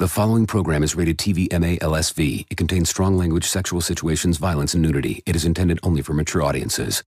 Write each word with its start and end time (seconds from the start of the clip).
The 0.00 0.08
following 0.08 0.46
program 0.46 0.82
is 0.82 0.96
rated 0.96 1.18
TV 1.18 1.46
MA 1.52 1.76
LSV. 1.86 2.46
It 2.48 2.56
contains 2.56 2.88
strong 2.88 3.18
language, 3.18 3.44
sexual 3.44 3.82
situations, 3.82 4.38
violence, 4.38 4.72
and 4.72 4.82
nudity. 4.82 5.22
It 5.26 5.36
is 5.36 5.44
intended 5.44 5.78
only 5.82 6.00
for 6.00 6.14
mature 6.14 6.42
audiences. 6.42 7.04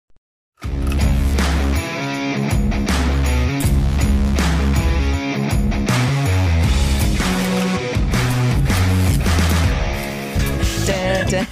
Dun, 10.85 11.47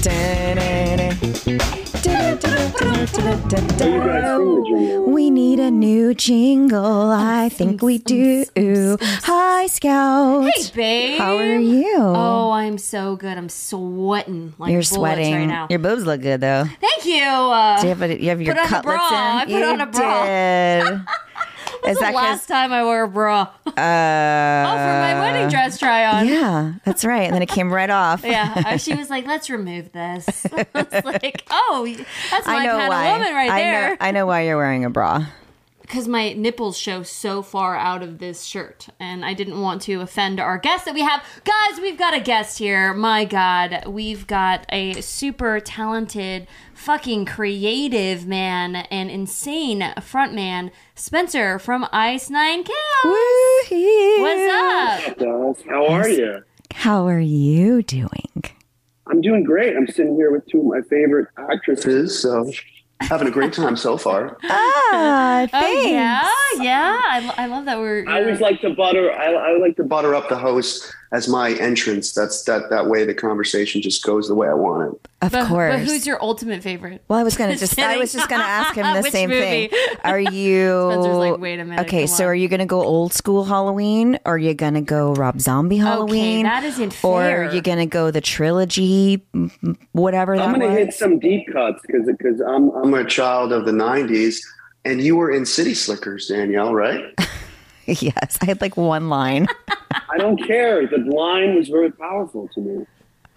dun, 0.00 1.58
dun, 1.60 1.73
We 5.06 5.30
need 5.30 5.60
a 5.60 5.70
new 5.70 6.14
jingle. 6.14 7.10
I 7.10 7.48
think 7.48 7.82
we 7.82 7.98
do. 7.98 8.44
Hi, 9.00 9.66
Scout. 9.66 10.50
Hey, 10.52 10.62
babe. 10.74 11.18
How 11.18 11.36
are 11.36 11.54
you? 11.58 11.94
Oh, 11.98 12.50
I'm 12.50 12.78
so 12.78 13.14
good. 13.16 13.36
I'm 13.38 13.48
sweating 13.48 14.54
like 14.58 14.72
You're 14.72 14.82
sweating. 14.82 15.34
right 15.34 15.46
now. 15.46 15.66
Your 15.70 15.78
boobs 15.78 16.04
look 16.04 16.20
good 16.22 16.40
though. 16.40 16.64
Thank 16.80 17.04
you. 17.06 17.22
Uh, 17.22 17.80
Do 17.80 17.86
you 17.88 17.94
have, 17.94 18.02
a, 18.02 18.20
you 18.22 18.28
have 18.30 18.40
your 18.42 18.54
Put 18.54 18.60
on 18.60 18.66
a 18.66 18.68
cutlets 18.68 18.98
bra. 18.98 19.08
in? 19.08 19.36
I 19.38 19.44
put 19.44 19.52
you 19.52 19.64
on 19.64 19.80
a 19.80 19.86
bra. 19.86 20.24
did. 20.24 21.00
Is 21.86 21.96
the 21.98 22.00
that 22.04 22.14
last 22.14 22.46
time 22.46 22.72
I 22.72 22.82
wore 22.84 23.02
a 23.02 23.08
bra. 23.08 23.42
uh, 23.42 23.48
oh, 23.66 23.72
for 23.72 23.76
my 23.76 25.20
wedding 25.20 25.48
dress 25.48 25.78
try 25.78 26.06
on. 26.06 26.26
Yeah, 26.28 26.74
that's 26.84 27.04
right. 27.04 27.24
And 27.24 27.34
then 27.34 27.42
it 27.42 27.48
came 27.48 27.72
right 27.72 27.90
off. 27.90 28.24
Yeah, 28.34 28.76
she 28.78 28.94
was 28.94 29.10
like, 29.14 29.26
"Let's 29.26 29.50
remove 29.50 29.92
this." 29.92 30.46
I 30.52 30.66
was 30.74 31.04
like, 31.04 31.44
"Oh, 31.50 31.86
that's 32.30 32.46
my 32.46 32.56
I 32.56 32.64
know 32.66 32.76
kind 32.78 32.88
why. 32.88 33.06
of 33.06 33.12
woman 33.18 33.34
right 33.34 33.50
I 33.50 33.60
there." 33.60 33.90
know. 33.90 33.96
I 34.00 34.10
know 34.12 34.26
why 34.26 34.42
you're 34.42 34.56
wearing 34.56 34.84
a 34.84 34.90
bra. 34.90 35.26
Because 35.82 36.08
my 36.08 36.32
nipples 36.32 36.78
show 36.78 37.02
so 37.02 37.42
far 37.42 37.76
out 37.76 38.02
of 38.02 38.18
this 38.18 38.42
shirt, 38.44 38.88
and 38.98 39.22
I 39.24 39.34
didn't 39.34 39.60
want 39.60 39.82
to 39.82 40.00
offend 40.00 40.40
our 40.40 40.56
guest 40.56 40.86
that 40.86 40.94
we 40.94 41.02
have. 41.02 41.22
Guys, 41.44 41.78
we've 41.80 41.98
got 41.98 42.14
a 42.14 42.20
guest 42.20 42.58
here. 42.58 42.94
My 42.94 43.26
God, 43.26 43.84
we've 43.86 44.26
got 44.26 44.64
a 44.70 45.00
super 45.02 45.60
talented, 45.60 46.48
fucking 46.84 47.24
creative 47.24 48.26
man 48.26 48.76
and 48.76 49.10
insane 49.10 49.80
frontman, 50.00 50.70
Spencer 50.94 51.58
from 51.58 51.86
Ice 51.92 52.28
Nine 52.28 52.62
Kills. 52.62 52.76
Woo-hoo. 53.04 54.20
What's 54.20 54.52
up? 54.52 55.18
Guys, 55.18 55.64
how 55.66 55.86
are 55.86 56.06
you? 56.06 56.42
How 56.74 57.08
are 57.08 57.20
you 57.20 57.82
doing? 57.82 58.44
I'm 59.06 59.22
doing 59.22 59.44
great. 59.44 59.74
I'm 59.74 59.86
sitting 59.86 60.14
here 60.16 60.30
with 60.30 60.46
two 60.46 60.60
of 60.60 60.66
my 60.66 60.82
favorite 60.82 61.28
actresses, 61.50 62.20
so 62.20 62.52
having 63.00 63.28
a 63.28 63.30
great 63.30 63.54
time 63.54 63.76
so 63.76 63.96
far. 63.96 64.36
Ah, 64.96 65.48
thanks. 65.50 65.84
Oh 65.86 66.58
yeah, 66.58 66.62
yeah. 66.62 67.00
I, 67.36 67.44
I 67.44 67.46
love 67.46 67.64
that 67.64 67.78
we're. 67.78 68.08
I 68.08 68.20
always 68.20 68.40
like 68.40 68.60
to 68.60 68.70
butter. 68.70 69.10
I, 69.10 69.32
I 69.32 69.58
like 69.58 69.74
to 69.76 69.82
butter 69.82 70.14
up 70.14 70.28
the 70.28 70.36
host 70.36 70.94
as 71.14 71.28
my 71.28 71.52
entrance. 71.52 72.12
That's 72.12 72.42
that. 72.44 72.68
That 72.70 72.88
way, 72.88 73.04
the 73.04 73.14
conversation 73.14 73.80
just 73.80 74.02
goes 74.04 74.26
the 74.28 74.34
way 74.34 74.48
I 74.48 74.54
want 74.54 74.92
it. 74.94 75.08
Of 75.22 75.32
but, 75.32 75.48
course. 75.48 75.74
But 75.74 75.80
who's 75.88 76.06
your 76.06 76.20
ultimate 76.22 76.62
favorite? 76.62 77.02
well, 77.08 77.18
I 77.18 77.22
was 77.22 77.36
gonna 77.36 77.52
Just 77.56 77.76
just 77.76 77.78
I 77.78 77.96
was 77.96 78.12
just 78.12 78.28
gonna 78.28 78.42
ask 78.42 78.74
him 78.74 78.84
the 79.02 79.08
same 79.10 79.30
movie? 79.30 79.68
thing. 79.68 79.70
Are 80.04 80.18
you 80.38 80.90
Spencer's 80.90 81.16
like, 81.16 81.38
wait 81.38 81.60
a 81.60 81.64
minute, 81.64 81.86
Okay, 81.86 82.06
so 82.06 82.24
on. 82.24 82.30
are 82.30 82.34
you 82.34 82.48
gonna 82.48 82.66
go 82.66 82.82
old 82.82 83.12
school 83.14 83.44
Halloween? 83.44 84.16
Or 84.26 84.34
are 84.34 84.38
you 84.38 84.52
gonna 84.54 84.82
go 84.82 85.14
Rob 85.14 85.40
Zombie 85.40 85.78
Halloween? 85.78 86.44
Okay, 86.46 86.54
that 86.54 86.64
isn't 86.64 87.04
Or 87.04 87.20
fair. 87.22 87.44
are 87.48 87.54
you 87.54 87.62
gonna 87.62 87.86
go 87.86 88.10
the 88.10 88.20
trilogy, 88.20 89.24
m- 89.34 89.50
m- 89.62 89.78
whatever 89.92 90.36
that 90.36 90.46
I'm 90.48 90.58
going 90.58 90.68
to 90.74 90.76
hit 90.76 90.92
some 90.92 91.18
deep 91.18 91.50
cuts 91.52 91.80
because 91.86 92.06
because 92.06 92.40
I'm 92.40 92.70
I'm 92.70 92.92
a 92.94 93.04
child 93.04 93.52
of 93.52 93.64
the 93.64 93.72
'90s, 93.72 94.40
and 94.84 95.00
you 95.00 95.16
were 95.16 95.30
in 95.30 95.46
City 95.46 95.72
Slickers, 95.74 96.26
Danielle, 96.28 96.74
right? 96.74 97.02
yes, 98.02 98.38
I 98.40 98.46
had 98.46 98.60
like 98.60 98.76
one 98.76 99.08
line. 99.08 99.46
I 100.10 100.18
don't 100.18 100.36
care. 100.44 100.86
The 100.86 100.98
line 100.98 101.54
was 101.56 101.68
very 101.68 101.90
powerful 101.90 102.48
to 102.54 102.60
me. 102.60 102.86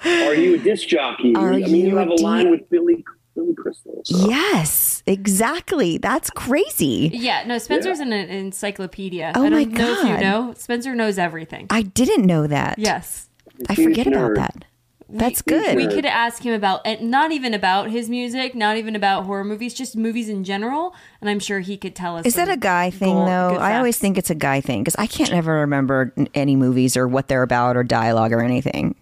Are 0.06 0.36
you 0.36 0.56
a 0.56 0.58
disc 0.60 0.88
jockey? 0.88 1.36
Are 1.36 1.54
I 1.54 1.58
mean, 1.58 1.76
you, 1.76 1.88
you 1.90 1.96
have 1.98 2.08
a 2.08 2.16
deep- 2.16 2.24
line 2.24 2.52
with 2.52 2.70
Billy 2.70 3.04
Billy 3.36 3.54
Crystal. 3.54 4.02
So. 4.04 4.28
yes, 4.30 5.04
exactly. 5.06 5.98
That's 6.00 6.30
crazy. 6.32 7.12
Yeah, 7.14 7.44
no, 7.46 7.58
Spencer's 7.60 8.00
an, 8.00 8.12
an 8.12 8.30
encyclopedia. 8.30 9.32
Oh 9.36 9.46
I 9.46 9.50
my 9.50 9.64
don't 9.64 9.74
know 9.74 9.92
if 9.94 10.04
you 10.04 10.10
God. 10.10 10.22
know. 10.22 10.54
Spencer 10.58 10.96
knows 10.96 11.18
everything. 11.20 11.68
I 11.70 11.84
didn't 11.84 12.26
know 12.26 12.48
that. 12.48 12.80
yes. 12.80 13.30
I 13.70 13.74
Huge 13.74 13.90
forget 13.90 14.08
about 14.08 14.32
nerd. 14.32 14.36
that. 14.38 14.66
That's 15.10 15.42
we- 15.46 15.52
good. 15.54 15.76
We 15.78 15.88
could 15.88 16.06
ask 16.06 16.44
him 16.44 16.54
about, 16.54 16.82
and 16.86 17.10
not 17.10 17.32
even 17.32 17.54
about 17.54 17.90
his 17.90 18.10
music, 18.10 18.54
not 18.56 18.78
even 18.78 18.96
about 18.96 19.26
horror 19.26 19.44
movies, 19.46 19.74
just 19.74 19.96
movies 19.96 20.28
in 20.30 20.44
general. 20.44 20.94
And 21.22 21.30
I'm 21.30 21.40
sure 21.40 21.60
he 21.62 21.78
could 21.78 21.96
tell 21.96 22.18
us. 22.18 22.26
Is 22.26 22.36
that 22.36 22.50
a 22.50 22.58
guy 22.58 22.90
thing 22.90 23.14
gold- 23.14 23.28
though? 23.28 23.56
I 23.56 23.78
always 23.78 23.98
think 23.98 24.18
it's 24.18 24.30
a 24.30 24.36
guy 24.36 24.60
thing 24.62 24.82
because 24.84 24.96
I 24.98 25.08
can't 25.08 25.32
ever 25.32 25.54
remember 25.62 26.14
any 26.34 26.56
movies 26.56 26.98
or 26.98 27.08
what 27.08 27.28
they're 27.30 27.44
about 27.44 27.78
or 27.78 27.84
dialogue 27.84 28.34
or 28.34 28.42
anything. 28.42 28.96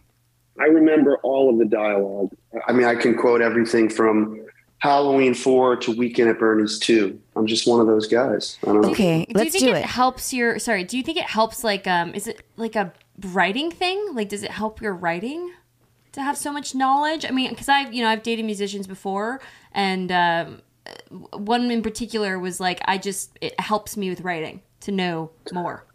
I 0.60 0.66
remember 0.66 1.18
all 1.24 1.50
of 1.50 1.58
the 1.58 1.66
dialogue. 1.66 2.32
I 2.68 2.72
mean, 2.72 2.86
I 2.88 2.96
can 2.96 3.18
quote 3.18 3.42
everything 3.42 3.90
from 3.90 4.40
Halloween 4.78 5.34
4 5.34 5.76
to 5.78 5.92
Weekend 5.98 6.30
at 6.30 6.40
Bernie's 6.40 6.80
2. 6.80 7.20
I'm 7.36 7.48
just 7.48 7.68
one 7.68 7.82
of 7.82 7.88
those 7.88 8.08
guys. 8.08 8.58
I 8.64 8.68
don't. 8.68 8.86
Okay, 8.86 9.26
Do 9.26 9.34
let's 9.40 9.46
you 9.48 9.52
think 9.60 9.64
do 9.66 9.74
it, 9.76 9.80
it. 9.80 9.86
helps 9.86 10.32
your? 10.34 10.60
Sorry, 10.60 10.84
do 10.86 10.96
you 10.98 11.04
think 11.04 11.18
it 11.18 11.26
helps? 11.26 11.64
Like, 11.64 11.88
um, 11.88 12.14
is 12.14 12.28
it 12.28 12.42
like 12.56 12.76
a 12.78 12.94
writing 13.34 13.72
thing? 13.72 14.14
Like, 14.14 14.30
does 14.30 14.44
it 14.44 14.52
help 14.52 14.82
your 14.82 14.94
writing 14.94 15.52
to 16.16 16.24
have 16.24 16.38
so 16.38 16.52
much 16.52 16.74
knowledge? 16.74 17.26
I 17.26 17.32
mean, 17.32 17.50
because 17.50 17.70
I've 17.70 17.94
you 17.94 18.02
know 18.02 18.10
I've 18.10 18.24
dated 18.24 18.46
musicians 18.46 18.88
before, 18.88 19.40
and 19.72 20.12
um, 20.12 20.62
one 21.34 21.70
in 21.70 21.82
particular 21.82 22.40
was 22.40 22.60
like, 22.60 22.82
I 22.86 22.98
just 22.98 23.38
it 23.42 23.60
helps 23.60 23.96
me 23.96 24.10
with 24.10 24.22
writing 24.22 24.62
to 24.82 24.92
know 24.92 25.32
more. 25.54 25.86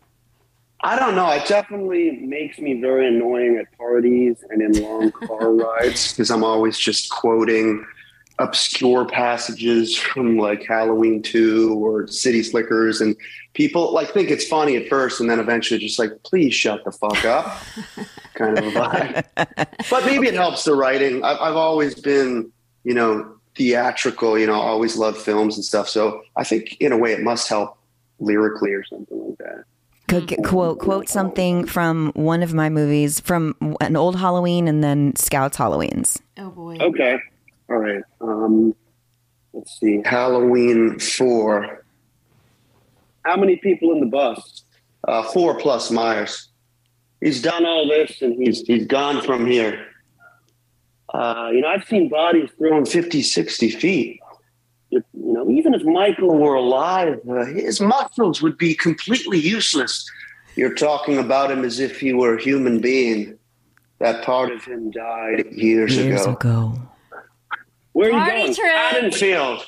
I 0.82 0.98
don't 0.98 1.14
know. 1.14 1.28
It 1.30 1.46
definitely 1.46 2.12
makes 2.22 2.58
me 2.58 2.80
very 2.80 3.06
annoying 3.06 3.58
at 3.58 3.76
parties 3.76 4.42
and 4.48 4.62
in 4.62 4.82
long 4.82 5.10
car 5.10 5.52
rides 5.54 6.12
because 6.12 6.30
I'm 6.30 6.44
always 6.44 6.78
just 6.78 7.10
quoting 7.10 7.84
obscure 8.40 9.04
passages 9.04 9.96
from 9.96 10.38
like 10.38 10.64
Halloween 10.66 11.22
2 11.22 11.74
or 11.74 12.06
City 12.06 12.42
Slickers. 12.42 13.00
And 13.00 13.14
people 13.52 13.92
like 13.92 14.10
think 14.10 14.30
it's 14.30 14.46
funny 14.46 14.76
at 14.76 14.88
first 14.88 15.20
and 15.20 15.28
then 15.28 15.38
eventually 15.38 15.78
just 15.78 15.98
like, 15.98 16.10
please 16.24 16.54
shut 16.54 16.82
the 16.84 16.90
fuck 16.90 17.24
up. 17.24 17.60
kind 18.34 18.58
of 18.58 18.64
a 18.64 18.70
vibe. 18.70 19.24
but 19.90 20.06
maybe 20.06 20.26
it 20.26 20.34
helps 20.34 20.64
the 20.64 20.74
writing. 20.74 21.22
I've, 21.22 21.38
I've 21.38 21.56
always 21.56 21.94
been, 21.94 22.50
you 22.84 22.94
know, 22.94 23.36
theatrical, 23.54 24.38
you 24.38 24.46
know, 24.46 24.54
always 24.54 24.96
loved 24.96 25.18
films 25.18 25.56
and 25.56 25.64
stuff. 25.64 25.88
So 25.88 26.22
I 26.36 26.44
think 26.44 26.76
in 26.80 26.92
a 26.92 26.96
way 26.98 27.12
it 27.12 27.20
must 27.20 27.48
help 27.48 27.76
lyrically 28.18 28.72
or 28.72 28.84
something 28.84 29.28
like 29.28 29.38
that. 29.38 29.64
Could 30.08 30.26
get- 30.26 30.44
quote 30.44 30.78
quote 30.78 31.08
something 31.08 31.66
from 31.66 32.10
one 32.14 32.42
of 32.42 32.54
my 32.54 32.68
movies 32.68 33.20
from 33.20 33.54
an 33.80 33.96
old 33.96 34.16
Halloween 34.16 34.66
and 34.66 34.82
then 34.82 35.14
Scouts 35.14 35.56
Halloweens. 35.56 36.20
Oh 36.38 36.50
boy. 36.50 36.78
Okay. 36.80 37.20
All 37.70 37.78
right. 37.78 38.02
Um, 38.20 38.74
let's 39.52 39.78
see. 39.78 40.02
Halloween 40.04 40.98
four. 40.98 41.84
How 43.24 43.36
many 43.36 43.56
people 43.56 43.92
in 43.92 44.00
the 44.00 44.06
bus? 44.06 44.64
Uh, 45.06 45.22
four 45.22 45.58
plus 45.58 45.90
Myers. 45.90 46.48
He's 47.20 47.40
done 47.42 47.64
all 47.66 47.86
this 47.86 48.22
and 48.22 48.34
he's 48.42 48.62
he's 48.62 48.86
gone 48.86 49.22
from 49.22 49.46
here. 49.46 49.86
Uh, 51.12 51.50
you 51.52 51.60
know, 51.60 51.68
I've 51.68 51.84
seen 51.84 52.08
bodies 52.08 52.50
thrown 52.56 52.86
50, 52.86 53.22
60 53.22 53.70
feet. 53.70 54.20
You 54.90 55.02
know, 55.12 55.50
even 55.50 55.74
if 55.74 55.82
Michael 55.82 56.38
were 56.38 56.54
alive, 56.54 57.20
uh, 57.28 57.44
his 57.46 57.80
muscles 57.80 58.40
would 58.42 58.56
be 58.56 58.74
completely 58.74 59.38
useless. 59.38 60.08
You're 60.56 60.74
talking 60.74 61.18
about 61.18 61.50
him 61.50 61.64
as 61.64 61.78
if 61.80 62.00
he 62.00 62.12
were 62.12 62.36
a 62.36 62.42
human 62.42 62.80
being. 62.80 63.38
That 63.98 64.24
part 64.24 64.50
of 64.52 64.64
him 64.64 64.90
died 64.90 65.46
years, 65.52 65.96
Years 65.96 66.22
ago. 66.22 66.32
ago. 66.32 66.89
Where 68.00 68.08
are 68.08 68.12
you 68.12 68.18
Party 68.18 68.42
going? 68.42 68.54
trip. 68.54 68.72
Haddonfield. 68.72 69.66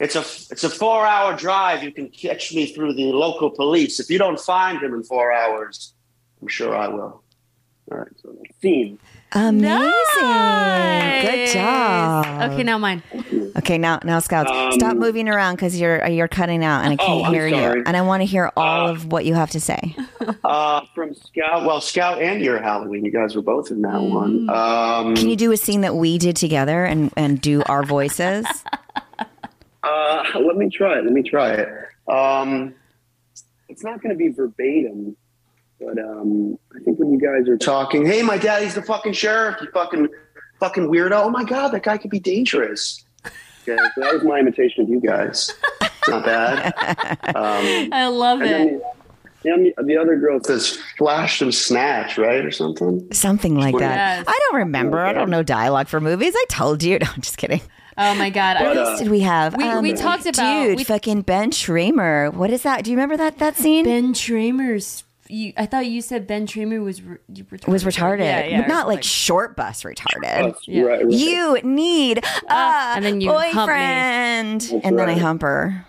It's 0.00 0.16
a 0.16 0.20
it's 0.52 0.64
a 0.64 0.68
four 0.70 1.06
hour 1.06 1.36
drive. 1.36 1.84
You 1.84 1.92
can 1.92 2.08
catch 2.08 2.52
me 2.52 2.66
through 2.66 2.94
the 2.94 3.12
local 3.12 3.50
police. 3.50 4.00
If 4.00 4.10
you 4.10 4.18
don't 4.18 4.40
find 4.40 4.82
him 4.82 4.94
in 4.94 5.04
four 5.04 5.32
hours, 5.32 5.94
I'm 6.42 6.48
sure 6.48 6.74
I 6.74 6.88
will. 6.88 7.22
All 7.92 7.98
right. 7.98 8.08
So 8.20 8.34
scene. 8.60 8.98
Amazing. 9.32 9.62
Nice. 9.68 11.24
Good 11.30 11.52
job. 11.52 12.52
Okay, 12.52 12.62
now 12.62 12.78
mine. 12.78 13.02
Okay, 13.58 13.76
now 13.76 13.98
now 14.04 14.18
Scouts, 14.20 14.50
Um, 14.50 14.72
stop 14.72 14.96
moving 14.96 15.28
around 15.28 15.56
because 15.56 15.78
you're 15.78 16.06
you're 16.08 16.28
cutting 16.28 16.64
out 16.64 16.84
and 16.84 16.92
I 16.98 17.02
Oh, 17.02 17.06
can't 17.06 17.26
I'm 17.26 17.34
hear 17.34 17.46
you. 17.46 17.82
And 17.86 17.96
I 17.96 18.02
want 18.02 18.22
to 18.22 18.24
hear 18.24 18.50
all 18.56 18.88
Uh, 18.88 18.92
of 18.92 19.12
what 19.12 19.24
you 19.26 19.34
have 19.34 19.50
to 19.50 19.60
say. 19.60 19.94
Uh, 20.44 20.82
from 20.94 21.14
Scout. 21.14 21.64
Well, 21.64 21.80
Scout 21.80 22.20
and 22.20 22.42
your 22.42 22.60
Halloween. 22.60 23.02
You 23.04 23.10
guys 23.10 23.34
were 23.34 23.40
both 23.42 23.70
in 23.70 23.80
that 23.82 24.00
one. 24.00 24.48
Um, 24.50 25.14
Can 25.14 25.28
you 25.30 25.36
do 25.36 25.52
a 25.52 25.56
scene 25.56 25.80
that 25.82 25.94
we 25.94 26.18
did 26.18 26.36
together 26.36 26.84
and 26.84 27.10
and 27.16 27.40
do 27.40 27.62
our 27.66 27.82
voices? 27.82 28.46
uh, 29.82 30.22
let 30.34 30.56
me 30.56 30.68
try 30.70 30.98
it. 30.98 31.04
Let 31.04 31.12
me 31.12 31.22
try 31.22 31.52
it. 31.52 31.68
Um, 32.12 32.74
it's 33.68 33.82
not 33.84 34.02
going 34.02 34.10
to 34.14 34.18
be 34.18 34.28
verbatim, 34.28 35.16
but 35.80 35.98
um, 35.98 36.58
I 36.74 36.80
think 36.84 36.98
when 36.98 37.12
you 37.12 37.20
guys 37.20 37.48
are 37.48 37.56
talking, 37.58 38.04
hey, 38.06 38.22
my 38.22 38.38
daddy's 38.38 38.74
the 38.74 38.82
fucking 38.82 39.12
sheriff. 39.12 39.56
You 39.60 39.68
fucking 39.72 40.08
fucking 40.60 40.88
weirdo. 40.88 41.12
Oh 41.24 41.30
my 41.30 41.44
god, 41.44 41.68
that 41.68 41.82
guy 41.82 41.98
could 41.98 42.10
be 42.10 42.20
dangerous. 42.20 43.04
Okay, 43.68 43.76
so 43.94 44.00
that 44.00 44.14
was 44.14 44.22
my 44.24 44.38
imitation 44.38 44.82
of 44.84 44.88
you 44.88 45.00
guys. 45.00 45.52
It's 45.82 46.08
not 46.08 46.24
bad. 46.24 46.72
Um, 47.36 47.90
I 47.92 48.06
love 48.08 48.40
it. 48.40 48.48
then, 48.48 48.80
Yeah, 49.44 49.52
I 49.54 49.56
mean, 49.58 49.72
the 49.84 49.96
other 49.98 50.16
girl 50.16 50.40
says 50.42 50.78
flash 50.96 51.42
and 51.42 51.54
snatch, 51.54 52.16
right, 52.18 52.44
or 52.44 52.50
something. 52.50 53.06
Something 53.12 53.56
like 53.56 53.76
that. 53.78 54.18
Yes. 54.18 54.24
I 54.26 54.38
don't 54.46 54.56
remember. 54.60 55.00
I 55.00 55.12
don't 55.12 55.28
know 55.30 55.42
dialogue 55.42 55.88
for 55.88 56.00
movies. 56.00 56.32
I 56.36 56.44
told 56.48 56.82
you. 56.82 56.98
No, 57.02 57.06
I'm 57.14 57.20
just 57.20 57.36
kidding. 57.36 57.60
Oh 58.00 58.14
my 58.14 58.30
god! 58.30 58.60
What 58.60 58.74
But, 58.74 58.76
was- 58.76 59.00
uh, 59.00 59.02
Did 59.02 59.10
we 59.10 59.20
have? 59.20 59.56
We- 59.56 59.64
um, 59.64 59.82
we 59.82 59.92
talked 59.92 60.24
about- 60.24 60.62
dude, 60.64 60.76
we- 60.78 60.84
fucking 60.84 61.22
Ben 61.22 61.50
Schramer. 61.50 62.32
What 62.32 62.50
is 62.50 62.62
that? 62.62 62.84
Do 62.84 62.90
you 62.90 62.96
remember 62.96 63.16
that 63.16 63.38
that 63.38 63.56
scene? 63.56 63.84
Ben 63.84 64.12
Tramer's. 64.14 65.02
You, 65.30 65.52
I 65.56 65.66
thought 65.66 65.86
you 65.86 66.00
said 66.00 66.26
Ben 66.26 66.46
Tramer 66.46 66.82
was 66.82 67.02
re- 67.02 67.18
retarded. 67.30 67.68
was 67.68 67.84
retarded, 67.84 68.20
Yeah, 68.20 68.44
yeah. 68.46 68.60
But 68.62 68.68
not 68.68 68.88
like 68.88 69.02
short 69.02 69.56
bus 69.56 69.82
retarded. 69.82 70.22
That's 70.22 70.66
Yeah. 70.66 70.82
right, 70.82 71.04
right. 71.04 71.12
You 71.14 71.60
need 71.62 72.18
a 72.18 72.22
Ah, 72.48 72.94
and 72.96 73.04
then 73.04 73.20
you 73.20 73.30
hump 73.30 73.44
me. 73.50 73.52
boyfriend, 73.54 74.80
and 74.84 74.98
then 74.98 75.08
I 75.08 75.18
hump 75.18 75.42
her. 75.42 75.84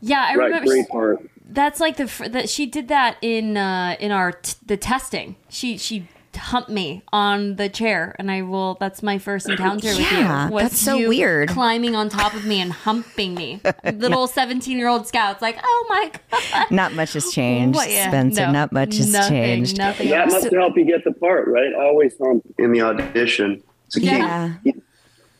Yeah, 0.00 0.20
I 0.28 0.34
right, 0.34 0.46
remember. 0.46 0.66
great 0.70 0.88
part. 0.88 1.20
That's 1.48 1.78
like 1.80 1.96
the 1.96 2.08
fr- 2.08 2.28
that 2.28 2.48
she 2.48 2.66
did 2.66 2.88
that 2.88 3.18
in 3.22 3.56
uh 3.56 3.94
in 4.00 4.10
our 4.10 4.32
t- 4.32 4.54
the 4.66 4.76
testing. 4.76 5.36
She 5.48 5.76
she 5.78 6.08
humped 6.36 6.70
me 6.70 7.02
on 7.12 7.56
the 7.56 7.68
chair, 7.68 8.14
and 8.18 8.30
I 8.30 8.42
will. 8.42 8.76
That's 8.80 9.02
my 9.02 9.18
first 9.18 9.48
encounter 9.48 9.88
with 9.88 9.98
you. 9.98 10.04
Yeah, 10.18 10.48
was 10.50 10.62
that's 10.64 10.78
so 10.80 10.96
you 10.96 11.08
weird. 11.08 11.48
Climbing 11.50 11.94
on 11.96 12.08
top 12.08 12.34
of 12.34 12.44
me 12.46 12.60
and 12.60 12.72
humping 12.72 13.34
me. 13.34 13.60
Little 13.84 14.26
seventeen 14.26 14.78
year 14.78 14.88
old 14.88 15.06
scouts 15.06 15.40
like, 15.42 15.58
oh 15.62 15.86
my 15.88 16.10
god. 16.30 16.70
Not 16.70 16.92
much 16.94 17.12
has 17.14 17.30
changed, 17.32 17.76
What- 17.76 17.90
yeah, 17.90 18.08
Spencer. 18.08 18.46
no, 18.46 18.52
not 18.52 18.72
much 18.72 18.96
has 18.96 19.12
nothing, 19.12 19.30
changed. 19.32 19.78
Nothing. 19.78 20.10
That 20.10 20.28
must 20.28 20.52
help 20.52 20.76
you 20.76 20.84
get 20.84 21.04
the 21.04 21.12
part, 21.12 21.48
right? 21.48 21.72
Always 21.74 22.14
hump 22.18 22.44
in 22.58 22.72
the 22.72 22.82
audition. 22.82 23.62
It's 23.86 23.96
a 23.96 24.00
key. 24.00 24.06
Yeah. 24.06 24.54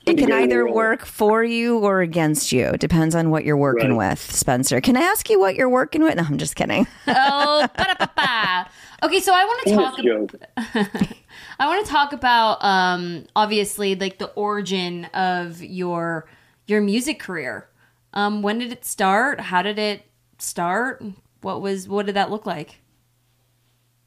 It 0.04 0.18
can 0.18 0.32
either 0.32 0.68
work 0.68 1.06
for 1.06 1.44
you 1.44 1.78
or 1.78 2.00
against 2.00 2.50
you. 2.50 2.66
It 2.70 2.80
depends 2.80 3.14
on 3.14 3.30
what 3.30 3.44
you're 3.44 3.56
working 3.56 3.96
Right. 3.96 4.10
with, 4.10 4.18
Spencer. 4.18 4.80
Can 4.80 4.96
I 4.96 5.00
ask 5.02 5.30
you 5.30 5.38
what 5.38 5.54
you're 5.54 5.68
working 5.68 6.02
with? 6.02 6.16
No, 6.16 6.24
I'm 6.24 6.38
just 6.38 6.56
kidding. 6.56 6.88
oh, 7.06 7.68
ba-da-ba-ba. 7.76 8.66
Okay. 9.02 9.20
So 9.20 9.32
I 9.34 9.44
want 9.44 9.66
to 9.66 9.74
talk. 9.74 9.98
joke. 10.02 10.34
I 11.58 11.66
want 11.66 11.84
to 11.84 11.90
talk 11.90 12.12
about 12.12 12.62
um 12.64 13.26
obviously 13.36 13.94
like 13.94 14.18
the 14.18 14.30
origin 14.30 15.06
of 15.06 15.62
your 15.62 16.26
your 16.66 16.80
music 16.80 17.20
career. 17.20 17.68
Um 18.14 18.42
when 18.42 18.58
did 18.58 18.72
it 18.72 18.84
start? 18.84 19.40
How 19.40 19.62
did 19.62 19.78
it 19.78 20.02
start? 20.38 21.04
What 21.40 21.60
was 21.60 21.88
what 21.88 22.06
did 22.06 22.16
that 22.16 22.30
look 22.30 22.46
like? 22.46 22.78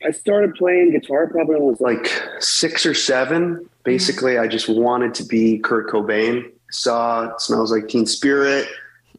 I 0.06 0.12
started 0.12 0.56
playing 0.56 0.92
guitar 0.92 1.28
probably 1.28 1.56
when 1.56 1.64
I 1.64 1.66
was 1.66 1.82
like 1.82 2.08
six 2.40 2.86
or 2.86 2.94
seven. 2.94 3.70
Basically, 3.84 4.38
I 4.38 4.48
just 4.48 4.70
wanted 4.70 5.14
to 5.16 5.24
be 5.24 5.60
Kurt 5.60 5.90
Cobain. 5.90 6.52
Saw 6.72 7.30
it 7.30 7.42
smells 7.42 7.72
like 7.72 7.88
Teen 7.88 8.06
Spirit, 8.06 8.68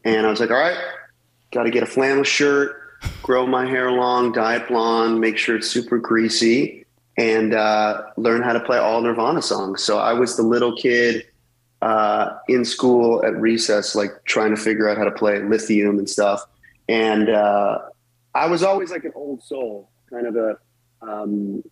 and 0.03 0.25
I 0.25 0.29
was 0.29 0.39
like, 0.39 0.51
all 0.51 0.57
right, 0.57 0.77
got 1.51 1.63
to 1.63 1.71
get 1.71 1.83
a 1.83 1.87
flannel 1.87 2.23
shirt, 2.23 2.86
grow 3.23 3.45
my 3.45 3.65
hair 3.65 3.91
long, 3.91 4.31
dye 4.31 4.55
it 4.55 4.67
blonde, 4.67 5.19
make 5.19 5.37
sure 5.37 5.57
it's 5.57 5.69
super 5.69 5.97
greasy, 5.97 6.85
and 7.17 7.53
uh, 7.53 8.03
learn 8.15 8.41
how 8.41 8.53
to 8.53 8.59
play 8.59 8.77
all 8.77 9.01
Nirvana 9.01 9.41
songs. 9.41 9.83
So 9.83 9.99
I 9.99 10.13
was 10.13 10.37
the 10.37 10.43
little 10.43 10.75
kid 10.75 11.25
uh, 11.81 12.37
in 12.47 12.65
school 12.65 13.23
at 13.25 13.35
recess, 13.35 13.95
like 13.95 14.11
trying 14.25 14.55
to 14.55 14.61
figure 14.61 14.89
out 14.89 14.97
how 14.97 15.03
to 15.03 15.11
play 15.11 15.41
lithium 15.41 15.99
and 15.99 16.09
stuff. 16.09 16.45
And 16.89 17.29
uh, 17.29 17.79
I 18.33 18.47
was 18.47 18.63
always 18.63 18.91
like 18.91 19.03
an 19.03 19.13
old 19.15 19.43
soul, 19.43 19.89
kind 20.09 20.27
of 20.27 20.35
a 20.35 20.57
um, 21.01 21.63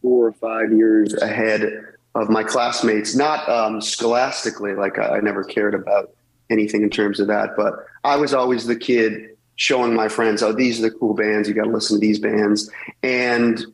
four 0.00 0.28
or 0.28 0.32
five 0.32 0.72
years 0.72 1.14
ahead 1.14 1.84
of 2.14 2.28
my 2.28 2.42
classmates. 2.42 3.14
Not 3.14 3.48
um, 3.48 3.80
scholastically, 3.80 4.74
like 4.74 4.98
I, 4.98 5.16
I 5.16 5.20
never 5.20 5.44
cared 5.44 5.74
about 5.74 6.12
anything 6.50 6.82
in 6.82 6.90
terms 6.90 7.18
of 7.18 7.26
that, 7.28 7.50
but 7.56 7.86
I 8.04 8.16
was 8.16 8.34
always 8.34 8.66
the 8.66 8.76
kid 8.76 9.31
showing 9.56 9.94
my 9.94 10.08
friends, 10.08 10.42
"Oh, 10.42 10.52
these 10.52 10.78
are 10.78 10.82
the 10.82 10.90
cool 10.90 11.14
bands. 11.14 11.48
You 11.48 11.54
got 11.54 11.64
to 11.64 11.70
listen 11.70 11.96
to 11.96 12.00
these 12.00 12.18
bands." 12.18 12.70
And 13.02 13.64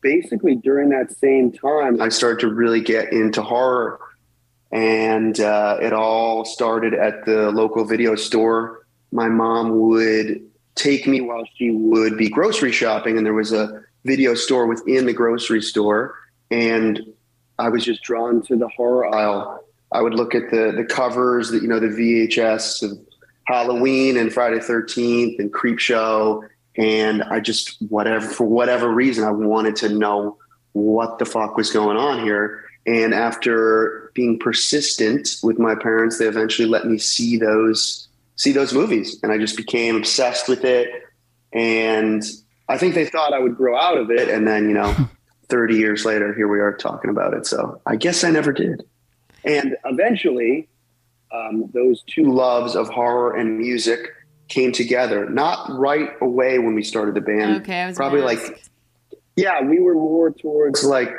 basically, 0.00 0.56
during 0.56 0.90
that 0.90 1.16
same 1.16 1.52
time, 1.52 2.00
I 2.00 2.08
started 2.08 2.40
to 2.40 2.52
really 2.52 2.80
get 2.80 3.12
into 3.12 3.42
horror, 3.42 4.00
and 4.72 5.38
uh, 5.40 5.78
it 5.80 5.92
all 5.92 6.44
started 6.44 6.94
at 6.94 7.24
the 7.24 7.50
local 7.50 7.84
video 7.84 8.14
store. 8.14 8.86
My 9.12 9.28
mom 9.28 9.80
would 9.80 10.42
take 10.74 11.06
me 11.06 11.20
while 11.20 11.44
she 11.56 11.70
would 11.70 12.16
be 12.16 12.28
grocery 12.28 12.72
shopping, 12.72 13.16
and 13.16 13.26
there 13.26 13.34
was 13.34 13.52
a 13.52 13.82
video 14.04 14.34
store 14.34 14.66
within 14.66 15.06
the 15.06 15.12
grocery 15.12 15.60
store, 15.60 16.14
and 16.50 17.00
I 17.58 17.68
was 17.68 17.84
just 17.84 18.02
drawn 18.02 18.42
to 18.42 18.56
the 18.56 18.68
horror 18.68 19.14
aisle. 19.14 19.64
I 19.92 20.00
would 20.00 20.14
look 20.14 20.34
at 20.34 20.50
the 20.50 20.72
the 20.76 20.84
covers, 20.84 21.50
that 21.50 21.62
you 21.62 21.68
know, 21.68 21.80
the 21.80 21.88
VHS 21.88 22.82
of 22.82 22.98
Halloween 23.50 24.16
and 24.16 24.32
Friday 24.32 24.60
Thirteenth 24.60 25.40
and 25.40 25.52
Creep 25.52 25.78
Show, 25.78 26.44
and 26.76 27.22
I 27.24 27.40
just 27.40 27.76
whatever 27.88 28.26
for 28.26 28.46
whatever 28.46 28.88
reason 28.88 29.24
I 29.24 29.32
wanted 29.32 29.76
to 29.76 29.88
know 29.88 30.38
what 30.72 31.18
the 31.18 31.24
fuck 31.24 31.56
was 31.56 31.70
going 31.70 31.96
on 31.96 32.22
here. 32.22 32.64
And 32.86 33.12
after 33.12 34.10
being 34.14 34.38
persistent 34.38 35.36
with 35.42 35.58
my 35.58 35.74
parents, 35.74 36.18
they 36.18 36.26
eventually 36.26 36.68
let 36.68 36.86
me 36.86 36.98
see 36.98 37.36
those 37.36 38.08
see 38.36 38.52
those 38.52 38.72
movies, 38.72 39.18
and 39.22 39.32
I 39.32 39.38
just 39.38 39.56
became 39.56 39.96
obsessed 39.96 40.48
with 40.48 40.64
it. 40.64 40.88
And 41.52 42.22
I 42.68 42.78
think 42.78 42.94
they 42.94 43.04
thought 43.04 43.34
I 43.34 43.38
would 43.38 43.56
grow 43.56 43.76
out 43.76 43.98
of 43.98 44.10
it, 44.10 44.28
and 44.28 44.46
then 44.46 44.68
you 44.68 44.74
know, 44.74 44.94
thirty 45.48 45.76
years 45.76 46.04
later, 46.04 46.32
here 46.32 46.48
we 46.48 46.60
are 46.60 46.72
talking 46.72 47.10
about 47.10 47.34
it. 47.34 47.46
So 47.46 47.80
I 47.86 47.96
guess 47.96 48.24
I 48.24 48.30
never 48.30 48.52
did. 48.52 48.84
And 49.44 49.76
eventually, 49.84 50.68
um, 51.32 51.70
those 51.72 52.02
two 52.06 52.32
loves 52.32 52.76
of 52.76 52.88
horror 52.88 53.36
and 53.36 53.58
music 53.58 54.00
came 54.48 54.72
together. 54.72 55.28
Not 55.28 55.70
right 55.70 56.10
away 56.20 56.58
when 56.58 56.74
we 56.74 56.82
started 56.82 57.14
the 57.14 57.20
band. 57.20 57.62
Okay, 57.62 57.82
I 57.82 57.86
was 57.86 57.96
probably 57.96 58.22
like 58.22 58.64
yeah, 59.36 59.62
we 59.62 59.78
were 59.80 59.94
more 59.94 60.30
towards 60.30 60.84
like 60.84 61.10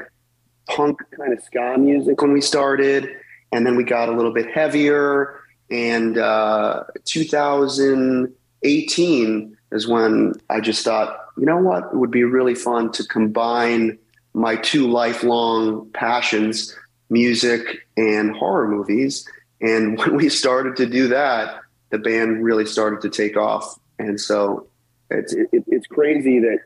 punk 0.69 0.99
kind 1.17 1.33
of 1.33 1.41
ska 1.43 1.75
music 1.77 2.21
when 2.21 2.33
we 2.33 2.41
started, 2.41 3.09
and 3.51 3.65
then 3.65 3.75
we 3.75 3.83
got 3.83 4.09
a 4.09 4.11
little 4.11 4.33
bit 4.33 4.51
heavier. 4.51 5.39
And 5.69 6.17
uh, 6.17 6.83
2018 7.05 9.57
is 9.71 9.87
when 9.87 10.33
I 10.49 10.59
just 10.59 10.83
thought, 10.83 11.17
you 11.37 11.45
know 11.45 11.57
what, 11.57 11.85
it 11.85 11.95
would 11.95 12.11
be 12.11 12.25
really 12.25 12.55
fun 12.55 12.91
to 12.91 13.05
combine 13.05 13.97
my 14.33 14.57
two 14.57 14.89
lifelong 14.89 15.89
passions, 15.93 16.77
music 17.09 17.87
and 17.97 18.35
horror 18.35 18.67
movies. 18.67 19.25
And 19.61 19.97
when 19.99 20.15
we 20.15 20.29
started 20.29 20.75
to 20.77 20.85
do 20.85 21.07
that, 21.09 21.61
the 21.89 21.97
band 21.97 22.43
really 22.43 22.65
started 22.65 23.01
to 23.01 23.09
take 23.09 23.37
off. 23.37 23.79
And 23.99 24.19
so 24.19 24.67
it's 25.09 25.33
it, 25.33 25.49
it's 25.67 25.87
crazy 25.87 26.39
that 26.39 26.59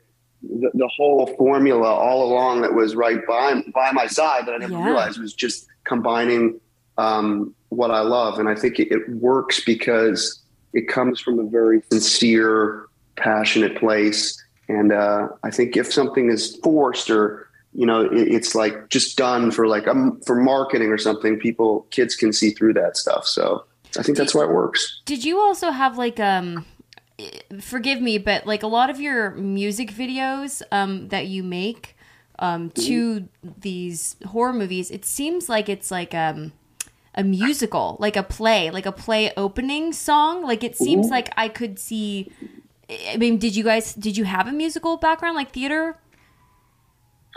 the, 0.43 0.69
the 0.73 0.87
whole 0.87 1.27
formula 1.37 1.87
all 1.87 2.23
along 2.31 2.61
that 2.61 2.73
was 2.73 2.95
right 2.95 3.25
by 3.27 3.61
by 3.73 3.91
my 3.91 4.07
side 4.07 4.45
that 4.45 4.53
I 4.53 4.57
never 4.57 4.73
Yeah. 4.73 4.85
realized 4.85 5.19
was 5.19 5.33
just 5.33 5.67
combining 5.83 6.59
um, 6.97 7.53
what 7.69 7.91
I 7.91 8.01
love, 8.01 8.39
and 8.39 8.47
I 8.47 8.55
think 8.55 8.79
it, 8.79 8.89
it 8.91 9.09
works 9.09 9.59
because 9.65 10.41
it 10.73 10.87
comes 10.87 11.19
from 11.19 11.39
a 11.39 11.43
very 11.43 11.81
sincere, 11.91 12.85
passionate 13.17 13.77
place. 13.77 14.41
And 14.69 14.91
uh, 14.93 15.27
I 15.43 15.51
think 15.51 15.75
if 15.75 15.91
something 15.91 16.29
is 16.29 16.55
forced 16.63 17.09
or 17.09 17.44
you 17.75 17.85
know 17.85 18.01
it, 18.01 18.27
it's 18.27 18.55
like 18.55 18.89
just 18.89 19.17
done 19.17 19.51
for 19.51 19.67
like 19.67 19.87
um, 19.87 20.19
for 20.25 20.35
marketing 20.35 20.89
or 20.91 20.97
something, 20.97 21.37
people 21.37 21.85
kids 21.91 22.15
can 22.15 22.31
see 22.33 22.51
through 22.51 22.73
that 22.73 22.97
stuff. 22.97 23.27
So 23.27 23.65
I 23.97 24.03
think 24.03 24.17
that's 24.17 24.33
why 24.33 24.43
it 24.43 24.49
works. 24.49 25.01
Did 25.05 25.23
you 25.23 25.39
also 25.39 25.71
have 25.71 25.97
like 25.97 26.19
um 26.19 26.65
forgive 27.61 28.01
me, 28.01 28.17
but 28.17 28.45
like 28.47 28.63
a 28.63 28.67
lot 28.67 28.89
of 28.89 28.99
your 28.99 29.31
music 29.31 29.91
videos 29.91 30.61
um 30.71 31.09
that 31.09 31.27
you 31.27 31.43
make 31.43 31.97
um 32.39 32.69
to 32.71 33.27
these 33.43 34.15
horror 34.25 34.53
movies, 34.53 34.89
it 34.89 35.05
seems 35.05 35.49
like 35.49 35.69
it's 35.69 35.91
like 35.91 36.13
um 36.13 36.53
a 37.13 37.23
musical, 37.23 37.97
like 37.99 38.17
a 38.17 38.23
play, 38.23 38.69
like 38.71 38.85
a 38.85 38.91
play 38.91 39.31
opening 39.37 39.93
song. 39.93 40.43
Like 40.43 40.63
it 40.63 40.77
seems 40.77 41.09
like 41.09 41.29
I 41.37 41.47
could 41.49 41.79
see 41.79 42.31
I 42.89 43.17
mean, 43.17 43.37
did 43.37 43.55
you 43.55 43.63
guys 43.63 43.93
did 43.93 44.15
you 44.17 44.25
have 44.25 44.47
a 44.47 44.51
musical 44.51 44.97
background 44.97 45.35
like 45.35 45.51
theater? 45.51 45.97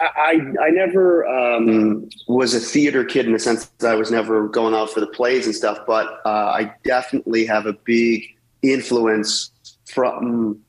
I, 0.01 0.41
I 0.63 0.71
never 0.71 1.27
um, 1.27 2.09
was 2.29 2.55
a 2.55 2.61
theater 2.61 3.05
kid 3.05 3.27
in 3.27 3.33
the 3.33 3.39
sense 3.39 3.67
that 3.79 3.91
I 3.91 3.95
was 3.95 4.11
never 4.11 4.49
going 4.49 4.75
out 4.75 4.91
for 4.91 5.01
the 5.01 5.09
plays 5.09 5.47
and 5.47 5.55
stuff, 5.55 5.79
but 5.87 6.21
uh, 6.25 6.53
I 6.55 6.73
definitely 6.85 7.45
have 7.47 7.67
a 7.67 7.73
big 7.73 8.25
influence 8.63 9.51
from 9.87 10.61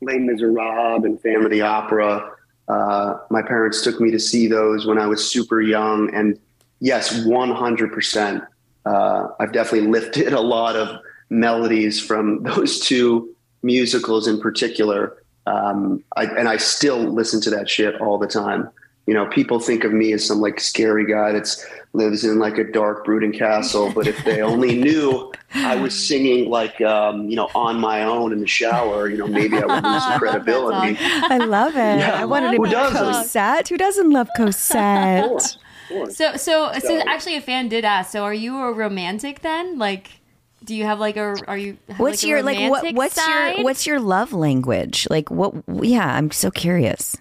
Les 0.00 0.18
Miserables 0.18 1.04
and 1.04 1.44
of 1.44 1.50
the 1.50 1.60
Opera. 1.60 2.30
Uh, 2.68 3.18
my 3.30 3.42
parents 3.42 3.82
took 3.82 4.00
me 4.00 4.10
to 4.10 4.18
see 4.18 4.46
those 4.46 4.86
when 4.86 4.98
I 4.98 5.06
was 5.06 5.28
super 5.30 5.60
young, 5.60 6.12
and 6.14 6.38
yes, 6.80 7.24
100%. 7.24 8.46
Uh, 8.86 9.28
I've 9.38 9.52
definitely 9.52 9.88
lifted 9.88 10.32
a 10.32 10.40
lot 10.40 10.76
of 10.76 11.00
melodies 11.28 12.00
from 12.00 12.42
those 12.44 12.80
two 12.80 13.34
musicals 13.62 14.26
in 14.26 14.40
particular. 14.40 15.19
Um, 15.50 16.02
I, 16.16 16.24
and 16.26 16.48
I 16.48 16.56
still 16.58 16.98
listen 16.98 17.40
to 17.42 17.50
that 17.50 17.68
shit 17.68 18.00
all 18.00 18.18
the 18.18 18.26
time. 18.26 18.68
you 19.06 19.14
know, 19.14 19.26
people 19.26 19.58
think 19.58 19.82
of 19.84 19.92
me 19.92 20.12
as 20.12 20.24
some 20.24 20.40
like 20.40 20.60
scary 20.60 21.04
guy 21.06 21.32
that's 21.32 21.66
lives 21.92 22.24
in 22.24 22.38
like 22.38 22.56
a 22.58 22.64
dark, 22.64 23.04
brooding 23.04 23.32
castle. 23.32 23.90
But 23.92 24.06
if 24.06 24.22
they 24.24 24.40
only 24.42 24.76
knew 24.84 25.32
I 25.54 25.74
was 25.74 25.92
singing 26.08 26.48
like, 26.48 26.80
um, 26.82 27.28
you 27.28 27.34
know, 27.34 27.48
on 27.54 27.80
my 27.80 28.04
own 28.04 28.32
in 28.32 28.38
the 28.40 28.46
shower, 28.46 29.08
you 29.08 29.16
know, 29.16 29.26
maybe 29.26 29.56
I 29.56 29.66
would 29.66 29.82
lose 29.82 30.02
some 30.08 30.18
credibility. 30.20 30.96
I 31.00 31.38
love 31.38 31.74
it. 31.74 31.98
Yeah. 31.98 32.20
I 32.22 32.24
wanted 32.26 32.52
to 32.52 32.56
Who 32.58 32.64
be? 32.64 32.70
Cosette. 32.70 33.68
Who 33.68 33.76
doesn't 33.76 34.10
love 34.10 34.28
Cosette? 34.36 35.56
Sure. 35.88 36.08
So, 36.10 36.36
so, 36.36 36.72
so, 36.74 36.78
So- 36.78 37.02
actually, 37.08 37.36
a 37.36 37.40
fan 37.40 37.68
did 37.68 37.84
ask. 37.84 38.12
So, 38.12 38.22
are 38.22 38.34
you 38.34 38.58
a 38.58 38.72
romantic 38.72 39.40
then? 39.40 39.76
Like, 39.78 40.19
do 40.64 40.74
you 40.74 40.84
have 40.84 41.00
like 41.00 41.16
a? 41.16 41.34
Are 41.46 41.56
you? 41.56 41.78
What's 41.96 42.22
like, 42.22 42.28
your 42.28 42.42
like? 42.42 42.70
What, 42.70 42.94
what's 42.94 43.14
side? 43.14 43.56
your 43.56 43.64
what's 43.64 43.86
your 43.86 44.00
love 44.00 44.32
language? 44.32 45.06
Like 45.10 45.30
what? 45.30 45.54
Yeah, 45.68 46.06
I'm 46.06 46.30
so 46.30 46.50
curious. 46.50 47.16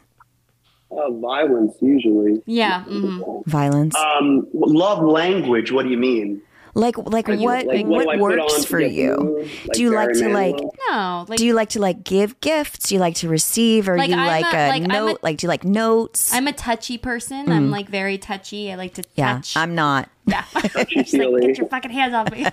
Uh, 0.91 1.11
violence 1.11 1.75
usually. 1.81 2.41
Yeah. 2.45 2.83
mhm. 2.85 3.45
Violence. 3.45 3.95
Um, 3.95 4.47
love 4.53 5.03
language. 5.03 5.71
What 5.71 5.83
do 5.83 5.89
you 5.89 5.97
mean? 5.97 6.41
Like 6.79 6.97
like 6.97 7.27
Like, 7.27 7.39
what 7.39 7.65
like, 7.65 7.85
what, 7.85 8.03
do 8.03 8.09
I 8.09 8.13
put 8.15 8.21
works 8.21 8.65
for 8.65 8.79
get 8.79 8.91
you? 8.93 9.17
moved? 9.17 9.69
do 9.73 9.81
you 9.81 9.93
like 9.93 10.13
to 10.13 10.29
like? 10.29 10.55
No, 10.89 11.25
like 11.27 11.37
Do 11.37 11.45
you 11.45 11.53
like 11.53 11.69
to 11.69 11.79
like 11.79 12.03
give 12.03 12.39
gifts? 12.39 12.87
Do 12.89 12.95
you 12.95 13.01
like 13.01 13.15
to 13.15 13.27
receive, 13.29 13.89
or 13.89 13.97
Like, 13.97 14.09
you 14.09 14.15
I'm 14.15 14.25
like 14.25 14.53
a- 14.53 14.57
a, 14.57 14.69
like, 14.69 14.83
I'm 14.83 14.91
a- 14.91 14.93
note? 14.93 15.19
like 15.21 15.37
do 15.37 15.45
you 15.45 15.49
like 15.49 15.63
notes? 15.63 16.33
I'm 16.33 16.47
a 16.47 16.53
touchy 16.53 16.97
person. 16.97 17.51
I'm 17.51 17.69
like 17.69 17.89
very 17.89 18.17
touchy. 18.17 18.71
I 18.71 18.75
like 18.75 18.93
to 18.95 19.01
Mm. 19.03 19.07
yeah, 19.15 19.33
touch. 19.35 19.57
I'm 19.57 19.75
not. 19.75 20.09
yeah. 20.25 20.45
Like, 20.55 20.89
get 20.89 21.57
your 21.57 21.67
fucking 21.67 21.91
hands 21.91 22.13
off 22.13 22.31
me. 22.31 22.45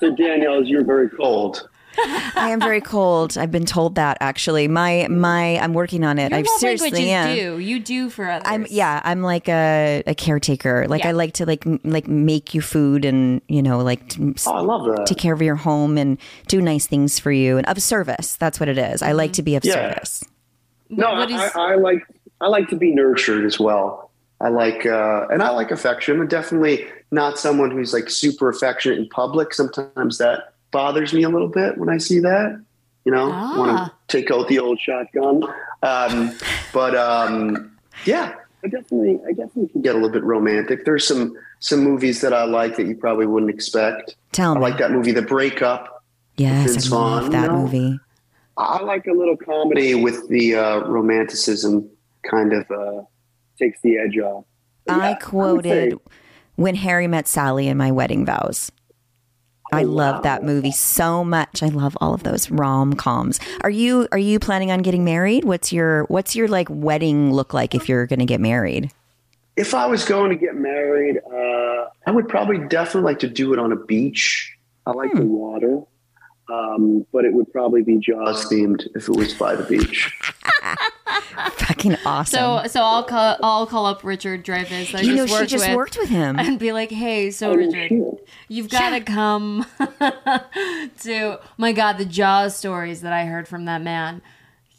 So 0.00 0.14
Danielle, 0.14 0.62
you're 0.64 0.84
very 0.84 1.08
cold. 1.08 1.68
I 2.36 2.50
am 2.50 2.60
very 2.60 2.80
cold. 2.80 3.36
I've 3.36 3.50
been 3.50 3.66
told 3.66 3.94
that 3.96 4.18
actually. 4.20 4.68
My 4.68 5.06
my, 5.08 5.58
I'm 5.58 5.72
working 5.74 6.04
on 6.04 6.18
it. 6.18 6.30
Your 6.30 6.38
I 6.38 6.42
love 6.42 6.60
seriously 6.60 7.10
am. 7.10 7.34
do. 7.36 7.58
You 7.58 7.78
do 7.80 8.10
for 8.10 8.28
others. 8.30 8.46
I'm 8.46 8.66
yeah. 8.70 9.00
I'm 9.04 9.22
like 9.22 9.48
a, 9.48 10.02
a 10.06 10.14
caretaker. 10.14 10.86
Like 10.88 11.02
Yeah. 11.04 11.10
I 11.10 11.12
like 11.12 11.32
to 11.34 11.46
like 11.46 11.66
m- 11.66 11.80
like 11.84 12.08
make 12.08 12.54
you 12.54 12.60
food 12.60 13.04
and 13.04 13.40
you 13.48 13.62
know 13.62 13.78
like 13.80 14.08
to, 14.10 14.34
Oh, 14.46 14.52
I 14.52 14.60
love 14.60 14.84
that. 14.96 15.06
take 15.06 15.18
care 15.18 15.34
of 15.34 15.42
your 15.42 15.56
home 15.56 15.98
and 15.98 16.18
do 16.48 16.60
nice 16.62 16.86
things 16.86 17.18
for 17.18 17.32
you 17.32 17.58
and 17.58 17.66
of 17.66 17.80
service. 17.82 18.36
That's 18.36 18.58
what 18.60 18.68
it 18.68 18.78
is. 18.78 19.02
I 19.02 19.12
like 19.12 19.32
to 19.34 19.42
be 19.42 19.56
of 19.56 19.64
Yeah. 19.64 19.74
service. 19.74 20.24
No, 20.88 21.12
What 21.14 21.30
I, 21.32 21.46
I, 21.48 21.72
I 21.72 21.74
like 21.76 22.06
I 22.40 22.48
like 22.48 22.68
to 22.70 22.76
be 22.76 22.92
nurtured 22.94 23.44
as 23.44 23.60
well. 23.60 24.10
I 24.40 24.48
like 24.48 24.86
uh, 24.86 25.26
and 25.30 25.42
I 25.42 25.50
like 25.50 25.70
affection. 25.70 26.18
I'm 26.18 26.26
definitely 26.26 26.86
not 27.10 27.38
someone 27.38 27.70
who's 27.70 27.92
like 27.92 28.08
super 28.08 28.48
affectionate 28.48 28.98
in 28.98 29.08
public. 29.08 29.52
Sometimes 29.52 30.18
that 30.18 30.54
bothers 30.70 31.12
me 31.12 31.22
a 31.22 31.28
little 31.28 31.48
bit 31.48 31.78
when 31.78 31.88
I 31.88 31.98
see 31.98 32.18
that. 32.20 32.62
You 33.04 33.12
know, 33.12 33.30
Ah. 33.32 33.58
want 33.58 33.76
to 33.86 33.92
take 34.08 34.30
out 34.30 34.48
the 34.48 34.58
old 34.58 34.78
shotgun. 34.78 35.42
Um, 35.82 36.32
but 36.72 36.94
um, 36.94 37.72
yeah, 38.04 38.34
I 38.62 38.68
definitely 38.68 39.18
I 39.26 39.30
definitely 39.32 39.68
can 39.68 39.80
get 39.82 39.92
a 39.94 39.98
little 39.98 40.10
bit 40.10 40.22
romantic. 40.22 40.84
There's 40.84 41.06
some 41.06 41.34
some 41.60 41.80
movies 41.80 42.20
that 42.20 42.32
I 42.34 42.44
like 42.44 42.76
that 42.76 42.86
you 42.86 42.94
probably 42.96 43.26
wouldn't 43.26 43.50
expect. 43.50 44.16
Tell 44.32 44.52
I 44.52 44.54
me. 44.56 44.60
like 44.60 44.78
that 44.78 44.90
movie, 44.92 45.12
The 45.12 45.22
Breakup. 45.22 46.04
yes, 46.36 46.90
I 46.92 46.94
love 46.96 47.22
Vaughn, 47.24 47.32
that 47.32 47.42
you 47.42 47.48
know? 47.48 47.62
movie. 47.62 47.98
I 48.56 48.82
like 48.82 49.06
a 49.06 49.12
little 49.12 49.36
comedy 49.38 49.94
with 49.94 50.28
the 50.28 50.54
uh, 50.56 50.80
romanticism 50.80 51.88
kind 52.30 52.52
of 52.52 52.70
uh, 52.70 53.02
takes 53.58 53.80
the 53.80 53.96
edge 53.96 54.18
off. 54.18 54.44
But 54.86 55.00
I 55.00 55.08
would 55.10 55.20
quoted 55.22 55.92
say- 55.92 55.98
when 56.56 56.74
Harry 56.74 57.06
met 57.06 57.26
Sally 57.26 57.68
in 57.68 57.78
my 57.78 57.90
wedding 57.90 58.26
vows. 58.26 58.70
I 59.72 59.82
love 59.84 60.22
that 60.24 60.42
movie 60.44 60.72
so 60.72 61.24
much. 61.24 61.62
I 61.62 61.68
love 61.68 61.96
all 62.00 62.12
of 62.14 62.22
those 62.22 62.50
rom 62.50 62.94
coms. 62.94 63.40
Are 63.62 63.70
you 63.70 64.08
are 64.12 64.18
you 64.18 64.38
planning 64.38 64.70
on 64.70 64.80
getting 64.80 65.04
married? 65.04 65.44
What's 65.44 65.72
your 65.72 66.04
what's 66.04 66.34
your 66.36 66.48
like 66.48 66.68
wedding 66.70 67.32
look 67.32 67.54
like 67.54 67.74
if 67.74 67.88
you're 67.88 68.06
going 68.06 68.20
to 68.20 68.26
get 68.26 68.40
married? 68.40 68.90
if 69.56 69.74
I 69.74 69.84
was 69.86 70.04
going 70.06 70.30
to 70.30 70.36
get 70.36 70.54
married, 70.54 71.18
uh, 71.18 71.86
I 72.06 72.12
would 72.12 72.28
probably 72.30 72.66
definitely 72.68 73.02
like 73.10 73.18
to 73.18 73.28
do 73.28 73.52
it 73.52 73.58
on 73.58 73.72
a 73.72 73.76
beach. 73.76 74.56
I 74.86 74.92
like 74.92 75.10
Hmm. 75.12 75.18
the 75.18 75.24
water, 75.26 75.82
um, 76.50 77.04
but 77.12 77.26
it 77.26 77.34
would 77.34 77.52
probably 77.52 77.82
be 77.82 77.98
Jaws 77.98 78.46
themed 78.46 78.86
if 78.94 79.08
it 79.08 79.14
was 79.14 79.34
by 79.34 79.56
the 79.56 79.64
beach. 79.64 80.10
Fucking 81.52 81.96
awesome. 82.04 82.38
so 82.38 82.62
so 82.66 82.82
I'll 82.82 83.04
call 83.04 83.36
I'll 83.42 83.66
call 83.66 83.86
up 83.86 84.04
Richard 84.04 84.44
Dreyfuss. 84.44 84.94
I 84.94 85.00
you 85.02 85.14
know 85.16 85.26
just 85.26 85.40
she 85.40 85.46
just 85.46 85.66
with, 85.68 85.76
worked 85.76 85.98
with 85.98 86.08
him. 86.08 86.38
and 86.38 86.58
be 86.58 86.72
like, 86.72 86.90
hey, 86.90 87.30
so 87.30 87.50
Oh, 87.52 87.54
Richard, 87.54 87.88
shit. 87.88 88.28
you've 88.48 88.68
got 88.68 88.90
to 88.90 89.00
come 89.00 89.66
to 91.00 91.38
my 91.56 91.72
God, 91.72 91.94
the 91.98 92.04
Jaws 92.04 92.56
stories 92.56 93.00
that 93.02 93.12
I 93.12 93.24
heard 93.26 93.48
from 93.48 93.64
that 93.66 93.82
man. 93.82 94.22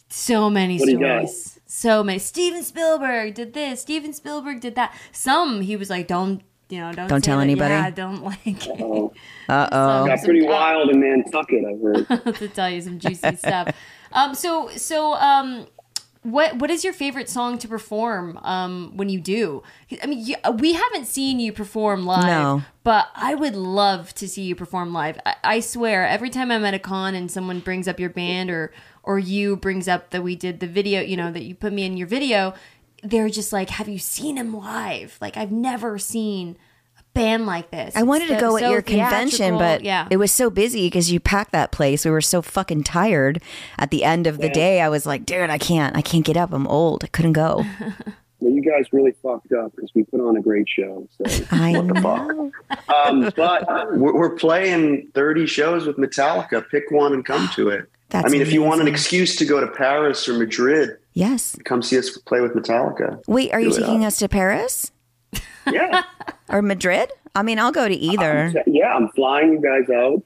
So 0.10 0.50
many 0.50 0.78
What'd 0.78 0.90
he 0.90 0.96
do? 1.00 1.06
stories. 1.06 1.60
So 1.66 2.04
many. 2.04 2.20
Steven 2.20 2.64
Spielberg 2.64 3.34
did 3.34 3.54
this. 3.54 3.82
Steven 3.82 4.14
Spielberg 4.14 4.60
did 4.60 4.76
that. 4.76 4.94
Some 5.12 5.62
he 5.62 5.76
was 5.76 5.90
like, 5.90 6.08
don't 6.08 6.42
you 6.70 6.80
know, 6.80 6.92
don't 6.94 7.08
Don't 7.10 7.22
tell 7.24 7.38
that. 7.38 7.44
anybody? 7.44 7.74
Yeah, 7.74 7.90
don't 7.90 8.24
like 8.24 8.48
Uh 9.50 9.68
oh. 9.72 10.06
got 10.08 10.20
pretty 10.24 10.44
wild 10.46 10.90
in 10.90 11.02
Nantucket, 11.02 11.64
I 11.66 11.76
heard. 11.82 12.36
to 12.36 12.48
tell 12.50 12.70
you 12.70 12.82
some 12.82 12.98
juicy 13.00 13.36
stuff. 13.36 13.76
Um, 14.14 14.36
so 14.36 14.70
so 14.76 15.14
um, 15.16 15.68
what 16.24 16.58
what 16.58 16.70
is 16.70 16.84
your 16.84 16.94
favorite 16.94 17.28
song 17.30 17.58
to 17.58 17.68
perform 17.68 18.38
um 18.44 18.92
when 18.96 19.10
you 19.10 19.20
do? 19.20 19.64
I 20.04 20.06
mean, 20.06 20.24
you, 20.26 20.36
we 20.58 20.74
haven't 20.74 21.06
seen 21.08 21.40
you 21.40 21.52
perform 21.52 22.06
live, 22.06 22.26
No. 22.26 22.64
but 22.84 23.08
I 23.16 23.34
would 23.34 23.56
love 23.56 24.14
to 24.16 24.28
see 24.28 24.44
you 24.44 24.56
perform 24.56 24.94
live. 24.94 25.20
I, 25.26 25.36
I 25.44 25.60
swear, 25.62 26.06
every 26.08 26.30
time 26.30 26.52
I'm 26.52 26.64
at 26.66 26.74
a 26.76 26.80
con 26.80 27.16
and 27.16 27.32
someone 27.32 27.60
brings 27.60 27.88
up 27.88 28.00
your 28.00 28.12
band 28.12 28.52
or 28.52 28.72
or 29.04 29.18
you 29.18 29.56
brings 29.56 29.88
up 29.88 30.12
that 30.12 30.22
we 30.22 30.36
did 30.36 30.60
the 30.60 30.68
video, 30.68 31.02
you 31.02 31.18
know, 31.18 31.32
that 31.32 31.44
you 31.44 31.56
put 31.56 31.74
me 31.74 31.86
in 31.86 31.98
your 31.98 32.08
video, 32.08 32.54
they're 33.04 33.30
just 33.30 33.52
like, 33.52 33.72
"Have 33.72 33.90
you 33.90 33.98
seen 33.98 34.38
him 34.38 34.56
live?" 34.56 35.18
Like 35.20 35.38
I've 35.38 35.52
never 35.52 35.98
seen 35.98 36.56
band 37.14 37.46
like 37.46 37.72
this. 37.72 37.96
I 37.96 38.04
wanted 38.04 38.28
to 38.30 38.36
go 38.40 38.58
so 38.58 38.64
at 38.66 38.72
your 38.72 38.82
convention, 38.82 39.58
but 39.58 39.84
yeah, 39.84 40.08
it 40.12 40.18
was 40.18 40.32
so 40.32 40.50
busy 40.50 40.88
because 40.88 41.12
you 41.12 41.20
packed 41.20 41.52
that 41.52 41.72
place. 41.72 42.06
We 42.06 42.12
were 42.12 42.22
so 42.22 42.42
fucking 42.42 42.84
tired. 42.84 43.42
At 43.78 43.92
the 43.92 44.04
end 44.04 44.28
of 44.28 44.38
the 44.40 44.50
day, 44.50 44.82
I 44.82 44.90
was 44.90 45.06
like, 45.06 45.26
dude, 45.26 45.50
I 45.50 45.58
can't. 45.58 45.96
I 45.96 46.02
can't 46.02 46.26
get 46.26 46.38
up. 46.38 46.52
I'm 46.54 46.68
old. 46.68 47.04
I 47.04 47.08
couldn't 47.08 47.34
go. 47.34 47.66
Well, 48.44 48.52
you 48.52 48.64
guys 48.64 48.92
really 48.92 49.12
fucked 49.22 49.54
up 49.54 49.76
because 49.76 49.92
we 49.94 50.02
put 50.04 50.20
on 50.20 50.36
a 50.36 50.42
great 50.42 50.68
show. 50.68 51.08
So. 51.16 51.46
I 51.52 51.74
What 51.74 51.88
the 51.90 51.94
know. 52.02 52.52
Um, 52.92 53.32
but 53.36 53.68
we're, 53.96 54.16
we're 54.18 54.36
playing 54.36 55.12
30 55.14 55.46
shows 55.46 55.86
with 55.86 55.98
Metallica. 55.98 56.68
Pick 56.72 56.90
one 56.90 57.14
and 57.14 57.24
come 57.24 57.48
to 57.56 57.70
it. 57.70 57.88
That's 58.10 58.26
I 58.26 58.30
mean, 58.30 58.42
if 58.42 58.52
you 58.52 58.64
want 58.64 58.82
an 58.82 58.88
excuse 58.88 59.36
to 59.36 59.46
go 59.46 59.60
to 59.62 59.68
Paris 59.68 60.28
or 60.28 60.34
Madrid, 60.34 60.98
Yes. 61.14 61.56
come 61.66 61.84
see 61.84 62.00
us 62.00 62.18
play 62.18 62.42
with 62.42 62.54
Metallica. 62.54 63.22
Wait, 63.28 63.54
are 63.54 63.60
you 63.62 63.70
Do 63.70 63.76
it 63.76 63.80
taking 63.82 64.02
up. 64.06 64.08
us 64.08 64.18
to 64.18 64.28
Paris 64.28 64.92
Yeah. 65.72 66.04
or 66.50 66.62
Madrid? 66.62 67.12
I 67.34 67.44
mean, 67.44 67.60
I'll 67.60 67.72
go 67.72 67.88
to 67.88 67.96
either. 67.96 68.54
Yeah, 68.68 68.94
I'm 68.94 69.10
flying 69.10 69.54
you 69.54 69.62
guys 69.62 69.90
out. 69.90 70.24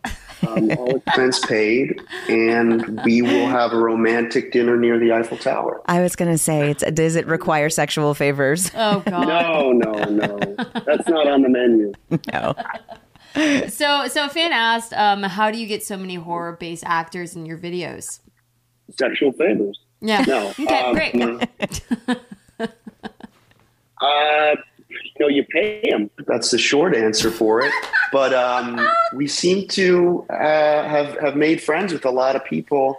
Um, 0.48 0.72
all 0.72 0.96
expense 1.08 1.46
paid, 1.46 2.02
and 2.28 3.02
we 3.04 3.22
will 3.22 3.48
have 3.48 3.74
a 3.74 3.78
romantic 3.78 4.52
dinner 4.52 4.76
near 4.76 4.98
the 4.98 5.14
Eiffel 5.14 5.38
Tower. 5.38 5.82
I 5.86 6.02
was 6.02 6.16
going 6.16 6.32
to 6.32 6.38
say, 6.38 6.72
it's, 6.72 6.84
does 6.92 7.16
it 7.16 7.28
require 7.28 7.70
sexual 7.70 8.14
favors? 8.16 8.72
oh 8.76 9.04
god. 9.06 9.28
No, 9.28 9.72
no, 9.72 10.04
no. 10.06 10.38
That's 10.86 11.08
not 11.08 11.28
on 11.28 11.44
the 11.44 11.50
menu. 11.50 11.94
No. 12.34 12.56
So, 13.68 14.08
so 14.08 14.26
a 14.26 14.30
fan 14.30 14.54
asked, 14.54 14.94
um, 14.94 15.22
how 15.24 15.52
do 15.52 15.58
you 15.58 15.68
get 15.68 15.84
so 15.84 15.98
many 15.98 16.16
horror-based 16.16 16.86
actors 16.86 17.36
in 17.36 17.46
your 17.46 17.58
videos? 17.58 18.20
Sexual 18.98 19.34
favors. 19.34 19.80
Yeah. 20.00 20.24
No. 20.26 20.50
Okay, 20.52 20.80
um, 20.80 20.94
great. 20.96 21.16
no. 21.16 21.40
Uh, 24.02 24.56
you 25.06 25.26
know, 25.26 25.28
you 25.28 25.46
pay 25.46 25.82
them. 25.90 26.10
That's 26.28 26.52
the 26.52 26.58
short 26.58 26.96
answer 26.96 27.32
for 27.32 27.62
it. 27.62 27.72
But 28.12 28.34
um, 28.34 28.88
we 29.14 29.28
seem 29.28 29.68
to 29.70 30.26
uh, 30.30 30.88
have 30.88 31.18
have 31.20 31.36
made 31.36 31.62
friends 31.62 31.94
with 31.94 32.06
a 32.06 32.12
lot 32.12 32.36
of 32.36 32.44
people 32.46 32.98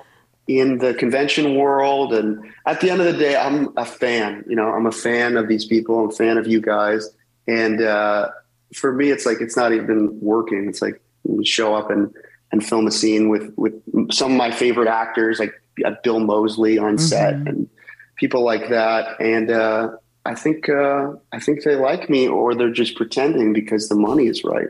in 0.48 0.78
the 0.78 0.94
convention 0.94 1.56
world, 1.56 2.14
and 2.14 2.38
at 2.66 2.80
the 2.80 2.90
end 2.90 3.00
of 3.00 3.06
the 3.06 3.18
day, 3.18 3.36
I'm 3.36 3.76
a 3.76 3.84
fan. 3.84 4.44
You 4.48 4.56
know, 4.56 4.70
I'm 4.72 4.86
a 4.86 4.92
fan 4.92 5.36
of 5.36 5.48
these 5.48 5.64
people. 5.64 5.98
I'm 6.00 6.08
a 6.10 6.12
fan 6.12 6.38
of 6.38 6.46
you 6.46 6.60
guys, 6.60 7.10
and 7.46 7.82
uh, 7.82 8.30
for 8.74 8.92
me, 8.92 9.10
it's 9.10 9.26
like 9.26 9.40
it's 9.40 9.56
not 9.56 9.72
even 9.72 10.18
working. 10.20 10.68
It's 10.68 10.82
like 10.82 11.00
we 11.24 11.44
show 11.44 11.74
up 11.74 11.90
and 11.90 12.12
and 12.52 12.64
film 12.64 12.86
a 12.86 12.92
scene 12.92 13.28
with 13.28 13.52
with 13.56 13.74
some 14.12 14.32
of 14.32 14.38
my 14.38 14.50
favorite 14.50 14.88
actors, 14.88 15.38
like 15.38 15.52
uh, 15.84 15.92
Bill 16.02 16.20
Moseley 16.20 16.78
on 16.78 16.98
set, 16.98 17.34
and 17.34 17.68
people 18.16 18.44
like 18.44 18.68
that, 18.68 19.20
and. 19.20 19.50
Uh, 19.50 19.90
I 20.26 20.34
think 20.34 20.68
uh, 20.68 21.12
I 21.32 21.38
think 21.40 21.62
they 21.62 21.76
like 21.76 22.10
me, 22.10 22.26
or 22.28 22.54
they're 22.54 22.72
just 22.72 22.96
pretending 22.96 23.52
because 23.52 23.88
the 23.88 23.94
money 23.94 24.26
is 24.26 24.42
right. 24.44 24.68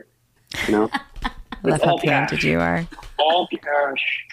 You 0.67 0.71
know, 0.71 0.89
I 1.23 1.31
love 1.63 1.81
how 1.81 1.91
all 1.91 1.99
cash. 1.99 2.29
painted 2.29 2.43
you 2.43 2.59
are. 2.59 2.87
all 3.17 3.47
cash 3.47 4.25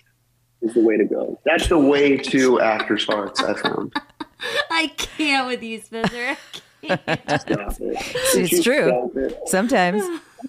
is 0.62 0.74
the 0.74 0.80
way 0.82 0.96
to 0.96 1.04
go. 1.04 1.40
That's 1.44 1.68
the 1.68 1.78
way 1.78 2.16
to 2.18 2.60
actors' 2.60 3.04
hearts. 3.06 3.40
I 3.42 3.54
found. 3.54 3.94
I 4.70 4.88
can't 4.96 5.46
with 5.46 5.62
you, 5.62 5.80
Spencer. 5.80 6.36
Stop 6.84 7.00
it. 7.08 7.96
It's 8.34 8.62
true. 8.62 8.88
Stop 8.88 9.16
it. 9.16 9.40
Sometimes. 9.46 10.02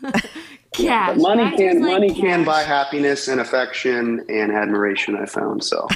Cash. 0.73 1.17
Money 1.17 1.43
Actors 1.43 1.57
can 1.59 1.81
like 1.81 1.91
money 1.93 2.13
can 2.13 2.39
cash. 2.39 2.45
buy 2.45 2.61
happiness 2.63 3.29
and 3.29 3.39
affection 3.39 4.25
and 4.27 4.51
admiration. 4.51 5.15
I 5.15 5.25
found 5.25 5.63
so. 5.63 5.87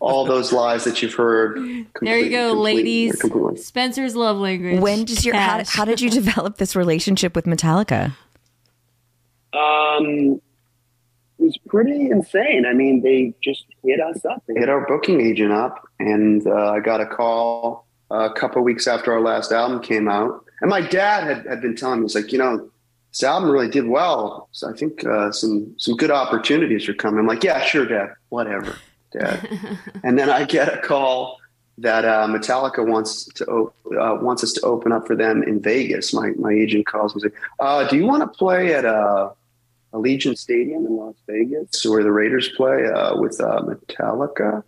All 0.00 0.24
those 0.24 0.52
lies 0.52 0.84
that 0.84 1.02
you've 1.02 1.14
heard. 1.14 1.58
There 2.02 2.18
you 2.18 2.30
go, 2.30 2.50
complete- 2.50 2.76
ladies. 2.76 3.16
completely. 3.20 3.56
Spencer's 3.58 4.16
love 4.16 4.38
language. 4.38 4.80
When 4.80 5.04
did 5.04 5.24
your 5.24 5.34
how, 5.36 5.62
how 5.66 5.84
did 5.84 6.00
you 6.00 6.08
develop 6.10 6.56
this 6.56 6.74
relationship 6.74 7.36
with 7.36 7.44
Metallica? 7.44 8.14
Um, 9.52 10.40
it 11.38 11.44
was 11.44 11.58
pretty 11.68 12.10
insane. 12.10 12.64
I 12.66 12.72
mean, 12.72 13.02
they 13.02 13.34
just 13.42 13.64
hit 13.84 14.00
us 14.00 14.24
up. 14.24 14.42
They 14.46 14.54
hit 14.54 14.68
our 14.68 14.86
booking 14.86 15.20
agent 15.20 15.52
up, 15.52 15.86
and 15.98 16.46
uh, 16.46 16.72
I 16.72 16.80
got 16.80 17.00
a 17.00 17.06
call 17.06 17.86
a 18.10 18.30
couple 18.32 18.62
weeks 18.62 18.86
after 18.86 19.12
our 19.12 19.20
last 19.20 19.52
album 19.52 19.80
came 19.80 20.08
out. 20.08 20.44
And 20.60 20.70
my 20.70 20.80
dad 20.80 21.24
had, 21.24 21.46
had 21.46 21.60
been 21.60 21.74
telling 21.74 22.00
me, 22.00 22.04
he's 22.04 22.14
like, 22.14 22.32
you 22.32 22.38
know, 22.38 22.70
this 23.12 23.22
album 23.22 23.50
really 23.50 23.68
did 23.68 23.86
well. 23.88 24.48
So 24.52 24.70
I 24.70 24.76
think 24.76 25.04
uh, 25.04 25.32
some 25.32 25.74
some 25.78 25.96
good 25.96 26.10
opportunities 26.10 26.88
are 26.88 26.94
coming. 26.94 27.18
I'm 27.20 27.26
like, 27.26 27.42
yeah, 27.42 27.60
sure, 27.64 27.86
Dad, 27.86 28.10
whatever, 28.28 28.76
Dad. 29.12 29.48
and 30.02 30.18
then 30.18 30.30
I 30.30 30.44
get 30.44 30.72
a 30.72 30.80
call 30.80 31.40
that 31.80 32.04
uh, 32.04 32.26
Metallica 32.26 32.86
wants 32.86 33.24
to 33.24 33.44
op- 33.46 33.74
uh, 33.86 34.18
wants 34.22 34.44
us 34.44 34.52
to 34.52 34.60
open 34.62 34.92
up 34.92 35.06
for 35.06 35.16
them 35.16 35.42
in 35.42 35.60
Vegas. 35.60 36.12
My 36.12 36.30
my 36.36 36.52
agent 36.52 36.86
calls 36.86 37.14
me, 37.14 37.22
and 37.22 37.32
says, 37.32 37.42
uh, 37.58 37.88
"Do 37.88 37.96
you 37.96 38.06
want 38.06 38.22
to 38.22 38.38
play 38.38 38.74
at 38.74 38.84
uh, 38.84 39.30
Allegiant 39.92 40.38
Stadium 40.38 40.86
in 40.86 40.96
Las 40.96 41.14
Vegas, 41.26 41.84
where 41.86 42.02
the 42.02 42.12
Raiders 42.12 42.48
play 42.56 42.86
uh, 42.86 43.16
with 43.16 43.40
uh, 43.40 43.62
Metallica?" 43.62 44.62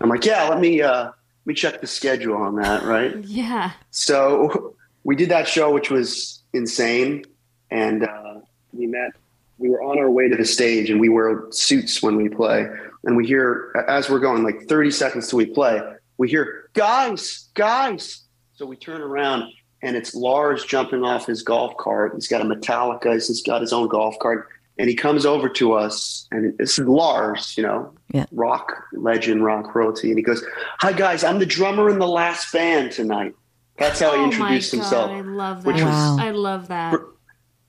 I'm 0.00 0.08
like, 0.08 0.24
"Yeah, 0.24 0.48
let 0.48 0.60
me 0.60 0.82
uh, 0.82 1.04
let 1.04 1.14
me 1.46 1.54
check 1.54 1.80
the 1.80 1.86
schedule 1.86 2.36
on 2.36 2.56
that." 2.56 2.82
Right. 2.84 3.16
Yeah. 3.24 3.72
So 3.90 4.74
we 5.04 5.16
did 5.16 5.28
that 5.30 5.46
show, 5.48 5.72
which 5.72 5.90
was 5.90 6.42
insane, 6.52 7.24
and 7.70 8.04
uh, 8.04 8.40
we 8.72 8.86
met. 8.86 9.12
We 9.58 9.70
were 9.70 9.82
on 9.82 9.98
our 9.98 10.10
way 10.10 10.28
to 10.28 10.36
the 10.36 10.44
stage, 10.44 10.90
and 10.90 11.00
we 11.00 11.08
wear 11.08 11.44
suits 11.50 12.02
when 12.02 12.16
we 12.16 12.28
play. 12.28 12.68
And 13.04 13.16
we 13.16 13.26
hear, 13.26 13.72
as 13.88 14.10
we're 14.10 14.18
going, 14.18 14.42
like 14.42 14.62
30 14.68 14.90
seconds 14.90 15.28
till 15.28 15.36
we 15.38 15.46
play, 15.46 15.80
we 16.18 16.28
hear, 16.28 16.68
"Guys, 16.74 17.48
guys!" 17.54 18.22
So 18.54 18.66
we 18.66 18.76
turn 18.76 19.00
around, 19.00 19.44
and 19.82 19.96
it's 19.96 20.14
Lars 20.14 20.64
jumping 20.64 21.04
off 21.04 21.26
his 21.26 21.42
golf 21.42 21.76
cart. 21.76 22.12
He's 22.14 22.26
got 22.28 22.40
a 22.40 22.44
Metallica. 22.44 23.12
He's 23.14 23.42
got 23.42 23.60
his 23.60 23.72
own 23.72 23.86
golf 23.88 24.18
cart, 24.18 24.48
and 24.78 24.88
he 24.88 24.96
comes 24.96 25.24
over 25.24 25.48
to 25.50 25.74
us, 25.74 26.26
and 26.32 26.58
this 26.58 26.78
is 26.78 26.86
Lars, 26.88 27.54
you 27.56 27.62
know, 27.62 27.92
Yeah. 28.12 28.26
rock 28.32 28.72
legend, 28.92 29.44
rock 29.44 29.74
royalty, 29.74 30.08
and 30.08 30.18
he 30.18 30.22
goes, 30.24 30.44
"Hi 30.80 30.92
guys, 30.92 31.22
I'm 31.22 31.38
the 31.38 31.46
drummer 31.46 31.88
in 31.88 31.98
the 32.00 32.08
last 32.08 32.52
band 32.52 32.90
tonight." 32.92 33.34
That's 33.78 34.00
how 34.00 34.10
he 34.12 34.18
oh 34.20 34.24
introduced 34.24 34.74
my 34.74 34.78
himself. 34.80 35.10
I 35.12 35.20
love 35.20 35.62
that. 35.62 35.72
which 35.72 35.82
was- 35.84 36.18
I 36.18 36.30
love 36.30 36.66
that. 36.68 36.98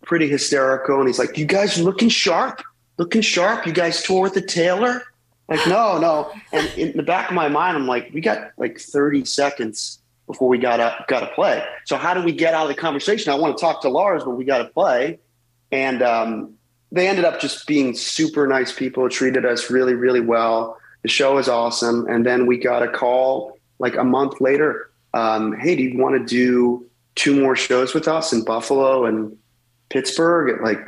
Pretty 0.02 0.28
hysterical. 0.28 0.98
And 0.98 1.08
he's 1.08 1.20
like, 1.20 1.38
You 1.38 1.46
guys 1.46 1.78
looking 1.80 2.10
sharp, 2.10 2.64
looking 2.98 3.22
sharp. 3.22 3.68
You 3.68 3.74
guys 3.74 4.02
tour 4.02 4.22
with 4.24 4.34
the 4.34 4.42
Taylor? 4.42 5.04
Like, 5.50 5.66
no, 5.68 5.98
no. 5.98 6.32
And 6.54 6.68
in 6.78 6.96
the 6.96 7.04
back 7.04 7.30
of 7.30 7.36
my 7.36 7.48
mind, 7.48 7.76
I'm 7.76 7.88
like, 7.88 8.12
we 8.14 8.22
got 8.22 8.52
like 8.58 8.80
30 8.80 9.26
seconds 9.26 10.00
before 10.28 10.48
we 10.48 10.60
got 10.60 10.78
to 10.78 11.06
got 11.08 11.22
to 11.22 11.28
play. 11.28 11.66
So 11.86 11.98
how 11.98 12.14
do 12.14 12.22
we 12.22 12.32
get 12.32 12.54
out 12.54 12.70
of 12.70 12.76
the 12.76 12.80
conversation? 12.80 13.34
I 13.34 13.36
want 13.36 13.58
to 13.58 13.62
talk 13.62 13.82
to 13.82 13.90
Lars, 13.90 14.24
but 14.24 14.32
we 14.32 14.46
got 14.46 14.60
to 14.60 14.66
play. 14.66 15.20
And 15.72 16.04
um, 16.04 16.54
they 16.92 17.08
ended 17.08 17.26
up 17.26 17.40
just 17.40 17.66
being 17.66 17.96
super 17.96 18.48
nice 18.48 18.72
people, 18.72 19.10
treated 19.10 19.46
us 19.46 19.72
really, 19.72 19.96
really 19.96 20.22
well. 20.22 20.78
The 21.02 21.10
show 21.10 21.36
was 21.36 21.50
awesome. 21.50 22.08
And 22.08 22.26
then 22.26 22.46
we 22.46 22.58
got 22.58 22.84
a 22.84 22.88
call 22.88 23.58
like 23.80 23.96
a 23.96 24.04
month 24.04 24.40
later. 24.40 24.92
Um, 25.16 25.58
hey, 25.58 25.76
do 25.76 25.84
you 25.84 25.98
want 25.98 26.16
to 26.16 26.24
do 26.24 26.86
two 27.16 27.40
more 27.40 27.56
shows 27.56 27.96
with 27.96 28.08
us 28.08 28.32
in 28.32 28.44
Buffalo 28.44 29.06
and 29.06 29.36
Pittsburgh 29.90 30.56
at 30.56 30.64
like 30.64 30.80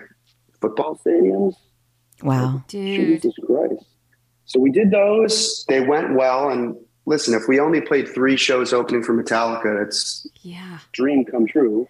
football 0.60 1.00
stadiums? 1.04 1.56
Wow. 2.22 2.64
Dude. 2.68 2.96
Jesus 2.96 3.34
Christ. 3.44 3.86
So 4.52 4.60
we 4.60 4.70
did 4.70 4.92
those. 4.92 5.64
They 5.70 5.80
went 5.80 6.14
well. 6.14 6.50
And 6.50 6.76
listen, 7.06 7.34
if 7.34 7.44
we 7.48 7.60
only 7.60 7.80
played 7.80 8.08
three 8.10 8.36
shows 8.36 8.74
opening 8.74 9.02
for 9.02 9.14
Metallica, 9.14 9.82
it's 9.86 10.28
Yeah. 10.42 10.80
dream 10.92 11.24
come 11.24 11.48
true. 11.48 11.88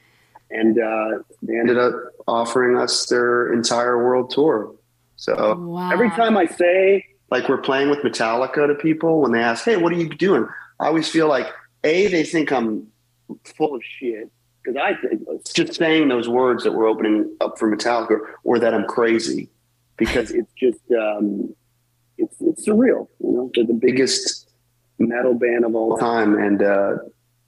And 0.52 0.78
uh, 0.78 1.20
they 1.42 1.58
ended 1.58 1.80
up 1.80 1.94
offering 2.28 2.78
us 2.78 3.08
their 3.08 3.52
entire 3.52 3.98
world 3.98 4.30
tour. 4.30 4.76
So 5.16 5.56
Wow. 5.56 5.90
every 5.92 6.12
time 6.12 6.38
I 6.38 6.46
say 6.46 7.04
like 7.32 7.50
we're 7.50 7.62
playing 7.62 7.90
with 7.90 8.00
Metallica 8.00 8.68
to 8.68 8.76
people 8.76 9.22
when 9.22 9.32
they 9.32 9.40
ask, 9.40 9.64
"Hey, 9.66 9.78
what 9.78 9.92
are 9.94 9.96
you 9.96 10.10
doing?" 10.10 10.46
I 10.80 10.88
always 10.88 11.08
feel 11.08 11.28
like 11.28 11.48
a 11.84 12.08
they 12.08 12.24
think 12.24 12.52
I'm 12.52 12.88
full 13.58 13.74
of 13.74 13.82
shit 13.84 14.30
because 14.62 14.76
I 14.78 14.94
think 14.96 15.24
it's 15.30 15.54
just 15.54 15.76
saying 15.76 16.10
those 16.10 16.28
words 16.28 16.64
that 16.66 16.74
we're 16.74 16.88
opening 16.88 17.34
up 17.40 17.58
for 17.58 17.74
Metallica, 17.76 18.20
or 18.44 18.60
that 18.60 18.74
I'm 18.74 18.86
crazy 18.86 19.50
because 19.98 20.32
it's 20.32 20.52
just 20.58 20.82
um, 20.92 21.56
it's 22.22 22.36
it's 22.42 22.68
surreal. 22.68 23.08
You 23.20 23.32
know, 23.32 23.52
they're 23.54 23.66
the 23.66 23.74
biggest 23.74 24.50
metal 25.00 25.34
band 25.34 25.66
of 25.66 25.76
all 25.76 25.98
time, 25.98 26.36
and 26.38 26.62
uh, 26.62 26.98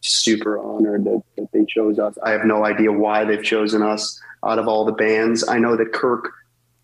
super 0.02 0.60
honored 0.60 1.04
that, 1.06 1.22
that 1.38 1.48
they 1.54 1.66
chose 1.68 2.00
us. 2.00 2.16
I 2.24 2.32
have 2.32 2.46
no 2.46 2.66
idea 2.66 2.92
why 2.92 3.24
they've 3.26 3.44
chosen 3.44 3.82
us 3.82 4.20
out 4.46 4.60
of 4.60 4.68
all 4.68 4.84
the 4.86 4.92
bands. 4.92 5.48
I 5.48 5.58
know 5.60 5.76
that 5.78 5.94
Kirk 5.94 6.32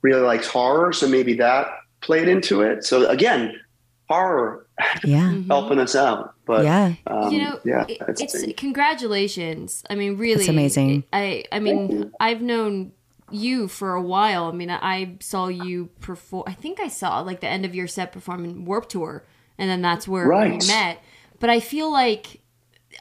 really 0.02 0.22
likes 0.22 0.48
horror, 0.48 0.94
so 0.94 1.08
maybe 1.08 1.34
that 1.36 1.68
played 2.02 2.28
into 2.30 2.62
it. 2.62 2.86
So 2.86 3.08
again, 3.10 3.60
horror 4.08 4.66
Yeah. 5.04 5.30
Mhm. 5.34 5.48
helping 5.48 5.80
us 5.80 5.96
out. 5.96 6.34
But 6.46 6.64
Yeah. 6.64 6.94
um, 7.08 7.32
you 7.34 7.40
know, 7.44 7.60
yeah, 7.66 7.86
it- 7.90 7.98
that's 8.00 8.22
it's 8.22 8.54
congratulations. 8.56 9.84
I 9.90 9.96
mean, 9.96 10.18
really, 10.18 10.42
it's 10.42 10.48
amazing. 10.50 11.04
I, 11.12 11.44
I 11.52 11.60
mean. 11.60 12.12
I've 12.20 12.42
known 12.42 12.92
you 13.34 13.68
for 13.68 13.94
a 13.94 14.02
while. 14.02 14.46
I 14.46 14.52
mean, 14.52 14.70
I 14.70 15.18
saw 15.20 15.48
you 15.48 15.90
perform. 16.00 16.44
I 16.48 16.54
think 16.54 16.80
I 16.80 16.88
saw 16.88 17.20
like 17.22 17.40
the 17.42 17.48
end 17.48 17.66
of 17.66 17.76
your 17.76 17.88
set 17.88 18.12
performing 18.12 18.66
Warped 18.66 18.90
Tour, 18.90 19.26
and 19.58 19.70
then 19.70 19.82
that's 19.82 20.08
where 20.08 20.28
Right. 20.28 20.62
we 20.62 20.68
met. 20.68 21.00
But 21.40 21.50
I 21.50 21.60
feel 21.60 21.92
like, 21.92 22.42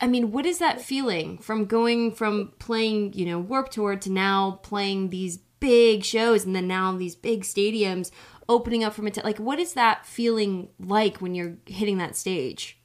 I 0.00 0.06
mean, 0.06 0.30
what 0.32 0.46
is 0.46 0.58
that 0.58 0.80
feeling 0.80 1.38
from 1.38 1.64
going 1.64 2.12
from 2.12 2.52
playing, 2.58 3.14
you 3.14 3.26
know, 3.26 3.38
Warped 3.38 3.72
Tour 3.72 3.96
to 3.96 4.10
now 4.12 4.60
playing 4.62 5.10
these 5.10 5.38
big 5.60 6.04
shows, 6.04 6.44
and 6.44 6.54
then 6.54 6.68
now 6.68 6.96
these 6.96 7.16
big 7.16 7.42
stadiums 7.42 8.10
opening 8.48 8.84
up 8.84 8.94
from 8.94 9.06
it? 9.08 9.18
Like, 9.24 9.38
what 9.38 9.58
is 9.58 9.72
that 9.74 10.06
feeling 10.06 10.68
like 10.78 11.18
when 11.18 11.34
you're 11.34 11.56
hitting 11.66 11.98
that 11.98 12.16
stage? 12.16 12.76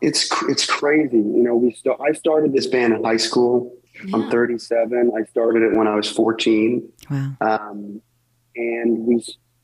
it's 0.00 0.28
cr- 0.28 0.48
it's 0.50 0.64
crazy. 0.64 1.16
You 1.16 1.42
know, 1.42 1.56
we 1.56 1.72
st- 1.72 2.00
I 2.00 2.12
started 2.12 2.52
this 2.52 2.68
band 2.68 2.92
in 2.94 3.02
high 3.02 3.16
school. 3.16 3.74
I'm 4.12 4.30
37. 4.30 5.12
I 5.16 5.24
started 5.30 5.62
it 5.62 5.76
when 5.76 5.86
I 5.86 5.94
was 5.94 6.10
14. 6.10 6.88
Wow. 7.10 7.32
Um, 7.40 8.02
and 8.56 8.98
we, 9.06 9.14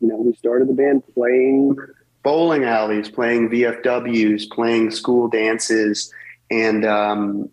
you 0.01 0.09
know, 0.09 0.16
we 0.16 0.35
started 0.35 0.68
the 0.68 0.75
band 0.75 1.03
playing 1.14 1.77
bowling 2.25 2.64
alleys, 2.64 3.09
playing 3.09 3.51
VFWs, 3.51 4.51
playing 4.51 4.90
school 4.90 5.29
dances, 5.29 6.12
and 6.51 6.85
um, 6.85 7.49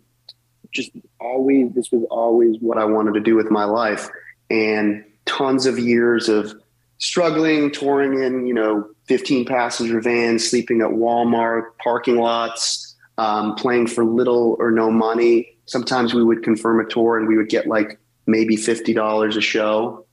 just 0.72 0.90
always. 1.20 1.72
This 1.74 1.92
was 1.92 2.04
always 2.10 2.56
what 2.58 2.78
I 2.78 2.84
wanted 2.84 3.14
to 3.14 3.20
do 3.20 3.36
with 3.36 3.50
my 3.50 3.64
life, 3.64 4.08
and 4.50 5.04
tons 5.26 5.66
of 5.66 5.78
years 5.78 6.28
of 6.28 6.52
struggling, 6.98 7.70
touring 7.70 8.22
in, 8.22 8.46
you 8.46 8.54
know, 8.54 8.88
15 9.08 9.44
passenger 9.44 10.00
vans, 10.00 10.48
sleeping 10.48 10.80
at 10.80 10.88
Walmart 10.88 11.64
parking 11.82 12.16
lots, 12.16 12.96
um, 13.18 13.54
playing 13.54 13.86
for 13.86 14.04
little 14.04 14.56
or 14.58 14.70
no 14.70 14.90
money. 14.90 15.48
Sometimes 15.72 16.12
we 16.12 16.22
would 16.22 16.42
confirm 16.42 16.80
a 16.80 16.84
tour 16.84 17.16
and 17.16 17.26
we 17.26 17.34
would 17.34 17.48
get 17.48 17.66
like 17.66 17.98
maybe 18.26 18.56
$50 18.56 19.36
a 19.36 19.40
show. 19.40 20.04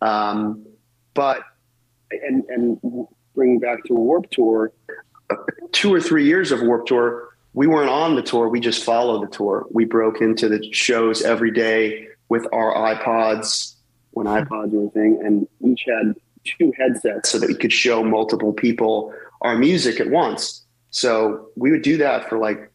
Um, 0.00 0.64
but, 1.12 1.42
and, 2.12 2.44
and 2.44 3.08
bringing 3.34 3.58
back 3.58 3.82
to 3.86 3.94
a 3.94 3.98
Warped 3.98 4.32
Tour, 4.32 4.72
two 5.72 5.92
or 5.92 6.00
three 6.00 6.24
years 6.24 6.52
of 6.52 6.62
Warped 6.62 6.86
Tour, 6.86 7.30
we 7.52 7.66
weren't 7.66 7.90
on 7.90 8.14
the 8.14 8.22
tour. 8.22 8.48
We 8.48 8.60
just 8.60 8.84
followed 8.84 9.26
the 9.26 9.36
tour. 9.36 9.66
We 9.72 9.84
broke 9.84 10.20
into 10.20 10.48
the 10.48 10.72
shows 10.72 11.22
every 11.22 11.50
day 11.50 12.06
with 12.28 12.46
our 12.52 12.72
iPods 12.72 13.74
when 14.12 14.26
iPods 14.26 14.70
were 14.70 14.86
a 14.86 14.90
thing, 14.90 15.20
and 15.24 15.48
each 15.68 15.82
had 15.84 16.14
two 16.44 16.72
headsets 16.78 17.30
so 17.30 17.40
that 17.40 17.48
we 17.48 17.56
could 17.56 17.72
show 17.72 18.04
multiple 18.04 18.52
people 18.52 19.12
our 19.40 19.58
music 19.58 19.98
at 19.98 20.10
once. 20.10 20.64
So 20.90 21.48
we 21.56 21.72
would 21.72 21.82
do 21.82 21.96
that 21.96 22.28
for 22.28 22.38
like 22.38 22.70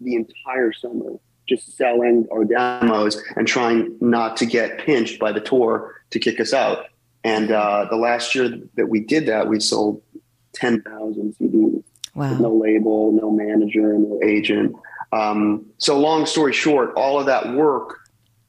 the 0.00 0.14
entire 0.14 0.72
summer, 0.72 1.18
just 1.50 1.76
selling 1.76 2.26
our 2.32 2.44
demos 2.44 3.20
and 3.36 3.46
trying 3.46 3.96
not 4.00 4.36
to 4.38 4.46
get 4.46 4.78
pinched 4.78 5.18
by 5.18 5.32
the 5.32 5.40
tour 5.40 5.94
to 6.10 6.18
kick 6.18 6.40
us 6.40 6.54
out. 6.54 6.86
And 7.24 7.50
uh, 7.50 7.86
the 7.90 7.96
last 7.96 8.34
year 8.34 8.58
that 8.76 8.86
we 8.86 9.00
did 9.00 9.26
that, 9.26 9.48
we 9.48 9.60
sold 9.60 10.00
10,000 10.54 11.34
CDs. 11.38 11.82
Wow. 12.14 12.34
No 12.38 12.54
label, 12.54 13.12
no 13.12 13.30
manager, 13.30 13.92
no 13.98 14.20
agent. 14.24 14.74
Um, 15.12 15.66
so 15.78 15.98
long 15.98 16.24
story 16.24 16.52
short, 16.52 16.92
all 16.94 17.18
of 17.18 17.26
that 17.26 17.52
work 17.52 17.98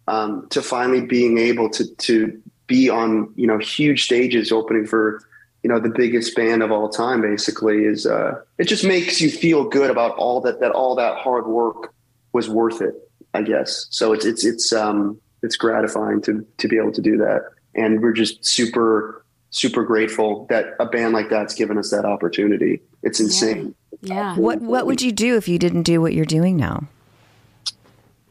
um, 0.08 0.48
to 0.50 0.62
finally 0.62 1.02
being 1.02 1.38
able 1.38 1.70
to 1.72 1.96
to 1.96 2.42
be 2.68 2.90
on 2.90 3.32
you 3.36 3.46
know 3.46 3.58
huge 3.58 4.04
stages, 4.04 4.52
opening 4.52 4.86
for 4.86 5.22
you 5.64 5.70
know 5.70 5.80
the 5.80 5.90
biggest 5.90 6.36
band 6.36 6.64
of 6.64 6.72
all 6.72 6.90
time, 6.90 7.22
basically 7.22 7.86
is 7.86 8.06
uh, 8.06 8.42
it 8.58 8.66
just 8.66 8.84
makes 8.84 9.22
you 9.22 9.30
feel 9.30 9.64
good 9.70 9.92
about 9.92 10.16
all 10.18 10.42
that 10.42 10.60
that 10.60 10.72
all 10.72 10.96
that 10.96 11.18
hard 11.18 11.48
work 11.48 11.94
was 12.34 12.50
worth 12.50 12.82
it. 12.82 12.94
I 13.34 13.42
guess 13.42 13.88
so. 13.90 14.14
It's 14.14 14.26
it's 14.26 14.46
it's 14.46 14.74
um 14.74 15.20
it's 15.42 15.56
gratifying 15.56 16.22
to 16.24 16.46
to 16.58 16.68
be 16.68 16.78
able 16.78 16.92
to 16.92 17.02
do 17.02 17.18
that, 17.18 17.44
and 17.76 18.02
we're 18.02 18.14
just 18.14 18.46
super 18.46 19.26
super 19.52 19.84
grateful 19.84 20.48
that 20.50 20.76
a 20.80 20.86
band 20.86 21.14
like 21.14 21.30
that's 21.30 21.54
given 21.54 21.78
us 21.78 21.92
that 21.92 22.06
opportunity. 22.06 22.82
It's 23.04 23.20
insane. 23.20 23.76
Yeah. 24.02 24.36
What 24.36 24.62
What 24.62 24.86
would 24.86 25.02
you 25.02 25.12
do 25.12 25.38
if 25.38 25.48
you 25.48 25.60
didn't 25.60 25.84
do 25.84 26.02
what 26.02 26.14
you're 26.14 26.26
doing 26.26 26.58
now? 26.58 26.84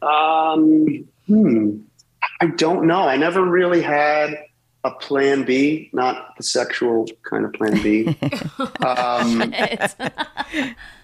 Um, 0.01 1.07
hmm. 1.27 1.77
I 2.39 2.47
don't 2.47 2.87
know. 2.87 3.07
I 3.07 3.17
never 3.17 3.43
really 3.43 3.81
had 3.81 4.35
a 4.83 4.91
plan 4.91 5.43
B, 5.43 5.89
not 5.93 6.35
the 6.37 6.43
sexual 6.43 7.05
kind 7.29 7.45
of 7.45 7.53
plan 7.53 7.81
B. 7.83 8.07
um, 8.85 9.53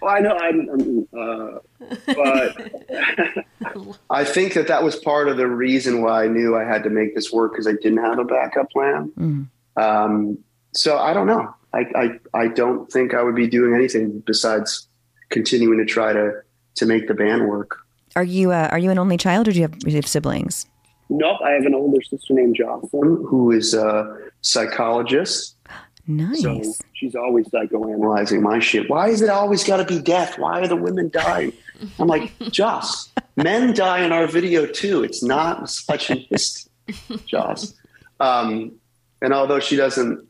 well, 0.02 0.10
I 0.10 0.20
know, 0.20 0.36
I'm, 0.36 1.08
uh, 1.16 1.60
but 2.08 3.96
I 4.10 4.24
think 4.24 4.56
that 4.56 4.68
that 4.68 4.84
was 4.84 4.96
part 4.96 5.28
of 5.28 5.38
the 5.38 5.48
reason 5.48 6.02
why 6.02 6.24
I 6.24 6.28
knew 6.28 6.56
I 6.56 6.64
had 6.64 6.84
to 6.84 6.90
make 6.90 7.14
this 7.14 7.32
work 7.32 7.52
because 7.52 7.68
I 7.68 7.74
didn't 7.74 8.04
have 8.04 8.18
a 8.18 8.26
backup 8.26 8.72
plan. 8.72 9.50
Um, 9.76 10.40
so 10.74 10.98
I 10.98 11.14
don't 11.14 11.28
know. 11.28 11.54
I, 11.74 11.86
I 11.96 12.10
I 12.34 12.48
don't 12.48 12.92
think 12.92 13.14
I 13.14 13.22
would 13.22 13.36
be 13.36 13.48
doing 13.48 13.76
anything 13.76 14.24
besides 14.26 14.88
continuing 15.30 15.78
to 15.80 15.86
try 15.86 16.14
to 16.14 16.42
to 16.76 16.86
make 16.86 17.08
the 17.08 17.14
band 17.14 17.48
work. 17.48 17.80
Are 18.16 18.24
you 18.24 18.52
uh, 18.52 18.70
Are 18.72 18.80
you 18.80 18.90
an 18.90 18.98
only 18.98 19.18
child, 19.18 19.48
or 19.48 19.52
do 19.52 19.58
you 19.58 19.64
have, 19.64 19.78
do 19.80 19.90
you 19.90 19.96
have 19.96 20.08
siblings? 20.08 20.66
Nope, 21.10 21.40
I 21.44 21.52
have 21.52 21.66
an 21.66 21.74
older 21.74 22.02
sister 22.02 22.34
named 22.34 22.56
Jocelyn 22.56 23.24
who 23.28 23.52
is 23.52 23.74
a 23.74 24.18
psychologist. 24.42 25.56
Nice. 26.10 26.42
So 26.42 26.64
she's 26.94 27.16
always 27.16 27.48
psychoanalyzing 27.50 28.40
my 28.42 28.60
shit. 28.60 28.90
Why 28.90 29.10
is 29.10 29.22
it 29.22 29.30
always 29.30 29.66
got 29.66 29.78
to 29.78 29.84
be 29.84 30.02
death? 30.02 30.40
Why 30.40 30.62
are 30.62 30.68
the 30.70 30.78
women 30.78 31.10
dying? 31.10 31.52
I'm 32.00 32.08
like, 32.08 32.32
Joss, 32.50 33.12
men 33.36 33.74
die 33.74 34.06
in 34.06 34.14
our 34.14 34.26
video 34.26 34.66
too. 34.66 35.04
It's 35.04 35.22
not 35.22 35.60
misogynist, 35.60 36.70
Joss. 37.26 37.74
Um, 38.22 38.80
and 39.22 39.34
although 39.34 39.60
she 39.60 39.76
doesn't 39.76 40.26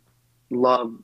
love 0.49 0.95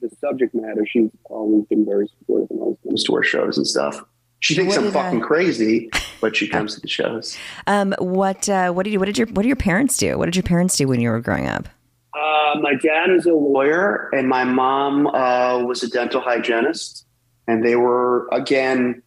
the 0.00 0.10
subject 0.20 0.52
matter, 0.52 0.84
she's 0.84 1.10
always 1.26 1.64
been 1.66 1.84
very 1.84 2.08
supportive 2.08 2.48
when 2.50 2.72
it 2.72 2.78
comes 2.82 3.04
to 3.04 3.14
our 3.14 3.22
shows 3.22 3.56
and 3.56 3.68
stuff. 3.68 4.02
She 4.40 4.54
thinks 4.54 4.76
What 4.76 4.86
I'm 4.86 4.92
fucking 4.92 5.20
crazy, 5.20 5.90
but 6.20 6.36
she 6.36 6.48
comes 6.54 6.74
to 6.74 6.80
the 6.80 6.88
shows. 6.88 7.36
Um, 7.66 7.94
what 7.98 8.48
uh, 8.48 8.72
What 8.72 8.84
did 8.84 8.92
you 8.92 8.98
What 8.98 9.06
did 9.06 9.18
your 9.18 9.26
What 9.28 9.42
did 9.42 9.48
your 9.48 9.56
parents 9.56 9.96
do? 9.96 10.16
What 10.16 10.26
did 10.26 10.36
your 10.36 10.44
parents 10.44 10.76
do 10.76 10.86
when 10.86 11.00
you 11.00 11.10
were 11.10 11.20
growing 11.20 11.46
up? 11.46 11.68
Uh, 12.14 12.58
my 12.60 12.74
dad 12.74 13.10
is 13.10 13.26
a 13.26 13.32
lawyer, 13.32 14.08
and 14.12 14.28
my 14.28 14.44
mom 14.44 15.06
uh, 15.08 15.62
was 15.62 15.82
a 15.82 15.88
dental 15.88 16.20
hygienist. 16.20 17.04
And 17.46 17.64
they 17.64 17.76
were, 17.76 18.28
again, 18.30 19.02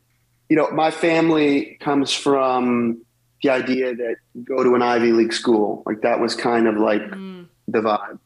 you 0.49 0.55
know, 0.55 0.69
my 0.71 0.89
family 0.89 1.77
comes 1.79 2.11
from 2.11 3.01
the 3.43 3.49
idea 3.49 3.95
that 3.95 4.15
you 4.33 4.43
go 4.43 4.63
to 4.63 4.75
an 4.75 4.81
Ivy 4.81 5.11
League 5.11 5.33
school. 5.33 5.83
Like 5.85 6.01
that 6.01 6.19
was 6.19 6.35
kind 6.35 6.67
of 6.67 6.77
like 6.77 7.07
the 7.11 7.79
vibe. 7.79 8.19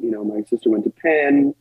You 0.00 0.10
know, 0.10 0.24
my 0.24 0.42
sister 0.48 0.70
went 0.70 0.84
to 0.84 0.90
Penn. 0.90 1.54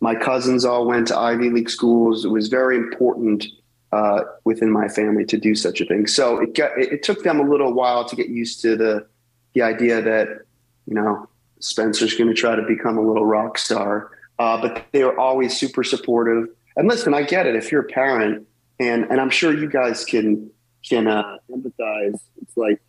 My 0.00 0.14
cousins 0.14 0.64
all 0.64 0.86
went 0.86 1.08
to 1.08 1.18
Ivy 1.18 1.50
League 1.50 1.70
schools. 1.70 2.24
It 2.24 2.28
was 2.28 2.48
very 2.48 2.76
important 2.76 3.46
uh, 3.94 4.24
within 4.44 4.70
my 4.70 4.88
family 4.88 5.24
to 5.24 5.38
do 5.38 5.54
such 5.54 5.80
a 5.80 5.84
thing. 5.84 6.06
So 6.06 6.40
it 6.40 6.54
got, 6.54 6.76
it, 6.76 6.92
it 6.94 7.02
took 7.02 7.22
them 7.22 7.38
a 7.38 7.48
little 7.48 7.72
while 7.72 8.04
to 8.04 8.16
get 8.16 8.28
used 8.28 8.60
to 8.62 8.76
the 8.76 9.06
the 9.54 9.62
idea 9.62 10.02
that 10.02 10.26
you 10.86 10.94
know 10.94 11.28
Spencer's 11.60 12.14
going 12.14 12.28
to 12.28 12.34
try 12.34 12.56
to 12.56 12.62
become 12.62 12.98
a 12.98 13.06
little 13.06 13.24
rock 13.24 13.58
star. 13.58 14.10
Uh, 14.38 14.60
but 14.60 14.84
they 14.92 15.04
were 15.04 15.18
always 15.18 15.56
super 15.56 15.84
supportive. 15.84 16.48
And 16.76 16.88
listen, 16.88 17.14
I 17.14 17.22
get 17.22 17.46
it. 17.46 17.54
If 17.54 17.70
you're 17.70 17.82
a 17.82 17.92
parent, 18.00 18.46
and 18.80 19.04
and 19.10 19.20
I'm 19.20 19.30
sure 19.30 19.56
you 19.56 19.68
guys 19.70 20.04
can 20.04 20.50
can 20.88 21.06
uh, 21.06 21.38
empathize. 21.50 22.18
It's 22.42 22.56
like 22.56 22.80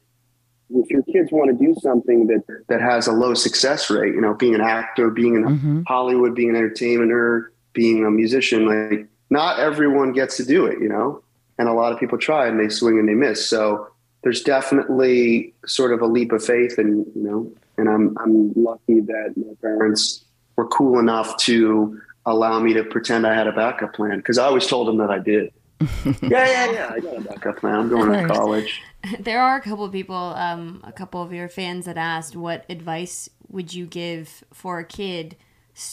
if 0.71 0.89
your 0.89 1.03
kids 1.03 1.31
want 1.31 1.55
to 1.55 1.65
do 1.65 1.75
something 1.81 2.25
that 2.27 2.43
that 2.69 2.81
has 2.81 3.05
a 3.05 3.11
low 3.11 3.35
success 3.35 3.91
rate, 3.91 4.15
you 4.15 4.21
know, 4.21 4.33
being 4.33 4.55
an 4.55 4.61
actor, 4.61 5.11
being 5.11 5.35
in 5.35 5.43
Mm-hmm. 5.43 5.81
Hollywood, 5.87 6.33
being 6.33 6.49
an 6.49 6.55
entertainer, 6.55 7.51
being 7.73 8.05
a 8.05 8.09
musician, 8.09 8.65
like 8.65 9.07
not 9.29 9.59
everyone 9.59 10.13
gets 10.13 10.38
to 10.38 10.45
do 10.45 10.65
it, 10.65 10.79
you 10.79 10.89
know. 10.89 11.21
And 11.57 11.69
a 11.69 11.73
lot 11.73 11.93
of 11.93 11.99
people 11.99 12.17
try 12.17 12.47
and 12.47 12.59
they 12.59 12.69
swing 12.69 12.99
and 12.99 13.07
they 13.07 13.13
miss. 13.13 13.47
So 13.47 13.88
there's 14.23 14.41
definitely 14.41 15.53
sort 15.65 15.93
of 15.93 16.01
a 16.01 16.05
leap 16.05 16.31
of 16.31 16.43
faith, 16.43 16.77
and 16.77 17.05
you 17.15 17.23
know, 17.23 17.51
and 17.77 17.89
I'm 17.89 18.17
I'm 18.17 18.53
lucky 18.55 19.01
that 19.01 19.33
my 19.38 19.53
parents 19.61 20.25
were 20.55 20.67
cool 20.67 20.99
enough 20.99 21.38
to 21.38 22.01
allow 22.25 22.59
me 22.59 22.73
to 22.73 22.83
pretend 22.83 23.27
I 23.27 23.35
had 23.35 23.47
a 23.47 23.51
backup 23.51 23.93
plan 23.93 24.17
because 24.17 24.38
I 24.38 24.45
always 24.45 24.65
told 24.67 24.88
them 24.88 24.97
that 24.97 25.11
I 25.11 25.19
did. 25.19 25.53
yeah, 26.05 26.19
yeah, 26.21 26.71
yeah. 26.71 26.91
I 26.91 26.99
got 26.99 27.17
a 27.17 27.21
backup 27.21 27.57
plan. 27.57 27.75
I'm 27.75 27.89
going 27.89 28.27
to 28.27 28.33
college. 28.33 28.81
There 29.19 29.39
are 29.39 29.55
a 29.55 29.61
couple 29.61 29.85
of 29.85 29.91
people, 29.91 30.15
um, 30.15 30.81
a 30.83 30.91
couple 30.91 31.21
of 31.21 31.31
your 31.31 31.47
fans 31.47 31.85
that 31.85 31.95
asked, 31.95 32.35
what 32.35 32.65
advice 32.69 33.29
would 33.49 33.71
you 33.71 33.85
give 33.85 34.43
for 34.51 34.79
a 34.79 34.83
kid 34.83 35.35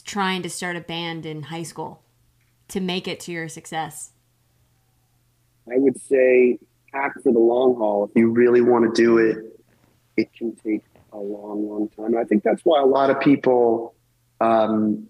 trying 0.07 0.41
to 0.41 0.49
start 0.49 0.77
a 0.77 0.81
band 0.81 1.27
in 1.27 1.43
high 1.43 1.63
school 1.63 2.02
to 2.73 2.81
make 2.81 3.07
it 3.07 3.21
to 3.21 3.33
your 3.33 3.49
success? 3.49 4.13
I 5.69 5.77
would 5.77 6.01
say 6.01 6.59
pack 6.91 7.23
for 7.23 7.33
the 7.33 7.39
long 7.39 7.77
haul. 7.77 8.05
If 8.05 8.11
you 8.17 8.31
really 8.31 8.63
want 8.63 8.95
to 8.95 9.03
do 9.03 9.19
it, 9.19 9.37
it 10.17 10.33
can 10.33 10.57
take 10.57 10.83
a 11.13 11.19
long, 11.19 11.69
long 11.69 11.91
time. 11.91 12.17
I 12.17 12.25
think 12.25 12.43
that's 12.43 12.63
why 12.65 12.81
a 12.81 12.87
lot 12.87 13.11
of 13.11 13.21
people, 13.21 13.95
um, 14.41 15.07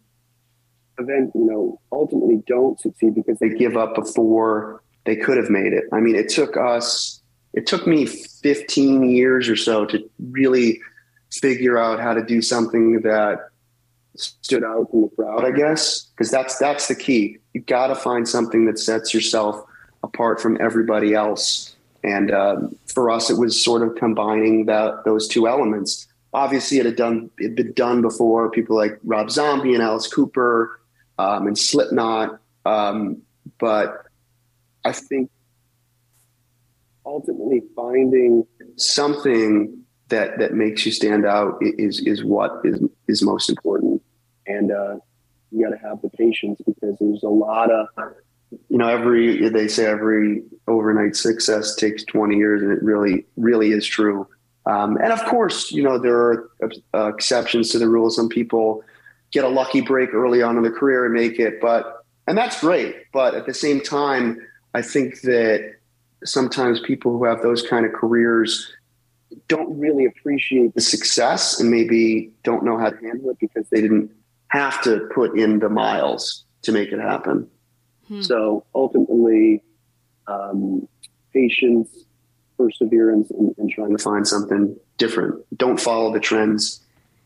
event, 0.99 1.31
you 1.37 1.45
know, 1.45 1.81
ultimately 1.93 2.43
don't 2.49 2.81
succeed 2.81 3.15
because 3.15 3.39
they 3.39 3.51
give 3.51 3.77
up 3.77 3.95
before 3.95 4.83
they 5.05 5.15
could 5.15 5.37
have 5.37 5.49
made 5.49 5.73
it. 5.73 5.85
I 5.93 6.01
mean, 6.01 6.17
it 6.17 6.29
took 6.29 6.57
us, 6.57 7.23
it 7.53 7.67
took 7.67 7.87
me 7.87 8.07
15 8.07 9.09
years 9.09 9.49
or 9.49 9.57
so 9.57 9.87
to 9.87 10.11
really 10.31 10.81
figure 11.31 11.79
out 11.79 12.01
how 12.01 12.13
to 12.13 12.25
do 12.25 12.43
something 12.43 13.01
that 13.03 13.52
stood 14.17 14.65
out 14.65 14.91
from 14.91 15.03
the 15.03 15.09
crowd, 15.09 15.45
I 15.45 15.51
guess, 15.51 16.05
because 16.17 16.31
that's 16.31 16.59
that's 16.59 16.89
the 16.89 16.95
key. 16.95 17.39
You 17.55 17.61
got 17.63 17.89
to 17.89 17.95
find 17.95 18.29
something 18.29 18.67
that 18.67 18.79
sets 18.79 19.15
yourself 19.15 19.65
apart 20.03 20.41
from 20.41 20.59
everybody 20.61 21.15
else. 21.15 21.77
And 22.05 22.33
um, 22.33 22.77
for 22.87 23.11
us, 23.11 23.31
it 23.31 23.39
was 23.39 23.63
sort 23.63 23.83
of 23.83 23.95
combining 23.95 24.67
that 24.67 25.05
those 25.05 25.29
two 25.29 25.47
elements. 25.47 26.09
Obviously, 26.33 26.79
it 26.79 26.87
had 26.87 26.97
done 26.97 27.31
it 27.39 27.45
had 27.45 27.57
been 27.57 27.73
done 27.73 28.03
before. 28.03 28.51
People 28.51 28.77
like 28.77 28.99
Rob 29.05 29.31
Zombie 29.31 29.75
and 29.75 29.83
Alice 29.83 30.09
Cooper 30.09 30.81
um, 31.19 31.47
and 31.47 31.57
Slipknot, 31.57 32.41
um, 32.65 33.23
but 33.59 34.07
I 34.85 34.93
think 34.93 35.31
ultimately 37.05 37.63
finding 37.75 38.47
something 38.77 39.82
that 40.13 40.39
that 40.39 40.55
makes 40.55 40.87
you 40.87 40.93
stand 40.93 41.27
out 41.27 41.59
is 41.61 42.01
is 42.07 42.23
what 42.23 42.61
is 42.65 42.81
is 43.09 43.23
most 43.23 43.51
important. 43.51 44.01
And 44.47 44.71
uh 44.71 44.97
you 45.51 45.65
got 45.65 45.71
to 45.71 45.89
have 45.89 46.01
the 46.01 46.09
patience 46.11 46.61
because 46.65 46.97
there's 47.01 47.23
a 47.23 47.29
lot 47.29 47.71
of 47.71 47.89
you 48.69 48.79
know 48.79 48.89
every 48.89 49.49
they 49.49 49.67
say 49.67 49.87
every 49.87 50.43
overnight 50.69 51.17
success 51.17 51.75
takes 51.75 52.05
20 52.05 52.37
years 52.37 52.63
and 52.63 52.71
it 52.71 52.83
really 52.83 53.27
really 53.37 53.73
is 53.73 53.87
true. 53.87 54.27
Um, 54.65 54.97
and 54.99 55.13
of 55.13 55.25
course 55.25 55.73
you 55.73 55.83
know 55.83 55.99
there 55.99 56.17
are 56.17 56.51
uh, 56.95 57.09
exceptions 57.09 57.71
to 57.71 57.79
the 57.79 57.89
rule. 57.89 58.11
Some 58.11 58.29
people 58.29 58.85
get 59.33 59.45
a 59.45 59.49
lucky 59.49 59.81
break 59.81 60.15
early 60.15 60.43
on 60.43 60.57
in 60.57 60.63
their 60.63 60.73
career 60.73 61.07
and 61.07 61.15
make 61.15 61.39
it 61.39 61.61
but 61.61 62.05
and 62.29 62.39
that's 62.39 62.61
great. 62.61 62.95
But 63.13 63.35
at 63.35 63.47
the 63.47 63.55
same 63.55 63.81
time 63.81 64.39
i 64.75 64.81
think 64.81 65.21
that 65.23 65.75
sometimes 66.25 66.81
people 66.81 67.13
who 67.13 67.25
have 67.25 67.43
those 67.43 67.63
kind 67.63 67.85
of 67.85 67.93
careers 67.93 68.73
don't 69.49 69.79
really 69.79 70.07
appreciate 70.07 70.75
the 70.75 70.81
success 70.81 71.61
and 71.61 71.71
maybe 71.71 72.31
don't 72.43 72.65
know 72.65 72.79
how 72.79 72.91
to 72.91 72.97
handle 72.97 73.31
it 73.31 73.39
because 73.41 73.69
they 73.71 73.81
didn't 73.81 74.11
have 74.49 74.81
to 74.83 75.09
put 75.15 75.39
in 75.39 75.59
the 75.59 75.69
miles 75.69 76.45
to 76.63 76.73
make 76.73 76.93
it 76.93 77.01
happen. 77.01 77.49
So 78.21 78.65
ultimately, 78.75 79.63
um, 80.27 80.87
patience, 81.33 81.89
perseverance, 82.59 83.31
and, 83.31 83.55
and 83.57 83.71
trying 83.71 83.97
to 83.97 84.03
find 84.03 84.29
something 84.29 84.77
different. 84.99 85.43
Don't 85.57 85.81
follow 85.81 86.13
the 86.13 86.21
trends. 86.21 86.81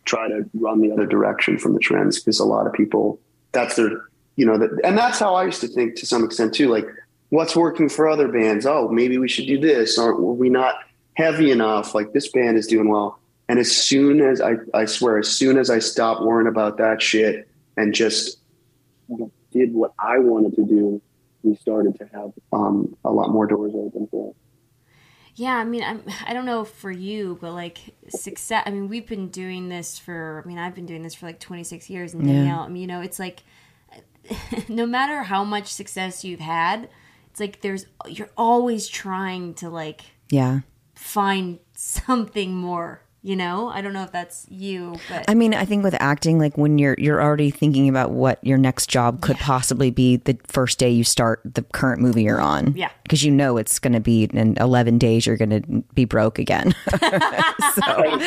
Try 0.05 0.29
to 0.29 0.49
run 0.55 0.81
the 0.81 0.93
other 0.93 1.05
direction 1.05 1.59
from 1.59 1.75
the 1.75 1.81
trends 1.81 2.21
because 2.21 2.39
a 2.39 2.45
lot 2.45 2.69
of 2.69 2.73
people, 2.73 3.19
that's 3.51 3.75
their, 3.75 3.91
you 4.37 4.47
know, 4.47 4.59
that, 4.59 4.71
and 4.85 4.97
that's 4.97 5.19
how 5.19 5.35
I 5.35 5.45
used 5.45 5.61
to 5.63 5.69
think 5.69 5.97
to 5.97 6.07
some 6.07 6.25
extent 6.25 6.55
too. 6.55 6.69
Like, 6.69 6.87
what's 7.31 7.57
working 7.57 7.89
for 7.89 8.09
other 8.09 8.29
bands? 8.29 8.65
Oh, 8.65 8.89
maybe 8.89 9.19
we 9.19 9.29
should 9.29 9.49
do 9.49 9.59
this. 9.59 9.99
Or 9.99 10.15
were 10.15 10.35
we 10.35 10.49
not 10.49 10.77
heavy 11.17 11.51
enough? 11.51 11.95
Like 11.95 12.13
this 12.13 12.29
band 12.29 12.57
is 12.57 12.67
doing 12.67 12.89
well. 12.89 13.19
And 13.49 13.59
as 13.59 13.71
soon 13.71 14.21
as 14.21 14.41
I, 14.41 14.55
I 14.75 14.87
swear, 14.87 15.19
as 15.19 15.29
soon 15.29 15.57
as 15.57 15.71
I 15.71 15.79
stopped 15.79 16.23
worrying 16.23 16.49
about 16.49 16.79
that 16.79 17.01
shit 17.01 17.49
and 17.77 17.95
just 17.95 18.39
did 19.53 19.73
what 19.73 19.95
I 19.99 20.19
wanted 20.19 20.57
to 20.57 20.65
do, 20.65 21.01
we 21.43 21.55
started 21.57 21.97
to 21.99 22.07
have 22.13 22.33
um, 22.53 22.97
a 23.05 23.11
lot 23.11 23.31
more 23.31 23.47
doors 23.47 23.73
open 23.75 24.09
for 24.11 24.31
us. 24.31 24.37
Yeah, 25.37 25.55
I 25.57 25.65
mean, 25.65 25.85
I'm, 25.85 26.03
I 26.27 26.33
don't 26.33 26.47
know 26.47 26.65
for 26.65 26.91
you, 26.91 27.39
but 27.41 27.53
like 27.53 27.79
success. 28.09 28.63
I 28.67 28.71
mean, 28.71 28.89
we've 28.89 29.07
been 29.07 29.29
doing 29.29 29.69
this 29.69 29.99
for. 29.99 30.43
I 30.43 30.49
mean, 30.49 30.59
I've 30.59 30.75
been 30.75 30.87
doing 30.87 31.03
this 31.03 31.15
for 31.15 31.27
like 31.27 31.39
26 31.39 31.91
years, 31.91 32.15
and 32.15 32.27
Yeah. 32.27 32.33
Danielle. 32.37 32.61
I 32.61 32.69
mean, 32.69 32.81
you 32.81 32.87
know, 32.89 33.01
it's 33.03 33.19
like 33.19 33.43
no 34.69 34.87
matter 34.87 35.23
how 35.23 35.45
much 35.45 35.73
success 35.73 36.25
you've 36.25 36.41
had, 36.41 36.89
it's 37.31 37.39
like 37.39 37.61
there's 37.61 37.87
you're 38.09 38.31
always 38.37 38.89
trying 38.89 39.55
to 39.55 39.69
like 39.69 40.01
Yeah. 40.31 40.61
Find 40.97 41.59
something 41.75 42.55
more. 42.55 43.03
You 43.23 43.35
know, 43.35 43.69
I 43.69 43.81
don't 43.81 43.93
know 43.93 44.05
if 44.05 44.13
that's 44.13 44.47
you, 44.49 45.01
but 45.09 45.25
I 45.27 45.35
mean, 45.35 45.53
I 45.53 45.65
think 45.65 45.83
with 45.83 45.97
acting, 45.99 46.39
like 46.39 46.57
when 46.57 46.79
you're 46.79 46.95
you're 46.97 47.21
already 47.21 47.51
thinking 47.51 47.89
about 47.89 48.13
what 48.13 48.39
your 48.47 48.57
next 48.57 48.89
job 48.89 49.21
could 49.21 49.37
possibly 49.39 49.91
be 49.91 50.19
the 50.19 50.39
first 50.47 50.79
day 50.79 50.91
you 50.91 51.03
start 51.03 51.41
the 51.45 51.63
current 51.63 52.01
movie 52.01 52.23
you're 52.23 52.41
on. 52.41 52.75
Yeah. 52.77 52.91
because 53.03 53.25
you 53.25 53.33
know 53.33 53.57
it's 53.57 53.81
going 53.81 53.95
to 53.95 54.01
be 54.01 54.25
in 54.25 54.57
11 54.59 54.99
days 54.99 55.27
you're 55.27 55.37
going 55.37 55.51
to 55.51 55.83
be 55.93 56.05
broke 56.05 56.39
again. 56.39 56.73
so, 57.75 58.21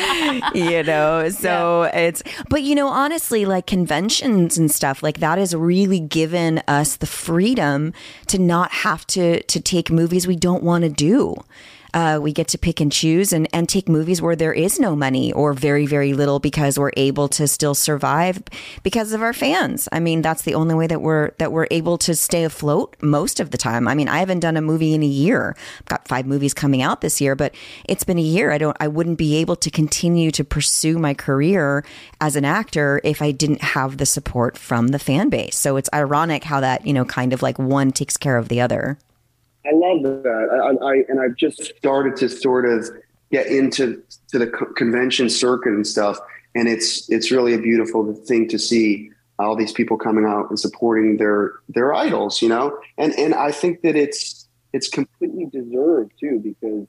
you 0.54 0.82
know, 0.82 1.30
so 1.30 1.84
it's 1.94 2.22
but 2.50 2.62
you 2.62 2.74
know, 2.74 2.88
honestly, 2.88 3.46
like 3.46 3.66
conventions 3.66 4.58
and 4.58 4.70
stuff 4.70 5.02
like 5.02 5.20
that 5.20 5.38
has 5.38 5.54
really 5.54 6.00
given 6.00 6.62
us 6.68 6.96
the 6.96 7.06
freedom 7.06 7.94
to 8.26 8.38
not 8.38 8.70
have 8.70 9.06
to 9.06 9.42
to 9.44 9.60
take 9.62 9.90
movies 9.90 10.26
we 10.26 10.36
don't 10.36 10.62
want 10.62 10.84
to 10.84 10.90
do. 10.90 11.36
Uh, 11.94 12.18
we 12.22 12.32
get 12.32 12.48
to 12.48 12.58
pick 12.58 12.80
and 12.80 12.92
choose 12.92 13.32
and, 13.32 13.48
and 13.52 13.68
take 13.68 13.88
movies 13.88 14.22
where 14.22 14.36
there 14.36 14.52
is 14.52 14.78
no 14.78 14.94
money 14.94 15.32
or 15.32 15.52
very, 15.52 15.86
very 15.86 16.12
little 16.12 16.38
because 16.38 16.78
we're 16.78 16.92
able 16.96 17.28
to 17.28 17.48
still 17.48 17.74
survive 17.74 18.42
because 18.82 19.12
of 19.12 19.22
our 19.22 19.32
fans. 19.32 19.88
I 19.92 20.00
mean, 20.00 20.22
that's 20.22 20.42
the 20.42 20.54
only 20.54 20.74
way 20.74 20.86
that 20.86 21.00
we're 21.00 21.30
that 21.38 21.52
we're 21.52 21.66
able 21.70 21.98
to 21.98 22.14
stay 22.14 22.44
afloat 22.44 22.96
most 23.02 23.40
of 23.40 23.50
the 23.50 23.58
time. 23.58 23.88
I 23.88 23.94
mean, 23.94 24.08
I 24.08 24.18
haven't 24.18 24.40
done 24.40 24.56
a 24.56 24.62
movie 24.62 24.94
in 24.94 25.02
a 25.02 25.06
year. 25.06 25.56
I've 25.80 25.86
got 25.86 26.08
five 26.08 26.26
movies 26.26 26.54
coming 26.54 26.82
out 26.82 27.00
this 27.00 27.20
year, 27.20 27.34
but 27.34 27.54
it's 27.84 28.04
been 28.04 28.18
a 28.18 28.22
year. 28.22 28.50
I 28.50 28.58
don't 28.58 28.76
I 28.80 28.88
wouldn't 28.88 29.18
be 29.18 29.36
able 29.36 29.56
to 29.56 29.70
continue 29.70 30.30
to 30.32 30.44
pursue 30.44 30.98
my 30.98 31.14
career 31.14 31.84
as 32.20 32.36
an 32.36 32.44
actor 32.44 33.00
if 33.04 33.22
I 33.22 33.32
didn't 33.32 33.62
have 33.62 33.96
the 33.96 34.06
support 34.06 34.56
from 34.56 34.88
the 34.88 34.98
fan 34.98 35.28
base. 35.28 35.56
So 35.56 35.76
it's 35.76 35.90
ironic 35.92 36.44
how 36.44 36.60
that, 36.60 36.86
you 36.86 36.92
know, 36.92 37.04
kind 37.04 37.32
of 37.32 37.42
like 37.42 37.58
one 37.58 37.90
takes 37.90 38.16
care 38.16 38.36
of 38.36 38.48
the 38.48 38.60
other. 38.60 38.98
I 39.66 39.72
love 39.72 40.02
that. 40.02 40.78
I, 40.82 40.84
I, 40.84 40.94
and 41.08 41.20
I've 41.20 41.36
just 41.36 41.62
started 41.76 42.16
to 42.16 42.28
sort 42.28 42.66
of 42.66 42.88
get 43.30 43.46
into 43.46 44.02
to 44.28 44.38
the 44.38 44.46
convention 44.46 45.28
circuit 45.28 45.72
and 45.72 45.86
stuff, 45.86 46.18
and 46.54 46.68
it's 46.68 47.10
it's 47.10 47.30
really 47.30 47.54
a 47.54 47.58
beautiful 47.58 48.14
thing 48.14 48.48
to 48.48 48.58
see 48.58 49.10
all 49.38 49.56
these 49.56 49.72
people 49.72 49.96
coming 49.96 50.24
out 50.24 50.48
and 50.50 50.58
supporting 50.58 51.16
their 51.16 51.54
their 51.68 51.94
idols, 51.94 52.42
you 52.42 52.48
know. 52.48 52.78
And 52.98 53.12
and 53.18 53.34
I 53.34 53.52
think 53.52 53.82
that 53.82 53.96
it's 53.96 54.48
it's 54.72 54.88
completely 54.88 55.46
deserved 55.46 56.12
too 56.18 56.40
because 56.42 56.86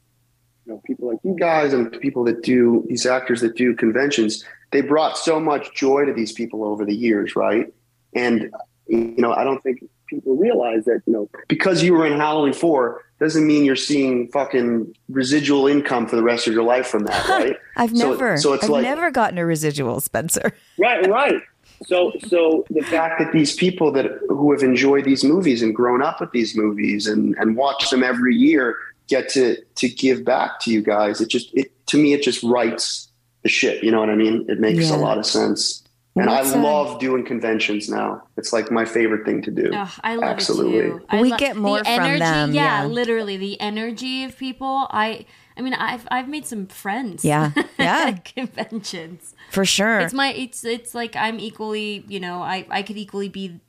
you 0.65 0.67
know 0.67 0.81
people 0.85 1.09
like 1.09 1.19
you 1.23 1.35
guys 1.37 1.73
and 1.73 1.91
people 1.99 2.23
that 2.25 2.43
do 2.43 2.85
these 2.87 3.05
actors 3.05 3.41
that 3.41 3.55
do 3.55 3.75
conventions, 3.75 4.45
they 4.71 4.81
brought 4.81 5.17
so 5.17 5.39
much 5.39 5.73
joy 5.75 6.05
to 6.05 6.13
these 6.13 6.31
people 6.31 6.63
over 6.63 6.85
the 6.85 6.95
years, 6.95 7.35
right? 7.35 7.73
And 8.13 8.51
you 8.87 9.15
know, 9.17 9.33
I 9.33 9.43
don't 9.43 9.61
think 9.63 9.83
people 10.11 10.35
realize 10.35 10.85
that, 10.85 11.01
you 11.07 11.13
know, 11.13 11.27
because 11.47 11.81
you 11.81 11.93
were 11.93 12.05
in 12.05 12.19
Halloween 12.19 12.53
4 12.53 13.01
doesn't 13.19 13.47
mean 13.47 13.65
you're 13.65 13.75
seeing 13.75 14.27
fucking 14.29 14.93
residual 15.09 15.65
income 15.67 16.05
for 16.07 16.15
the 16.15 16.23
rest 16.23 16.47
of 16.47 16.53
your 16.53 16.63
life 16.63 16.85
from 16.87 17.05
that, 17.05 17.27
right? 17.29 17.57
I've 17.77 17.97
So- 17.97 18.11
never 18.11 18.37
so 18.37 18.53
it's 18.53 18.65
I've 18.65 18.69
like- 18.69 18.83
never 18.83 19.09
gotten 19.09 19.39
a 19.39 19.45
residual, 19.45 19.99
Spencer. 20.01 20.53
Right, 20.77 21.07
right. 21.09 21.41
So, 21.85 22.11
so 22.27 22.65
the 22.69 22.81
fact 22.81 23.19
that 23.19 23.31
these 23.31 23.55
people 23.55 23.91
that 23.93 24.05
who 24.29 24.51
have 24.51 24.61
enjoyed 24.63 25.03
these 25.05 25.23
movies 25.23 25.61
and 25.63 25.73
grown 25.75 26.03
up 26.03 26.19
with 26.21 26.31
these 26.31 26.55
movies 26.55 27.07
and 27.07 27.35
and 27.39 27.55
watch 27.55 27.89
them 27.89 28.03
every 28.03 28.35
year 28.35 28.75
get 29.07 29.29
to 29.29 29.57
to 29.75 29.89
give 29.89 30.23
back 30.23 30.59
to 30.61 30.71
you 30.71 30.81
guys, 30.83 31.21
it 31.21 31.27
just 31.29 31.49
it 31.55 31.71
to 31.87 31.97
me 32.01 32.13
it 32.13 32.21
just 32.23 32.43
writes 32.43 33.07
the 33.43 33.49
shit. 33.49 33.83
You 33.83 33.91
know 33.91 33.99
what 33.99 34.09
I 34.09 34.15
mean? 34.15 34.45
It 34.47 34.59
makes 34.59 34.89
Yeah. 34.89 34.95
a 34.95 34.97
lot 34.97 35.17
of 35.19 35.25
sense. 35.25 35.80
And 36.15 36.27
What's, 36.27 36.51
I 36.51 36.59
uh, 36.59 36.63
love 36.63 36.99
doing 36.99 37.23
conventions 37.23 37.87
now. 37.87 38.23
It's 38.35 38.51
like 38.51 38.69
my 38.69 38.83
favorite 38.83 39.23
thing 39.25 39.41
to 39.43 39.51
do. 39.51 39.71
Ugh, 39.73 39.89
I 40.03 40.15
love 40.15 40.29
Absolutely. 40.29 40.77
it 40.79 40.81
too. 40.83 41.05
I 41.09 41.21
We 41.21 41.31
lo- 41.31 41.37
get 41.37 41.55
more 41.55 41.77
the 41.79 41.85
from 41.85 41.93
energy, 42.03 42.19
them, 42.19 42.51
Yeah, 42.53 42.81
yeah. 42.81 42.87
literally 42.87 43.37
the 43.37 43.59
energy 43.61 44.25
of 44.25 44.37
people. 44.37 44.87
I, 44.91 45.25
I 45.55 45.61
mean, 45.61 45.73
I've 45.73 46.05
I've 46.11 46.27
made 46.27 46.45
some 46.45 46.67
friends. 46.67 47.23
Yeah, 47.23 47.51
yeah. 47.79 48.07
at 48.09 48.25
conventions. 48.25 49.35
For 49.51 49.63
sure. 49.63 49.99
It's 50.01 50.13
my 50.13 50.33
it's 50.33 50.65
it's 50.65 50.93
like 50.93 51.15
I'm 51.15 51.39
equally 51.39 52.03
you 52.09 52.19
know 52.19 52.41
I 52.41 52.65
I 52.69 52.81
could 52.81 52.97
equally 52.97 53.29
be 53.29 53.61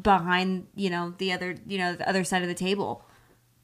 behind 0.00 0.68
you 0.74 0.88
know 0.88 1.14
the 1.18 1.32
other 1.32 1.56
you 1.66 1.76
know 1.78 1.96
the 1.96 2.08
other 2.08 2.24
side 2.24 2.40
of 2.42 2.48
the 2.48 2.54
table. 2.54 3.04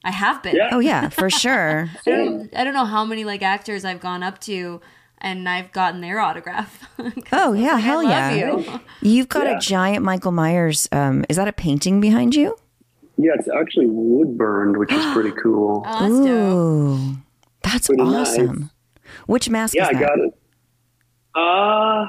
I 0.03 0.11
have 0.11 0.43
been. 0.43 0.55
Yeah. 0.55 0.69
oh 0.71 0.79
yeah, 0.79 1.09
for 1.09 1.29
sure. 1.29 1.89
I 2.05 2.09
don't, 2.09 2.55
I 2.55 2.63
don't 2.63 2.73
know 2.75 2.85
how 2.85 3.03
many 3.03 3.25
like 3.25 3.41
actors 3.41 3.83
I've 3.83 3.99
gone 3.99 4.21
up 4.21 4.39
to 4.41 4.79
and 5.19 5.47
I've 5.49 5.71
gotten 5.71 6.01
their 6.01 6.19
autograph. 6.19 6.83
Oh 7.31 7.53
yeah, 7.53 7.73
I 7.73 7.79
hell 7.79 8.03
love 8.03 8.09
yeah. 8.09 8.31
you. 8.33 8.79
You've 9.01 9.29
got 9.29 9.45
Yeah. 9.45 9.57
a 9.57 9.59
giant 9.59 10.03
Michael 10.03 10.31
Myers. 10.31 10.87
Um, 10.91 11.25
is 11.29 11.35
that 11.37 11.47
a 11.47 11.53
painting 11.53 12.01
behind 12.01 12.33
you? 12.35 12.57
Yeah, 13.17 13.31
it's 13.37 13.47
actually 13.49 13.85
wood 13.87 14.37
burned, 14.37 14.77
which 14.77 14.91
is 14.91 15.05
pretty 15.13 15.31
cool. 15.43 15.83
Oh, 15.85 15.99
that's 15.99 16.13
dope. 16.13 16.27
Ooh, 16.27 17.17
that's 17.61 17.87
Pretty 17.87 18.03
nice. 18.03 18.29
awesome. 18.29 18.71
Which 19.27 19.49
mask 19.49 19.75
yeah, 19.75 19.83
is 19.83 19.89
I 19.89 19.93
that? 19.93 19.99
got 20.07 20.19
it. 20.19 20.33
Uh 21.35 22.07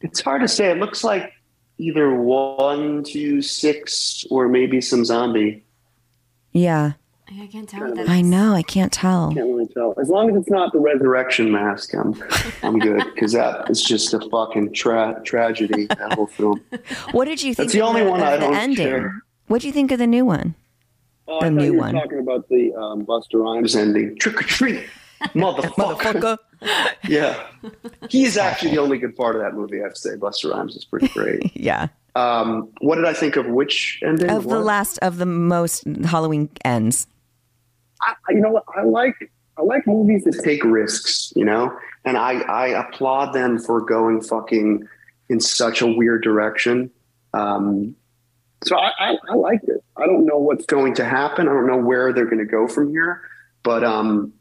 it's 0.00 0.20
hard 0.20 0.42
to 0.42 0.48
say. 0.48 0.70
It 0.70 0.78
looks 0.78 1.02
like 1.04 1.32
either 1.78 2.14
one, 2.14 3.02
two, 3.04 3.42
six, 3.42 4.24
or 4.30 4.48
maybe 4.48 4.80
some 4.80 5.04
zombie. 5.04 5.64
Yeah, 6.52 6.92
I 7.28 7.46
can't 7.48 7.68
tell 7.68 7.80
what 7.80 7.96
that 7.96 8.08
I 8.08 8.20
know. 8.22 8.52
I 8.54 8.62
can't 8.62 8.92
tell. 8.92 9.32
Can't 9.34 9.46
really 9.46 9.66
tell. 9.66 9.94
As 10.00 10.08
long 10.08 10.30
as 10.30 10.36
it's 10.36 10.48
not 10.50 10.72
the 10.72 10.78
resurrection 10.78 11.50
mask, 11.50 11.92
I'm 11.94 12.14
I'm 12.62 12.78
good 12.78 13.02
because 13.14 13.32
that 13.32 13.68
is 13.68 13.82
just 13.82 14.14
a 14.14 14.20
fucking 14.30 14.72
tra- 14.74 15.20
tragedy. 15.24 15.86
That 15.86 16.12
whole 16.14 16.28
film. 16.28 16.60
What 17.12 17.24
did 17.24 17.42
you 17.42 17.54
think? 17.54 17.68
That's 17.68 17.72
the 17.72 17.80
of 17.82 17.88
only 17.88 18.04
the, 18.04 18.10
one 18.10 18.20
of 18.20 18.26
I 18.28 18.36
the 18.36 18.40
don't 18.46 18.54
ending? 18.54 18.76
share. 18.86 19.22
What 19.48 19.60
do 19.60 19.66
you 19.66 19.72
think 19.72 19.90
of 19.92 19.98
the 19.98 20.06
new 20.06 20.24
one? 20.24 20.54
Oh, 21.28 21.40
The 21.40 21.46
I 21.46 21.48
thought 21.48 21.54
new 21.56 21.64
you 21.64 21.72
were 21.74 21.78
one. 21.80 21.94
talking 21.94 22.18
about 22.20 22.48
the 22.48 22.72
um, 22.74 23.04
Busta 23.04 23.34
Rhymes 23.42 23.74
ending. 23.74 24.16
Trick 24.18 24.40
or 24.40 24.44
treat, 24.44 24.84
motherfucker. 25.34 26.38
yeah, 27.08 27.44
he 28.08 28.24
is 28.24 28.36
actually 28.36 28.70
the 28.70 28.78
only 28.78 28.98
good 28.98 29.16
part 29.16 29.34
of 29.36 29.42
that 29.42 29.54
movie. 29.54 29.80
I 29.80 29.84
have 29.84 29.94
to 29.94 30.00
say, 30.00 30.10
Busta 30.10 30.52
Rhymes 30.52 30.76
is 30.76 30.84
pretty 30.84 31.08
great. 31.08 31.56
yeah. 31.56 31.88
Um, 32.14 32.68
what 32.80 32.94
did 32.96 33.04
I 33.04 33.12
think 33.12 33.36
of 33.36 33.46
which 33.46 34.00
ending? 34.04 34.30
Of 34.30 34.44
the 34.44 34.48
What? 34.56 34.64
last 34.64 34.98
of 35.02 35.18
the 35.18 35.26
most 35.26 35.84
Halloween 36.04 36.48
ends. 36.64 37.06
I, 38.02 38.14
you 38.30 38.40
know 38.40 38.50
what 38.50 38.64
I 38.76 38.82
like 38.82 39.30
I 39.58 39.62
like 39.62 39.86
movies 39.86 40.24
that 40.24 40.42
take 40.44 40.64
risks, 40.64 41.32
you 41.34 41.44
know, 41.44 41.76
and 42.04 42.16
I 42.16 42.40
I 42.40 42.66
applaud 42.68 43.32
them 43.32 43.58
for 43.58 43.80
going 43.80 44.20
fucking 44.20 44.86
in 45.28 45.40
such 45.40 45.82
a 45.82 45.86
weird 45.86 46.22
direction. 46.22 46.90
Um, 47.34 47.96
so 48.64 48.76
I, 48.76 48.90
I, 48.98 49.16
I 49.30 49.34
liked 49.34 49.68
it. 49.68 49.82
I 49.96 50.06
don't 50.06 50.24
know 50.24 50.38
what's 50.38 50.66
going 50.66 50.94
to 50.94 51.04
happen. 51.04 51.48
I 51.48 51.52
don't 51.52 51.66
know 51.66 51.76
where 51.76 52.12
they're 52.12 52.24
going 52.26 52.38
to 52.38 52.44
go 52.44 52.66
from 52.66 52.90
here, 52.90 53.22
but 53.62 53.84
um, 53.84 54.32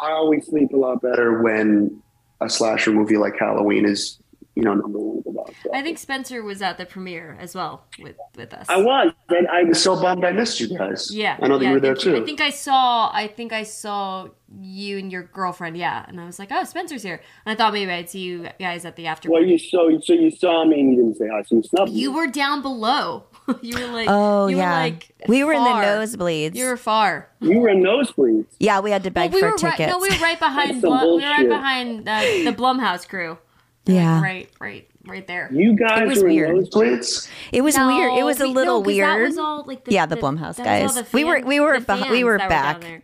I 0.00 0.10
always 0.12 0.46
sleep 0.46 0.72
a 0.72 0.76
lot 0.76 1.02
better 1.02 1.42
when 1.42 2.02
a 2.40 2.48
slasher 2.48 2.92
movie 2.92 3.16
like 3.16 3.38
Halloween 3.38 3.86
is, 3.86 4.19
you 4.60 4.64
know, 4.66 4.74
number 4.74 4.98
one 4.98 5.18
at 5.18 5.24
the 5.24 5.30
box 5.32 5.50
office. 5.50 5.70
I 5.74 5.82
think 5.82 5.98
Spencer 5.98 6.42
was 6.42 6.60
at 6.62 6.78
the 6.78 6.86
premiere 6.86 7.36
as 7.40 7.54
well 7.54 7.84
with 7.98 8.16
with 8.36 8.52
us. 8.54 8.66
I 8.68 8.76
was, 8.76 9.12
and 9.30 9.48
I 9.48 9.62
was 9.64 9.82
so 9.82 10.00
bummed 10.00 10.24
I 10.24 10.32
missed 10.32 10.60
you 10.60 10.76
guys. 10.76 11.14
Yeah, 11.14 11.36
I 11.40 11.48
know 11.48 11.58
that 11.58 11.64
yeah, 11.64 11.70
you 11.70 11.74
were 11.74 11.80
there 11.80 11.94
too. 11.94 12.16
I 12.16 12.24
think 12.24 12.40
I 12.40 12.50
saw. 12.50 13.10
I 13.12 13.26
think 13.28 13.52
I 13.52 13.62
saw 13.64 14.28
you 14.60 14.98
and 14.98 15.10
your 15.12 15.22
girlfriend. 15.24 15.76
Yeah, 15.76 16.04
and 16.08 16.20
I 16.20 16.26
was 16.26 16.38
like, 16.38 16.50
"Oh, 16.52 16.64
Spencer's 16.64 17.02
here." 17.02 17.20
And 17.46 17.52
I 17.52 17.56
thought 17.56 17.72
maybe 17.72 17.90
I'd 17.90 18.10
see 18.10 18.20
you 18.20 18.48
guys 18.58 18.84
at 18.84 18.96
the 18.96 19.06
after. 19.06 19.30
well, 19.30 19.42
you 19.44 19.58
so 19.58 19.98
so 20.00 20.12
you 20.12 20.30
saw 20.30 20.64
me 20.64 20.80
and 20.80 20.90
you 20.90 20.96
didn't 20.96 21.16
say 21.16 21.28
hi, 21.32 21.42
so 21.42 21.56
you 21.56 21.62
snubbed 21.62 21.92
me. 21.92 21.98
You 21.98 22.12
were 22.12 22.26
down 22.26 22.62
below. 22.62 23.24
you 23.62 23.74
were 23.80 23.86
like, 23.92 24.06
Oh 24.08 24.46
you 24.46 24.58
yeah, 24.58 24.70
were 24.70 24.76
like 24.84 25.12
we 25.26 25.42
were 25.44 25.54
far. 25.54 25.82
in 25.82 25.88
the 25.88 26.16
nosebleeds. 26.16 26.54
You 26.54 26.66
were 26.66 26.76
far. 26.76 27.28
You 27.40 27.58
were 27.58 27.68
in 27.70 27.82
nosebleeds. 27.82 28.46
yeah, 28.60 28.78
we 28.80 28.90
had 28.92 29.02
to 29.04 29.08
Well, 29.10 29.24
beg 29.24 29.32
we 29.34 29.40
for 29.40 29.50
were 29.50 29.56
right. 29.56 29.78
No, 29.88 29.98
we 29.98 30.08
were 30.10 30.16
right 30.22 30.38
behind. 30.48 30.70
That's 30.70 30.80
Blum, 30.82 31.16
we 31.16 31.24
were 31.24 31.30
right 31.30 31.48
behind 31.48 32.08
uh, 32.08 32.20
the 32.20 32.54
Blumhouse 32.56 33.08
crew. 33.08 33.38
Yeah, 33.86 34.20
Right, 34.22 34.48
right, 34.60 34.88
right 35.06 35.26
there. 35.26 35.48
You 35.52 35.74
guys 35.74 36.02
It 36.02 36.08
was 36.08 36.22
were 36.22 36.28
weird. 36.28 36.50
in 36.56 36.64
nosebleeds. 36.64 37.28
it 37.52 37.62
was 37.62 37.76
No, 37.76 37.86
weird. 37.88 38.18
It 38.18 38.22
was 38.24 38.40
a 38.40 38.46
little 38.46 38.74
no, 38.78 38.80
'cause 38.82 38.86
weird. 38.86 39.08
That 39.08 39.20
was 39.20 39.38
all 39.38 39.64
like 39.66 39.84
the, 39.84 39.92
Yeah, 39.92 40.06
the 40.06 40.16
Blumhouse 40.16 40.56
that 40.56 40.82
was 40.82 40.96
all 40.96 41.02
guys. 41.02 41.10
the 41.10 41.16
We 41.16 41.24
were- 41.24 41.40
we 41.44 41.60
were 41.60 41.80
the 41.80 41.86
beh- 41.94 42.10
we 42.10 42.24
were 42.24 42.38
back. 42.38 42.80
down 42.80 42.90
there. 42.90 43.02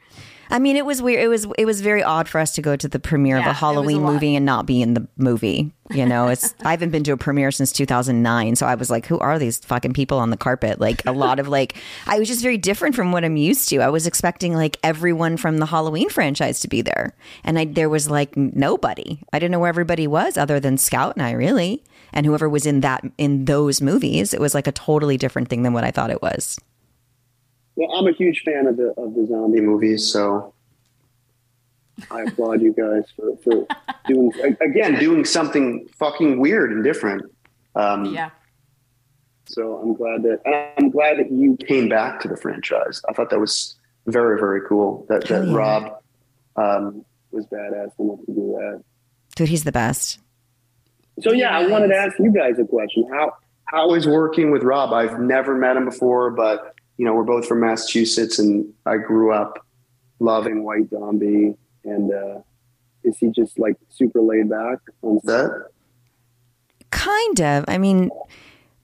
I 0.51 0.59
mean, 0.59 0.77
it 0.77 0.87
was 0.87 1.03
weird. 1.03 1.23
It 1.23 1.29
was 1.29 1.47
it 1.59 1.65
was 1.65 1.81
very 1.81 2.03
odd 2.03 2.29
for 2.29 2.39
us 2.39 2.53
to 2.55 2.63
go 2.63 2.77
to 2.77 2.89
the 2.89 2.99
premiere 2.99 3.37
Yeah, 3.37 3.43
of 3.43 3.47
a 3.47 3.49
was 3.51 3.57
a 3.57 3.61
Halloween 3.61 4.03
movie 4.03 4.37
and 4.37 4.47
not 4.47 4.67
be 4.67 4.81
in 4.81 4.95
the 4.95 5.07
movie. 5.17 5.73
You 5.91 6.07
know, 6.07 6.29
it's 6.29 6.55
I 6.65 6.71
haven't 6.71 6.91
been 6.91 7.05
to 7.05 7.13
a 7.13 7.17
premiere 7.17 7.51
since 7.51 7.73
2009, 7.73 8.57
so 8.57 8.67
I 8.67 8.75
was 8.75 8.91
like, 8.91 9.07
who 9.07 9.19
are 9.19 9.39
these 9.39 9.59
fucking 9.59 9.93
people 9.93 10.19
on 10.19 10.31
the 10.31 10.37
carpet? 10.37 10.81
Like 10.81 11.05
a 11.07 11.13
lot 11.13 11.39
of 11.39 11.49
like, 11.49 11.77
I 12.07 12.19
was 12.19 12.29
just 12.29 12.43
very 12.43 12.59
different 12.59 12.95
from 12.95 13.13
what 13.13 13.25
I'm 13.25 13.37
used 13.37 13.69
to. 13.71 13.79
I 13.79 13.89
was 13.89 14.07
expecting 14.07 14.55
like 14.55 14.79
everyone 14.83 15.37
from 15.37 15.59
the 15.59 15.67
Halloween 15.67 16.09
franchise 16.11 16.61
to 16.61 16.69
be 16.69 16.83
there, 16.83 17.15
and 17.45 17.59
I 17.59 17.65
there 17.65 17.89
was 17.89 18.11
like 18.11 18.37
nobody. 18.37 19.21
I 19.33 19.39
didn't 19.39 19.53
know 19.53 19.61
where 19.61 19.69
everybody 19.69 20.07
was 20.07 20.37
other 20.37 20.61
than 20.61 20.79
Scout 20.79 21.17
and 21.17 21.25
I 21.25 21.33
really, 21.33 21.83
and 22.13 22.27
whoever 22.27 22.49
was 22.49 22.67
in 22.67 22.81
that 22.81 23.05
in 23.19 23.45
those 23.45 23.81
movies. 23.81 24.33
It 24.33 24.41
was 24.41 24.55
like 24.55 24.67
a 24.67 24.73
totally 24.73 25.17
different 25.17 25.49
thing 25.49 25.63
than 25.63 25.73
what 25.73 25.85
I 25.85 25.91
thought 25.91 26.11
it 26.11 26.23
was. 26.23 26.59
Well, 27.77 27.93
I'm 27.93 28.07
a 28.07 28.13
huge 28.13 28.43
fan 28.45 28.67
of 28.67 28.77
the 28.77 28.95
of 28.97 29.15
the 29.15 29.27
zombie 29.27 29.61
movies, 29.61 30.11
so 30.11 30.55
I 32.11 32.23
applaud 32.23 32.61
you 32.63 32.73
guys 32.73 33.05
for, 33.15 33.37
for 33.45 33.67
doing 34.07 34.33
again 34.61 34.99
doing 34.99 35.25
something 35.25 35.89
fucking 35.99 36.41
weird 36.41 36.73
and 36.73 36.83
different. 36.83 37.31
Um, 37.75 38.07
Yeah. 38.07 38.31
So 39.49 39.77
I'm 39.77 39.95
glad 39.95 40.23
that 40.25 40.75
I'm 40.79 40.91
glad 40.91 41.19
that 41.19 41.31
you 41.31 41.57
came 41.69 41.89
back 41.89 42.21
to 42.21 42.29
the 42.29 42.37
franchise. 42.37 43.01
I 43.09 43.13
thought 43.13 43.31
that 43.31 43.39
was 43.39 43.77
very 44.07 44.41
very 44.41 44.61
cool. 44.67 45.07
That 45.09 45.27
that 45.29 45.47
yeah. 45.47 45.55
Rob 45.55 46.03
um, 46.57 47.05
was 47.31 47.47
badass 47.47 47.93
enough 47.99 48.19
to 48.27 48.33
do 48.33 48.57
that. 48.59 48.83
Dude, 49.37 49.49
he's 49.49 49.65
the 49.65 49.73
best. 49.73 50.19
So 51.21 51.33
yeah, 51.33 51.57
I 51.57 51.67
wanted 51.67 51.89
to 51.89 51.97
ask 51.97 52.19
you 52.19 52.33
guys 52.33 52.59
a 52.59 52.65
question. 52.65 53.07
How 53.11 53.37
how 53.67 53.95
is 53.95 54.07
working 54.07 54.51
with 54.51 54.63
Rob? 54.63 54.93
I've 54.93 55.21
never 55.21 55.55
met 55.55 55.77
him 55.77 55.85
before, 55.85 56.31
but 56.31 56.75
you 56.97 57.05
know 57.05 57.15
we're 57.15 57.25
both 57.25 57.47
from 57.47 57.61
Massachusetts, 57.61 58.39
and 58.39 58.73
I 58.85 58.97
grew 58.97 59.33
up 59.33 59.65
loving 60.19 60.65
White 60.65 60.91
Zombie. 60.91 61.55
And 61.85 62.13
uh, 62.13 62.41
is 63.05 63.17
he 63.19 63.31
just 63.31 63.59
like 63.59 63.77
super 63.89 64.21
laid 64.21 64.51
back 64.51 64.79
on 65.03 65.21
set? 65.25 65.51
Kind 66.91 67.41
of. 67.41 67.65
I 67.69 67.79
mean, 67.79 68.11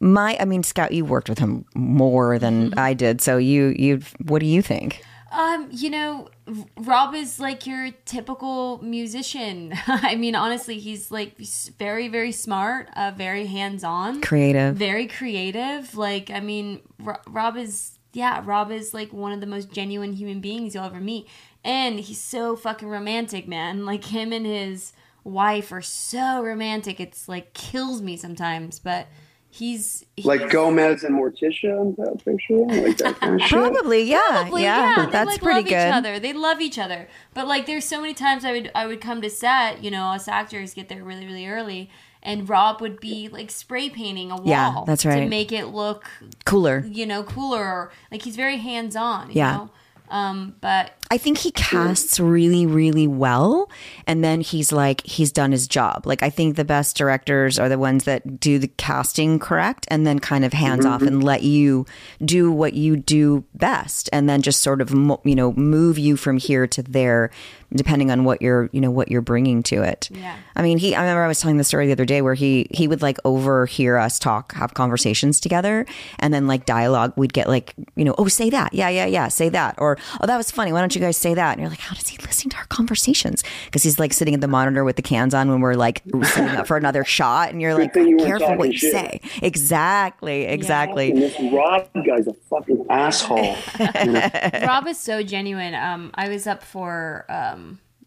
my 0.00 0.36
I 0.38 0.44
mean, 0.44 0.62
Scout, 0.62 0.92
you 0.92 1.04
worked 1.04 1.28
with 1.28 1.38
him 1.38 1.64
more 1.74 2.38
than 2.38 2.74
I 2.76 2.94
did. 2.94 3.20
So 3.20 3.38
you 3.38 3.74
you 3.76 4.00
what 4.24 4.40
do 4.40 4.46
you 4.46 4.62
think? 4.62 5.02
Um, 5.32 5.68
you 5.72 5.88
know, 5.88 6.28
Rob 6.76 7.14
is 7.14 7.40
like 7.40 7.66
your 7.66 7.90
typical 8.04 8.82
musician. 8.82 9.72
I 9.86 10.14
mean, 10.14 10.34
honestly, 10.34 10.78
he's 10.78 11.10
like 11.10 11.38
very, 11.78 12.08
very 12.08 12.32
smart, 12.32 12.90
uh, 12.94 13.12
very 13.16 13.46
hands 13.46 13.82
on, 13.82 14.20
Creative. 14.20 14.74
very 14.74 15.06
creative. 15.06 15.94
Like, 15.96 16.30
I 16.30 16.40
mean, 16.40 16.82
Ro- 17.00 17.16
Rob 17.26 17.56
is, 17.56 17.91
yeah, 18.12 18.42
Rob 18.44 18.70
is 18.70 18.92
like 18.92 19.12
one 19.12 19.32
of 19.32 19.40
the 19.40 19.46
most 19.46 19.70
genuine 19.70 20.12
human 20.12 20.40
beings 20.40 20.74
you'll 20.74 20.84
ever 20.84 21.00
meet. 21.00 21.26
And 21.64 22.00
he's 22.00 22.20
so 22.20 22.56
fucking 22.56 22.88
romantic, 22.88 23.46
man. 23.46 23.84
Like, 23.86 24.06
him 24.06 24.32
and 24.32 24.44
his 24.44 24.92
wife 25.24 25.70
are 25.72 25.82
so 25.82 26.42
romantic. 26.42 26.98
It's 27.00 27.28
like 27.28 27.54
kills 27.54 28.02
me 28.02 28.16
sometimes, 28.16 28.80
but 28.80 29.06
he's, 29.48 30.04
he's 30.16 30.26
Like 30.26 30.50
Gomez 30.50 31.04
and 31.04 31.14
Morticia 31.16 31.80
in 31.80 31.94
that 31.98 32.20
picture, 32.24 32.56
like 32.84 32.96
that 32.98 33.20
kind 33.20 33.34
of 33.36 33.40
shit. 33.46 33.50
Probably, 33.50 34.02
yeah. 34.02 34.20
Probably, 34.28 34.62
yeah. 34.62 35.06
They, 35.06 35.12
That's 35.12 35.30
like, 35.30 35.40
pretty 35.40 35.60
love 35.60 35.68
good. 35.68 35.88
Each 35.88 35.94
other. 35.94 36.18
They 36.18 36.32
love 36.32 36.60
each 36.60 36.78
other. 36.78 37.08
But 37.32 37.46
like, 37.46 37.66
there's 37.66 37.84
so 37.84 38.00
many 38.00 38.14
times 38.14 38.44
I 38.44 38.52
would 38.52 38.70
I 38.74 38.86
would 38.86 39.00
come 39.00 39.22
to 39.22 39.30
set. 39.30 39.84
You 39.84 39.90
know, 39.92 40.06
us 40.06 40.26
actors 40.26 40.74
get 40.74 40.88
there 40.88 41.04
really 41.04 41.26
really 41.26 41.46
early, 41.46 41.90
and 42.22 42.48
Rob 42.48 42.80
would 42.80 43.00
be 43.00 43.28
like 43.28 43.50
spray 43.50 43.90
painting 43.90 44.30
a 44.30 44.36
wall. 44.36 44.46
Yeah, 44.46 44.82
that's 44.86 45.04
right. 45.04 45.20
To 45.20 45.28
make 45.28 45.52
it 45.52 45.66
look, 45.66 46.04
Cooler. 46.44 46.84
you 46.86 47.06
know, 47.06 47.22
cooler. 47.22 47.90
Like 48.10 48.22
he's 48.22 48.36
very 48.36 48.58
hands 48.58 48.96
on. 48.96 49.30
Yeah. 49.32 49.56
Know? 49.56 49.70
Um, 50.08 50.56
but 50.60 50.92
I 51.10 51.16
think 51.16 51.38
he 51.38 51.50
casts 51.52 52.20
really, 52.20 52.66
really 52.66 53.06
well. 53.06 53.70
And 54.06 54.22
then 54.22 54.42
he's 54.42 54.70
like, 54.70 55.00
he's 55.06 55.32
done 55.32 55.52
his 55.52 55.66
job. 55.66 56.06
Like, 56.06 56.22
I 56.22 56.28
think 56.28 56.56
the 56.56 56.66
best 56.66 56.98
directors 56.98 57.58
are 57.58 57.70
the 57.70 57.78
ones 57.78 58.04
that 58.04 58.38
do 58.38 58.58
the 58.58 58.68
casting 58.68 59.38
correct 59.38 59.86
and 59.88 60.06
then 60.06 60.18
kind 60.18 60.44
of 60.44 60.52
hands 60.52 60.84
off 60.84 61.00
and 61.00 61.24
let 61.24 61.44
you 61.44 61.86
do 62.22 62.52
what 62.52 62.74
you 62.74 62.94
do 62.96 63.44
best. 63.54 64.10
And 64.12 64.28
then 64.28 64.42
just 64.42 64.60
sort 64.60 64.82
of, 64.82 64.92
mo- 64.92 65.22
you 65.24 65.34
know, 65.34 65.54
move 65.54 65.98
you 65.98 66.18
from 66.18 66.36
here 66.36 66.66
to 66.66 66.82
there, 66.82 67.30
depending 67.74 68.10
on 68.10 68.24
what 68.24 68.42
you're, 68.42 68.68
you 68.72 68.80
know, 68.80 68.90
what 68.90 69.10
you're 69.10 69.20
bringing 69.20 69.62
to 69.64 69.82
it. 69.82 70.08
Yeah. 70.12 70.36
I 70.56 70.62
mean, 70.62 70.78
he, 70.78 70.94
I 70.94 71.00
remember 71.00 71.22
I 71.22 71.28
was 71.28 71.40
telling 71.40 71.56
the 71.56 71.64
story 71.64 71.86
the 71.86 71.92
other 71.92 72.04
day 72.04 72.22
where 72.22 72.34
he, 72.34 72.66
he 72.70 72.88
would 72.88 73.02
like 73.02 73.18
overhear 73.24 73.96
us 73.98 74.18
talk, 74.18 74.52
have 74.54 74.74
conversations 74.74 75.40
together. 75.40 75.86
And 76.18 76.32
then 76.32 76.46
like 76.46 76.66
dialogue, 76.66 77.12
we'd 77.16 77.32
get 77.32 77.48
like, 77.48 77.74
you 77.96 78.04
know, 78.04 78.14
oh, 78.18 78.28
say 78.28 78.50
that. 78.50 78.74
Yeah, 78.74 78.88
yeah, 78.88 79.06
yeah. 79.06 79.28
Say 79.28 79.48
that. 79.50 79.74
Or, 79.78 79.98
oh, 80.20 80.26
that 80.26 80.36
was 80.36 80.50
funny. 80.50 80.72
Why 80.72 80.80
don't 80.80 80.94
you 80.94 81.00
guys 81.00 81.16
say 81.16 81.34
that? 81.34 81.52
And 81.52 81.60
you're 81.60 81.70
like, 81.70 81.80
how 81.80 81.94
does 81.94 82.08
he 82.08 82.18
listen 82.18 82.50
to 82.50 82.56
our 82.56 82.66
conversations? 82.66 83.42
Because 83.66 83.82
he's 83.82 83.98
like 83.98 84.12
sitting 84.12 84.34
at 84.34 84.40
the 84.40 84.48
monitor 84.48 84.84
with 84.84 84.96
the 84.96 85.02
cans 85.02 85.34
on 85.34 85.48
when 85.50 85.60
we're 85.60 85.74
like 85.74 86.02
setting 86.24 86.56
up 86.56 86.66
for 86.66 86.76
another 86.76 87.04
shot. 87.04 87.50
And 87.50 87.60
you're 87.60 87.74
like, 87.74 87.94
you 87.94 88.16
careful 88.18 88.56
what 88.56 88.72
you 88.72 88.78
shit. 88.78 88.92
say. 88.92 89.20
Exactly. 89.42 90.44
Exactly. 90.44 91.10
And 91.10 91.22
this 91.22 91.36
Rob 91.52 91.88
guy's 92.06 92.26
a 92.26 92.34
fucking 92.34 92.86
asshole. 92.90 93.56
Rob 94.66 94.86
is 94.86 94.98
so 94.98 95.22
genuine. 95.22 95.74
Um, 95.74 96.10
I 96.14 96.28
was 96.28 96.46
up 96.46 96.62
for 96.62 97.24
um, 97.28 97.61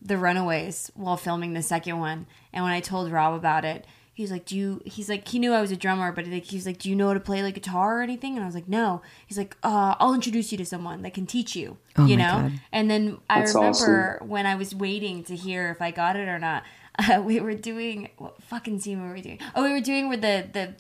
the 0.06 0.18
Runaways 0.18 0.92
while 0.96 1.18
filming 1.18 1.54
the 1.54 1.62
second 1.62 2.00
one, 2.00 2.28
and 2.54 2.64
when 2.64 2.74
I 2.74 2.80
told 2.80 3.12
Rob 3.12 3.34
about 3.34 3.66
it, 3.66 3.86
he 4.14 4.24
was 4.24 4.32
like, 4.32 4.46
"Do 4.46 4.56
you?" 4.56 4.82
He's 4.86 5.10
like, 5.10 5.28
he 5.28 5.40
knew 5.40 5.54
I 5.54 5.60
was 5.60 5.72
a 5.72 5.76
drummer, 5.76 6.12
but 6.14 6.26
like, 6.28 6.46
he 6.46 6.56
was 6.56 6.66
like, 6.66 6.80
"Do 6.80 6.90
you 6.90 6.96
know 6.96 7.08
how 7.08 7.14
to 7.16 7.20
play 7.20 7.44
like 7.44 7.56
guitar 7.56 8.00
or 8.00 8.02
anything?" 8.02 8.36
And 8.36 8.44
I 8.44 8.46
was 8.46 8.56
like, 8.56 8.70
"No." 8.70 9.02
He's 9.28 9.38
like, 9.38 9.58
uh, 9.62 9.96
"I'll 10.00 10.14
introduce 10.14 10.54
you 10.54 10.58
to 10.60 10.66
someone 10.66 11.02
that 11.02 11.14
can 11.14 11.26
teach 11.26 11.54
you." 11.54 11.78
Oh 11.98 12.06
you 12.06 12.16
know. 12.16 12.44
God. 12.44 12.52
And 12.72 12.90
then 12.90 13.18
I 13.30 13.40
That's 13.42 13.56
remember 13.56 14.22
when 14.26 14.46
I 14.46 14.56
was 14.56 14.74
waiting 14.74 15.24
to 15.26 15.36
hear 15.36 15.70
if 15.70 15.82
I 15.82 15.92
got 15.92 16.16
it 16.16 16.30
or 16.30 16.40
not. 16.40 16.64
Uh, 16.98 17.22
we 17.26 17.42
were 17.42 17.56
doing 17.56 18.10
what 18.18 18.42
fucking 18.42 18.80
scene 18.80 19.06
were 19.06 19.14
we 19.14 19.22
doing? 19.22 19.40
Oh, 19.54 19.64
we 19.64 19.72
were 19.72 19.82
doing 19.82 20.08
where 20.08 20.18
the 20.18 20.48
the 20.52 20.76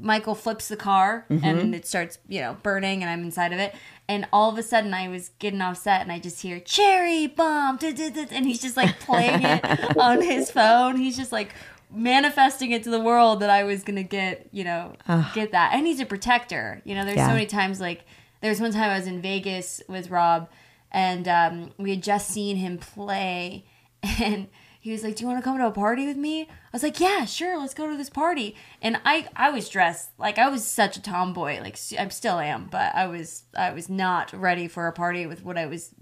Michael 0.00 0.34
flips 0.34 0.68
the 0.68 0.76
car 0.76 1.26
Mm-hmm. 1.30 1.44
and 1.44 1.74
it 1.74 1.86
starts, 1.86 2.18
you 2.28 2.40
know, 2.40 2.56
burning 2.62 3.02
and 3.02 3.10
I'm 3.10 3.22
inside 3.22 3.52
of 3.52 3.58
it. 3.58 3.74
And 4.08 4.26
all 4.32 4.50
of 4.50 4.58
a 4.58 4.62
sudden 4.62 4.92
I 4.94 5.08
was 5.08 5.30
getting 5.38 5.60
off 5.60 5.78
set 5.78 6.00
and 6.02 6.10
I 6.12 6.18
just 6.18 6.42
hear 6.42 6.60
cherry 6.60 7.26
bomb 7.26 7.76
duh, 7.76 7.92
duh, 7.92 8.10
duh," 8.10 8.26
and 8.30 8.44
he's 8.46 8.60
just 8.60 8.76
like 8.76 8.98
playing 9.00 9.42
it 9.42 9.96
on 9.96 10.20
his 10.20 10.50
phone. 10.50 10.96
He's 10.96 11.16
just 11.16 11.32
like 11.32 11.54
manifesting 11.90 12.72
it 12.72 12.82
to 12.84 12.90
the 12.90 13.00
world 13.00 13.40
that 13.40 13.50
I 13.50 13.64
was 13.64 13.82
gonna 13.84 14.02
get, 14.02 14.48
you 14.52 14.64
know, 14.64 14.94
get 15.34 15.52
that. 15.52 15.72
And 15.74 15.86
he's 15.86 16.00
a 16.00 16.06
protector. 16.06 16.80
You 16.84 16.94
know, 16.94 17.04
there's 17.04 17.16
Yeah. 17.18 17.28
so 17.28 17.32
many 17.34 17.46
times 17.46 17.80
like 17.80 18.04
there 18.40 18.50
was 18.50 18.60
one 18.60 18.72
time 18.72 18.90
I 18.90 18.96
was 18.98 19.06
in 19.06 19.20
Vegas 19.22 19.82
with 19.88 20.10
Rob 20.10 20.48
and 20.90 21.28
um, 21.28 21.70
we 21.78 21.90
had 21.90 22.02
just 22.02 22.28
seen 22.28 22.56
him 22.56 22.78
play 22.78 23.64
and 24.20 24.48
he 24.82 24.90
was 24.90 25.04
like, 25.04 25.14
"Do 25.14 25.22
you 25.22 25.28
want 25.28 25.38
to 25.38 25.44
come 25.44 25.58
to 25.58 25.66
a 25.68 25.70
party 25.70 26.08
with 26.08 26.16
me?" 26.16 26.42
I 26.42 26.46
was 26.72 26.82
like, 26.82 26.98
"Yeah, 26.98 27.24
sure. 27.24 27.56
Let's 27.56 27.72
go 27.72 27.88
to 27.88 27.96
this 27.96 28.10
party." 28.10 28.56
And 28.82 29.00
I 29.04 29.28
I 29.36 29.50
was 29.50 29.68
dressed 29.68 30.10
like 30.18 30.38
I 30.38 30.48
was 30.48 30.66
such 30.66 30.96
a 30.96 31.02
tomboy. 31.02 31.60
Like 31.60 31.78
I 31.96 32.08
still 32.08 32.40
am, 32.40 32.66
but 32.66 32.92
I 32.92 33.06
was 33.06 33.44
I 33.56 33.70
was 33.70 33.88
not 33.88 34.32
ready 34.32 34.66
for 34.66 34.88
a 34.88 34.92
party 34.92 35.24
with 35.24 35.44
what 35.44 35.56
I 35.56 35.66
was 35.66 35.94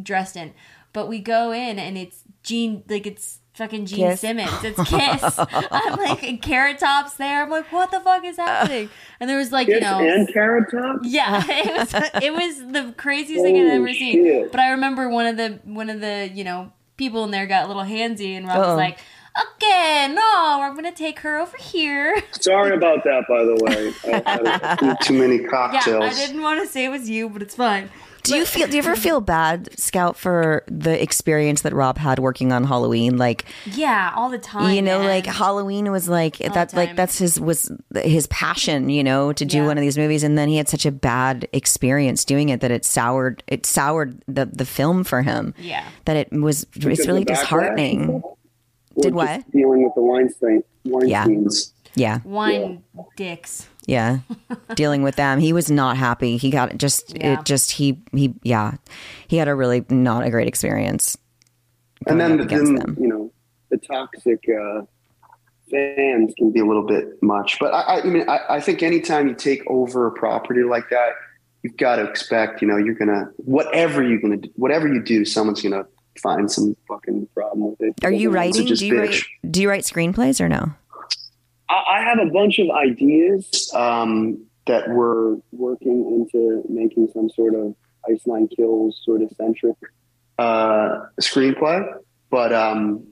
dressed 0.00 0.36
in. 0.36 0.52
But 0.92 1.08
we 1.08 1.18
go 1.18 1.52
in 1.52 1.78
and 1.78 1.96
it's 1.96 2.24
Gene 2.42 2.84
like 2.90 3.06
it's 3.06 3.38
fucking 3.54 3.86
Gene 3.86 4.10
Kiss. 4.10 4.20
Simmons. 4.20 4.62
It's 4.62 4.84
Kiss. 4.86 5.38
I'm 5.70 5.96
like 5.96 6.22
in 6.22 6.36
Carrot 6.36 6.78
Top's 6.78 7.14
there. 7.14 7.42
I'm 7.42 7.48
like, 7.48 7.72
what 7.72 7.90
the 7.90 8.00
fuck 8.00 8.22
is 8.22 8.36
happening? 8.36 8.90
And 9.18 9.30
there 9.30 9.38
was 9.38 9.50
like 9.50 9.68
you 9.68 9.80
know 9.80 9.98
and 9.98 10.30
Carrot 10.30 10.70
Top? 10.70 11.00
yeah, 11.04 11.42
it 11.48 11.74
was 11.74 12.22
it 12.22 12.32
was 12.34 12.70
the 12.70 12.92
craziest 12.98 13.42
thing 13.42 13.56
I've 13.56 13.62
Holy 13.62 13.76
ever 13.76 13.88
oh, 13.88 13.92
seen. 13.92 14.48
But 14.50 14.60
I 14.60 14.72
remember 14.72 15.08
one 15.08 15.24
of 15.24 15.38
the 15.38 15.58
one 15.64 15.88
of 15.88 16.02
the 16.02 16.30
you 16.34 16.44
know 16.44 16.70
people 16.96 17.24
in 17.24 17.30
there 17.30 17.46
got 17.46 17.64
a 17.64 17.66
little 17.68 17.82
handsy, 17.82 18.36
and 18.36 18.46
Rob 18.46 18.58
Uh-oh. 18.58 18.68
was 18.68 18.76
like, 18.76 18.98
"Okay, 19.42 20.08
no, 20.14 20.58
we're 20.60 20.74
gonna 20.74 20.92
take 20.92 21.20
her 21.20 21.38
over 21.38 21.56
here." 21.56 22.22
Sorry 22.40 22.74
about 22.76 23.04
that, 23.04 23.24
by 23.28 23.44
the 23.44 23.56
way. 23.62 23.92
I 24.14 24.30
had 24.30 24.82
a 24.82 24.96
too 25.02 25.14
many 25.18 25.38
cocktails. 25.40 25.86
Yeah, 25.86 25.92
cocktails. 26.00 26.18
I 26.18 26.26
didn't 26.26 26.42
want 26.42 26.60
to 26.62 26.66
say 26.66 26.84
it 26.84 26.90
was 26.90 27.08
you, 27.08 27.28
but 27.28 27.42
it's 27.42 27.54
fine. 27.54 27.90
Do 28.22 28.34
you 28.36 28.44
feel? 28.44 28.66
Do 28.66 28.72
you 28.72 28.80
ever 28.82 28.96
feel 28.96 29.20
bad, 29.20 29.78
Scout, 29.78 30.16
for 30.16 30.64
the 30.66 31.00
experience 31.00 31.62
that 31.62 31.72
Rob 31.72 31.96
had 31.96 32.18
working 32.18 32.50
on 32.50 32.64
Halloween? 32.64 33.18
Like, 33.18 33.44
Yeah, 33.66 34.12
all 34.16 34.30
the 34.30 34.38
time. 34.38 34.74
you 34.74 34.82
know, 34.82 34.98
man. 34.98 35.06
like 35.06 35.26
Halloween 35.26 35.92
was 35.92 36.08
like 36.08 36.38
that. 36.38 36.74
Like 36.74 36.96
that's 36.96 37.18
his 37.18 37.38
was 37.38 37.70
his 37.94 38.26
passion. 38.26 38.90
You 38.90 39.04
know, 39.04 39.32
to 39.32 39.44
do 39.44 39.58
Yeah. 39.58 39.66
one 39.66 39.78
of 39.78 39.82
these 39.82 39.96
movies, 39.96 40.24
and 40.24 40.36
then 40.36 40.48
he 40.48 40.56
had 40.56 40.68
such 40.68 40.84
a 40.84 40.90
bad 40.90 41.46
experience 41.52 42.24
doing 42.24 42.48
it 42.48 42.60
that 42.62 42.72
it 42.72 42.84
soured 42.84 43.44
it 43.46 43.64
soured 43.64 44.20
the 44.26 44.46
the 44.46 44.66
film 44.66 45.04
for 45.04 45.22
him. 45.22 45.54
Yeah. 45.56 45.84
that 46.06 46.16
it 46.16 46.32
was 46.32 46.64
Because 46.64 46.98
it's 46.98 47.06
really 47.06 47.20
of 47.20 47.26
the 47.28 47.32
backlash? 47.34 47.40
disheartening. 47.42 48.10
Or 48.10 48.35
Did 49.00 49.14
what? 49.14 49.50
Dealing 49.50 49.84
with 49.84 49.94
the 49.94 50.02
Weinstein, 50.02 50.62
Weinsteins. 50.86 51.72
Yeah, 51.94 52.18
yeah. 52.18 52.20
wine 52.24 52.82
dicks. 53.16 53.68
yeah, 53.86 54.18
dealing 54.74 55.02
with 55.02 55.16
them. 55.16 55.38
He 55.38 55.52
was 55.52 55.70
not 55.70 55.96
happy. 55.96 56.36
He 56.36 56.50
got 56.50 56.76
just 56.78 57.16
Yeah. 57.16 57.40
it 57.40 57.44
just 57.44 57.72
he 57.72 58.00
he 58.12 58.34
yeah, 58.42 58.74
he 59.28 59.36
had 59.36 59.48
a 59.48 59.54
really 59.54 59.84
not 59.90 60.24
a 60.24 60.30
great 60.30 60.48
experience. 60.48 61.16
And 62.06 62.20
then, 62.20 62.40
up 62.40 62.46
against 62.46 62.66
then 62.66 62.74
them. 62.76 62.96
you 63.00 63.08
know, 63.08 63.32
the 63.70 63.78
toxic 63.78 64.44
uh, 64.48 64.82
fans 65.70 66.32
can 66.38 66.52
be 66.52 66.60
a 66.60 66.64
little 66.66 66.86
bit 66.86 67.20
much. 67.22 67.58
But 67.58 67.72
I, 67.74 67.80
I, 67.80 68.00
I 68.00 68.04
mean, 68.04 68.28
I, 68.28 68.40
I 68.56 68.60
think 68.60 68.82
anytime 68.82 69.28
you 69.28 69.34
take 69.34 69.62
over 69.66 70.06
a 70.06 70.12
property 70.12 70.62
like 70.62 70.88
that, 70.90 71.10
you've 71.62 71.76
got 71.76 71.96
to 71.96 72.04
expect, 72.08 72.62
you 72.62 72.68
know, 72.68 72.76
you're 72.76 72.94
gonna 72.94 73.30
whatever 73.38 74.02
you're 74.02 74.20
gonna 74.20 74.36
do, 74.36 74.50
whatever 74.56 74.86
you 74.88 75.02
do, 75.02 75.24
someone's 75.24 75.62
gonna 75.62 75.86
find 76.18 76.50
some 76.50 76.76
fucking 76.88 77.28
problem 77.34 77.70
with 77.70 77.80
it. 77.80 78.04
Are 78.04 78.10
you 78.10 78.28
Someone 78.30 78.46
else 78.46 78.56
will 78.56 78.60
writing? 78.62 78.66
just 78.66 78.80
Do 78.80 78.86
you 78.86 78.98
write? 79.00 79.22
Do 79.50 79.62
you 79.62 79.68
write 79.70 79.82
screenplays 79.84 80.40
or 80.40 80.48
no? 80.48 80.72
I, 81.68 81.98
I 81.98 82.02
have 82.02 82.18
a 82.18 82.30
bunch 82.30 82.58
of 82.58 82.68
ideas 82.70 83.70
um, 83.74 84.44
that 84.66 84.88
we're 84.88 85.36
working 85.52 86.26
into 86.30 86.62
making 86.68 87.08
some 87.12 87.28
sort 87.30 87.54
of 87.54 87.74
Ice 88.10 88.22
Nine 88.26 88.48
Kills 88.48 89.00
sort 89.04 89.22
of 89.22 89.30
centric 89.36 89.76
uh, 90.38 91.06
screenplay. 91.20 91.82
But 92.30 92.52
um, 92.52 93.06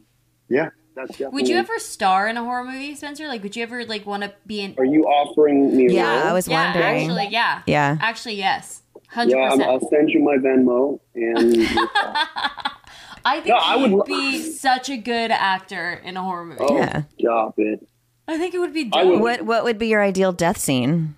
yeah, 0.49 0.71
that's 0.97 1.11
definitely. 1.13 1.43
Would 1.43 1.49
you 1.49 1.57
ever 1.57 1.79
star 1.79 2.29
in 2.29 2.37
a 2.37 2.45
horror 2.45 2.65
movie, 2.65 2.95
Spencer? 2.95 3.27
Like, 3.29 3.43
would 3.43 3.57
you 3.57 3.63
ever 3.63 3.85
like 3.85 4.07
want 4.07 4.23
to 4.25 4.33
be 4.47 4.61
in? 4.61 4.75
Are 4.79 4.85
you 4.85 5.05
offering 5.05 5.77
me? 5.77 5.87
a 5.87 5.93
Yeah, 5.93 6.19
role? 6.21 6.29
I 6.29 6.33
was 6.33 6.47
yeah, 6.49 6.65
wondering. 6.75 7.03
actually, 7.11 7.29
yeah, 7.33 7.63
Yeah. 7.67 7.99
actually, 8.01 8.35
yes, 8.35 8.83
hundred 9.09 9.37
Yeah, 9.37 9.51
I'm, 9.53 9.63
I'll 9.63 9.89
send 9.89 10.11
you 10.11 10.21
my 10.23 10.37
Venmo, 10.37 10.99
and 11.15 11.55
I 13.25 13.37
think 13.37 13.49
No, 13.49 13.57
I 13.57 13.77
he 13.77 13.83
would 13.83 13.91
would 13.93 14.09
lo- 14.09 14.21
be 14.21 14.43
such 14.43 14.89
a 14.91 14.97
good 14.97 15.31
actor 15.31 16.01
in 16.05 16.17
a 16.17 16.23
horror 16.23 16.45
movie. 16.45 16.61
oh, 16.63 16.77
Yeah. 16.77 17.03
stop 17.19 17.55
it. 17.59 17.87
I 18.29 18.39
think 18.39 18.55
it 18.55 18.59
would 18.59 18.73
be 18.75 18.85
dope. 18.85 19.07
would- 19.07 19.21
What 19.21 19.43
What 19.43 19.65
would 19.65 19.79
be 19.79 19.87
your 19.89 20.03
ideal 20.03 20.33
death 20.33 20.59
scene? 20.59 21.17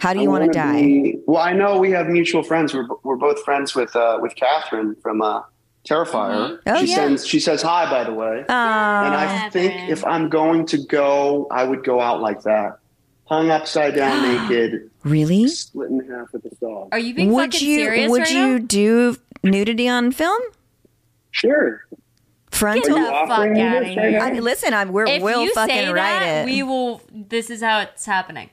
How 0.00 0.12
do 0.12 0.20
you 0.20 0.28
want 0.30 0.44
to 0.44 0.50
die? 0.50 0.82
be- 0.82 1.18
well, 1.26 1.40
I 1.42 1.52
know 1.52 1.78
we 1.78 1.92
have 1.92 2.08
mutual 2.08 2.42
friends. 2.42 2.74
We're, 2.74 2.88
we're 3.04 3.16
both 3.16 3.42
friends 3.44 3.74
with 3.74 3.94
uh, 3.94 4.18
with 4.20 4.34
Catherine 4.34 4.96
from 5.00 5.22
uh, 5.22 5.42
Terrifier. 5.88 6.58
Oh, 6.66 6.80
she 6.80 6.86
yeah. 6.90 6.94
sends. 6.96 7.26
She 7.26 7.38
says 7.38 7.62
hi, 7.62 7.88
by 7.90 8.04
the 8.04 8.12
way. 8.12 8.38
and 8.40 9.14
I 9.14 9.48
think 9.50 9.90
if 9.90 10.04
I'm 10.04 10.28
going 10.28 10.66
to 10.66 10.78
go, 10.78 11.46
I 11.50 11.62
would 11.64 11.84
go 11.84 12.00
out 12.00 12.20
like 12.20 12.42
that, 12.42 12.78
hung 13.26 13.50
upside 13.50 13.94
down, 13.94 14.22
naked, 14.50 14.90
Really? 15.04 15.46
split 15.48 15.90
in 15.90 16.00
half 16.10 16.32
with 16.32 16.44
a 16.46 16.54
dog. 16.56 16.88
Are 16.92 16.98
you 16.98 17.14
being 17.14 17.32
Would 17.32 17.52
fucking 17.54 17.68
you 17.68 17.76
serious 17.76 18.10
would 18.10 18.22
right 18.22 18.30
you 18.32 18.58
now? 18.58 18.64
do 18.66 19.16
nudity 19.44 19.88
on 19.88 20.10
film? 20.10 20.40
Sure. 21.32 21.84
Frontal? 22.50 22.82
Get 22.82 22.94
the 22.94 23.10
fuck 23.10 23.30
offering 23.30 23.52
me 23.54 23.62
outta 23.62 23.80
this 23.80 23.88
here. 23.94 24.02
right 24.02 24.32
now? 24.32 24.36
I, 24.38 24.40
listen, 24.40 24.72
I 24.74 24.84
we're, 24.84 25.06
If 25.06 25.22
we'll 25.22 25.42
you 25.42 25.52
fucking 25.54 25.74
say 25.74 25.88
write 25.92 26.20
that, 26.20 26.42
it. 26.48 26.50
we 26.50 26.62
will. 26.62 27.00
This 27.10 27.50
is 27.50 27.60
how 27.62 27.80
it's 27.80 28.06
happening. 28.06 28.50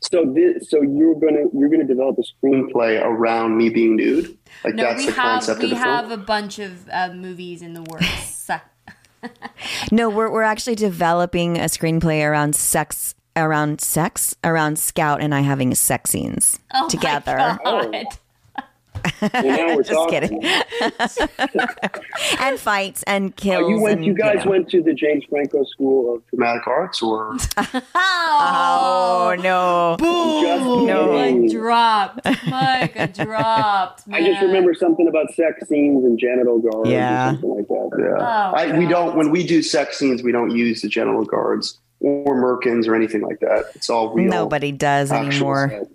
So 0.00 0.24
this, 0.32 0.70
so 0.70 0.80
you're 0.80 1.16
gonna 1.16 1.46
you're 1.52 1.68
gonna 1.68 1.84
develop 1.84 2.16
a 2.18 2.22
screenplay 2.46 3.02
around 3.04 3.56
me 3.56 3.68
being 3.68 3.96
nude. 3.96 4.38
Like 4.64 4.76
No, 4.76 4.84
that's 4.84 5.00
we 5.00 5.06
the 5.06 5.12
have 5.12 5.22
concept 5.32 5.58
we 5.58 5.64
of 5.64 5.70
the 5.70 5.76
film. 5.76 5.86
We 5.88 5.90
have 5.90 6.10
a 6.12 6.16
bunch 6.16 6.58
of 6.60 6.88
uh, 6.90 7.10
movies 7.12 7.60
in 7.62 7.74
the 7.74 7.82
works. 7.82 8.48
No, 9.90 10.08
we're 10.08 10.30
we're 10.30 10.42
actually 10.44 10.76
developing 10.76 11.56
a 11.58 11.64
screenplay 11.64 12.24
around 12.24 12.54
sex 12.54 13.16
around 13.36 13.80
sex 13.80 14.36
around 14.44 14.78
Scout 14.78 15.20
and 15.20 15.34
I 15.34 15.40
having 15.40 15.74
sex 15.74 16.10
scenes 16.10 16.60
oh 16.72 16.82
my 16.82 16.88
together. 16.88 17.58
God. 19.02 19.30
Well, 19.32 19.44
now 19.44 19.76
we're 19.76 19.82
Just 19.82 20.08
kidding. 20.10 20.42
and 22.40 22.58
fights 22.58 23.02
and 23.04 23.30
Oh, 23.30 23.34
kills. 23.36 23.70
you 23.70 23.80
went. 23.80 23.96
and, 23.98 24.04
You 24.06 24.14
guys 24.14 24.44
know. 24.44 24.50
went 24.52 24.68
to 24.70 24.82
the 24.82 24.92
James 24.94 25.24
Franco 25.28 25.64
School 25.64 26.14
of 26.14 26.26
Dramatic 26.28 26.66
Arts, 26.66 27.02
or 27.02 27.36
Oh 27.94 29.34
no! 29.38 29.96
just 29.98 30.64
No. 30.86 31.12
kidding. 31.16 31.42
Mic 31.42 31.52
dropped. 31.52 32.24
Mic 32.24 33.14
dropped. 33.14 34.04
I 34.12 34.22
just 34.22 34.42
remember 34.42 34.74
something 34.74 35.08
about 35.08 35.32
sex 35.34 35.68
scenes 35.68 36.04
and 36.04 36.18
genital 36.18 36.58
guards 36.60 36.90
Yeah. 36.90 37.28
or 37.28 37.32
something 37.32 37.56
like 37.56 37.68
that. 37.68 37.90
Yeah. 37.98 38.16
Oh, 38.18 38.52
I, 38.56 38.78
we 38.78 38.86
don't 38.86 39.16
when 39.16 39.30
we 39.30 39.46
do 39.46 39.62
sex 39.62 39.98
scenes, 39.98 40.22
we 40.22 40.32
don't 40.32 40.50
use 40.50 40.82
the 40.82 40.88
genital 40.88 41.24
guards 41.24 41.78
or 42.00 42.34
merkins 42.36 42.86
or 42.86 42.94
anything 42.94 43.22
like 43.22 43.40
that. 43.40 43.64
It's 43.74 43.90
all 43.90 44.14
real. 44.14 44.30
Nobody 44.30 44.72
does 44.72 45.10
anymore. 45.10 45.68
sex. 45.70 45.86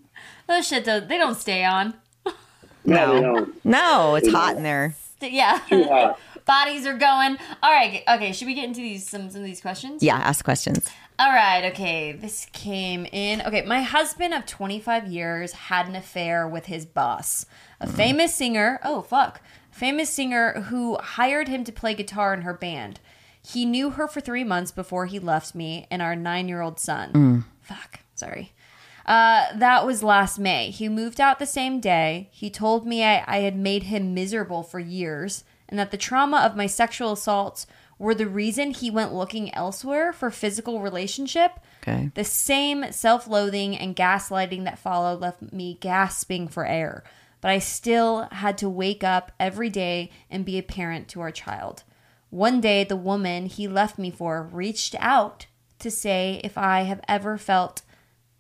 Those 0.48 0.68
shit. 0.68 0.84
Don't, 0.86 1.08
they 1.08 1.18
don't 1.18 1.36
stay 1.40 1.64
on. 1.64 1.94
No, 2.86 3.20
No. 3.20 3.48
No, 3.64 4.16
it's 4.16 4.30
hot 4.30 4.58
in 4.58 4.64
there. 4.64 4.96
Yeah. 5.22 5.60
Too 5.70 5.84
hot. 5.86 6.20
Bodies 6.46 6.86
are 6.86 6.98
going. 6.98 7.38
All 7.62 7.72
right. 7.72 8.04
Okay. 8.08 8.34
Should 8.34 8.48
we 8.48 8.54
get 8.54 8.66
into 8.66 8.82
these 8.82 9.08
some 9.08 9.30
some 9.30 9.42
of 9.42 9.48
these 9.48 9.62
questions? 9.62 10.04
Yeah, 10.04 10.18
ask 10.18 10.44
questions. 10.44 10.90
All 11.20 11.32
right, 11.32 11.66
okay. 11.72 12.12
This 12.12 12.48
came 12.54 13.06
in. 13.12 13.42
Okay, 13.42 13.62
my 13.62 13.82
husband 13.82 14.34
of 14.34 14.46
25 14.48 15.08
years 15.08 15.52
had 15.54 15.88
an 15.88 15.96
affair 15.96 16.48
with 16.48 16.66
his 16.66 16.86
boss, 16.86 17.46
a 17.80 17.86
mm-hmm. 17.86 17.96
famous 17.96 18.34
singer. 18.34 18.80
Oh, 18.84 19.04
fuck. 19.04 19.40
Famous 19.70 20.10
singer 20.10 20.62
who 20.64 20.98
hired 20.98 21.48
him 21.48 21.64
to 21.66 21.72
play 21.72 21.94
guitar 21.94 22.34
in 22.34 22.42
her 22.42 22.54
band. 22.54 23.00
He 23.46 23.64
knew 23.66 23.92
her 23.92 24.08
for 24.08 24.22
three 24.22 24.44
months 24.44 24.72
before 24.72 25.06
he 25.06 25.20
left 25.20 25.54
me 25.54 25.88
and 25.92 26.02
our 26.02 26.16
nine 26.16 26.48
year 26.48 26.62
old 26.62 26.80
son. 26.80 27.12
Mm. 27.14 27.44
Fuck, 27.62 28.00
sorry. 28.16 28.52
Uh, 29.06 29.48
that 29.56 29.86
was 29.86 30.02
last 30.04 30.40
May. 30.40 30.70
He 30.70 30.88
moved 30.88 31.20
out 31.20 31.40
the 31.40 31.46
same 31.46 31.80
day. 31.80 32.30
He 32.32 32.50
told 32.50 32.88
me 32.88 33.04
I, 33.04 33.24
I 33.28 33.38
had 33.40 33.58
made 33.58 33.84
him 33.84 34.14
miserable 34.14 34.64
for 34.64 34.80
years 34.80 35.44
and 35.68 35.78
that 35.80 35.92
the 35.92 35.98
trauma 35.98 36.38
of 36.38 36.56
my 36.56 36.68
sexual 36.68 37.14
assaults 37.14 37.68
were 38.00 38.16
the 38.16 38.28
reason 38.28 38.72
he 38.72 38.92
went 38.92 39.14
looking 39.14 39.54
elsewhere 39.54 40.14
for 40.14 40.30
physical 40.30 40.82
relationship. 40.82 41.60
Okay. 41.82 42.12
The 42.16 42.24
same 42.24 42.92
self 42.92 43.28
loathing 43.28 43.76
and 43.78 43.96
gaslighting 43.96 44.64
that 44.66 44.80
followed 44.80 45.20
left 45.20 45.52
me 45.52 45.78
gasping 45.80 46.48
for 46.48 46.66
air. 46.66 47.04
But 47.42 47.52
I 47.52 47.60
still 47.60 48.28
had 48.32 48.58
to 48.60 48.70
wake 48.70 49.04
up 49.04 49.32
every 49.40 49.70
day 49.70 50.12
and 50.30 50.46
be 50.46 50.58
a 50.58 50.64
parent 50.64 51.08
to 51.10 51.22
our 51.22 51.32
child. 51.32 51.84
One 52.30 52.62
day, 52.62 52.84
the 52.84 52.96
woman 52.96 53.46
he 53.48 53.68
left 53.68 54.00
me 54.00 54.10
for 54.10 54.44
reached 54.44 54.96
out 55.00 55.46
to 55.80 55.92
say 55.92 56.40
if 56.44 56.58
I 56.58 56.82
have 56.84 57.02
ever 57.08 57.38
felt 57.38 57.82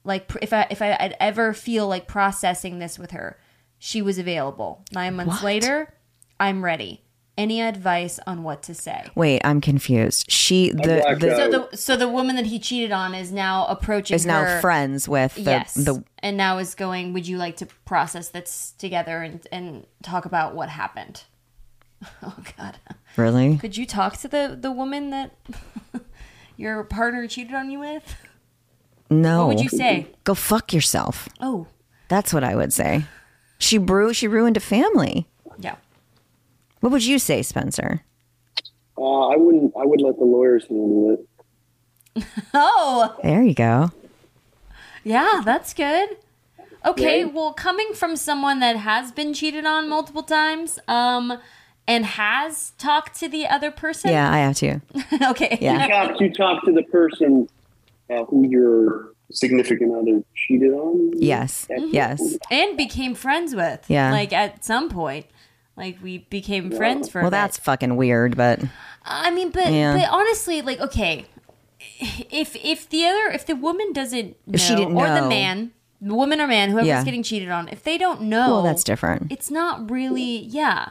like 0.03 0.31
if 0.41 0.53
I 0.53 0.67
if 0.69 0.81
I, 0.81 0.95
I'd 0.99 1.15
ever 1.19 1.53
feel 1.53 1.87
like 1.87 2.07
processing 2.07 2.79
this 2.79 2.97
with 2.99 3.11
her. 3.11 3.39
She 3.79 4.01
was 4.01 4.17
available. 4.17 4.85
Nine 4.93 5.15
months 5.17 5.35
What? 5.35 5.43
later, 5.43 5.93
I'm 6.39 6.63
ready. 6.63 7.01
Any 7.37 7.61
advice 7.61 8.19
on 8.27 8.43
what 8.43 8.61
to 8.63 8.75
say? 8.75 9.07
Wait, 9.15 9.41
I'm 9.43 9.59
confused. 9.59 10.31
She 10.31 10.69
the, 10.69 11.01
blacked 11.03 11.19
the. 11.19 11.35
So 11.35 11.49
the 11.71 11.77
so 11.77 11.97
the 11.97 12.07
woman 12.07 12.35
that 12.35 12.45
he 12.45 12.59
cheated 12.59 12.91
on 12.91 13.13
is 13.15 13.31
now 13.31 13.65
approaching 13.65 14.15
is 14.15 14.25
now 14.25 14.43
her- 14.43 14.61
friends 14.61 15.09
with 15.09 15.33
the 15.35 15.41
yes, 15.41 15.73
the 15.73 16.03
and 16.19 16.37
now 16.37 16.59
is 16.59 16.75
going. 16.75 17.11
Would 17.13 17.27
you 17.27 17.37
like 17.37 17.57
to 17.57 17.65
process 17.85 18.29
this 18.29 18.73
together 18.77 19.21
and 19.21 19.45
and 19.51 19.85
talk 20.03 20.25
about 20.25 20.53
what 20.55 20.69
happened? 20.69 21.23
Oh 22.21 22.35
God, 22.57 22.77
really. 23.15 23.57
could 23.57 23.77
you 23.77 23.85
talk 23.85 24.17
to 24.17 24.27
the 24.27 24.57
the 24.59 24.71
woman 24.71 25.09
that 25.11 25.31
your 26.57 26.83
partner 26.83 27.27
cheated 27.27 27.53
on 27.53 27.71
you 27.71 27.79
with? 27.79 28.15
No. 29.21 29.47
What 29.47 29.55
would 29.55 29.63
you 29.63 29.69
say? 29.69 30.07
Go 30.23 30.33
fuck 30.33 30.73
yourself. 30.73 31.27
Oh, 31.39 31.67
That's 32.09 32.33
what 32.33 32.43
I 32.43 32.55
would 32.55 32.73
say. 32.73 33.05
She 33.59 33.77
brew. 33.77 34.13
She 34.13 34.27
ruined 34.27 34.57
a 34.57 34.59
family. 34.59 35.27
yeah. 35.59 35.75
What 36.81 36.91
would 36.91 37.05
you 37.05 37.17
say, 37.19 37.41
Spencer? 37.43 38.01
Uh, 38.97 39.27
I 39.29 39.35
wouldn't. 39.37 39.73
I 39.79 39.85
would 39.85 40.01
let 40.01 40.17
the 40.17 40.25
lawyers 40.25 40.65
handle 40.67 41.17
it. 42.15 42.23
Oh, 42.53 43.15
There 43.23 43.41
you 43.41 43.53
go. 43.55 43.91
yeah, 45.03 45.41
that's 45.43 45.73
good. 45.73 46.17
Okay, 46.85 47.19
Yeah. 47.21 47.25
well, 47.25 47.53
coming 47.53 47.93
from 47.93 48.15
someone 48.17 48.59
that 48.59 48.75
has 48.75 49.11
been 49.13 49.33
cheated 49.33 49.65
on 49.65 49.87
multiple 49.87 50.23
times, 50.23 50.77
um, 50.87 51.39
and 51.87 52.05
has 52.05 52.71
talked 52.77 53.17
to 53.19 53.27
the 53.29 53.47
other 53.47 53.71
person. 53.71 54.11
Yeah, 54.11 54.29
I 54.31 54.39
have 54.39 54.55
to. 54.57 54.81
okay. 55.31 55.57
Yeah. 55.61 55.83
You 55.83 55.89
talk. 55.89 56.19
You 56.21 56.33
talk 56.33 56.65
to 56.65 56.71
the 56.73 56.83
person 56.83 57.47
uh, 58.13 58.25
who 58.25 58.47
your 58.47 59.13
significant 59.31 59.91
other 59.95 60.23
cheated 60.35 60.71
on. 60.73 61.11
Yes. 61.15 61.67
Yes. 61.69 62.37
and 62.51 62.77
became 62.77 63.15
friends 63.15 63.55
with. 63.55 63.85
Yeah. 63.87 64.11
Like 64.11 64.31
at 64.33 64.63
some 64.63 64.89
point, 64.89 65.25
like 65.75 65.97
we 66.03 66.19
became 66.29 66.71
friends 66.71 67.09
for. 67.09 67.19
a 67.19 67.23
Well, 67.23 67.31
bit. 67.31 67.35
that's 67.37 67.57
fucking 67.57 67.95
weird, 67.95 68.37
but 68.37 68.59
I 69.03 69.31
mean, 69.31 69.49
but 69.49 69.71
Yeah. 69.71 69.97
but 69.97 70.09
honestly, 70.11 70.61
like 70.61 70.79
okay, 70.79 71.25
if 72.31 72.55
if 72.55 72.89
the 72.89 73.05
other 73.05 73.27
if 73.33 73.45
the 73.45 73.55
woman 73.55 73.91
doesn't 73.93 74.35
know, 74.47 74.53
If 74.53 74.61
she 74.61 74.75
didn't 74.75 74.95
or 74.95 75.07
the 75.07 75.27
man, 75.27 75.71
the 76.01 76.13
woman 76.13 76.39
or 76.41 76.47
man, 76.47 76.69
whoever's 76.69 76.87
Yeah. 76.87 77.03
getting 77.03 77.23
cheated 77.23 77.49
on, 77.49 77.67
if 77.69 77.83
they 77.83 77.97
don't 77.97 78.21
know, 78.23 78.47
well, 78.47 78.61
that's 78.63 78.83
different. 78.83 79.31
It's 79.31 79.49
not 79.49 79.89
really, 79.89 80.37
yeah. 80.45 80.89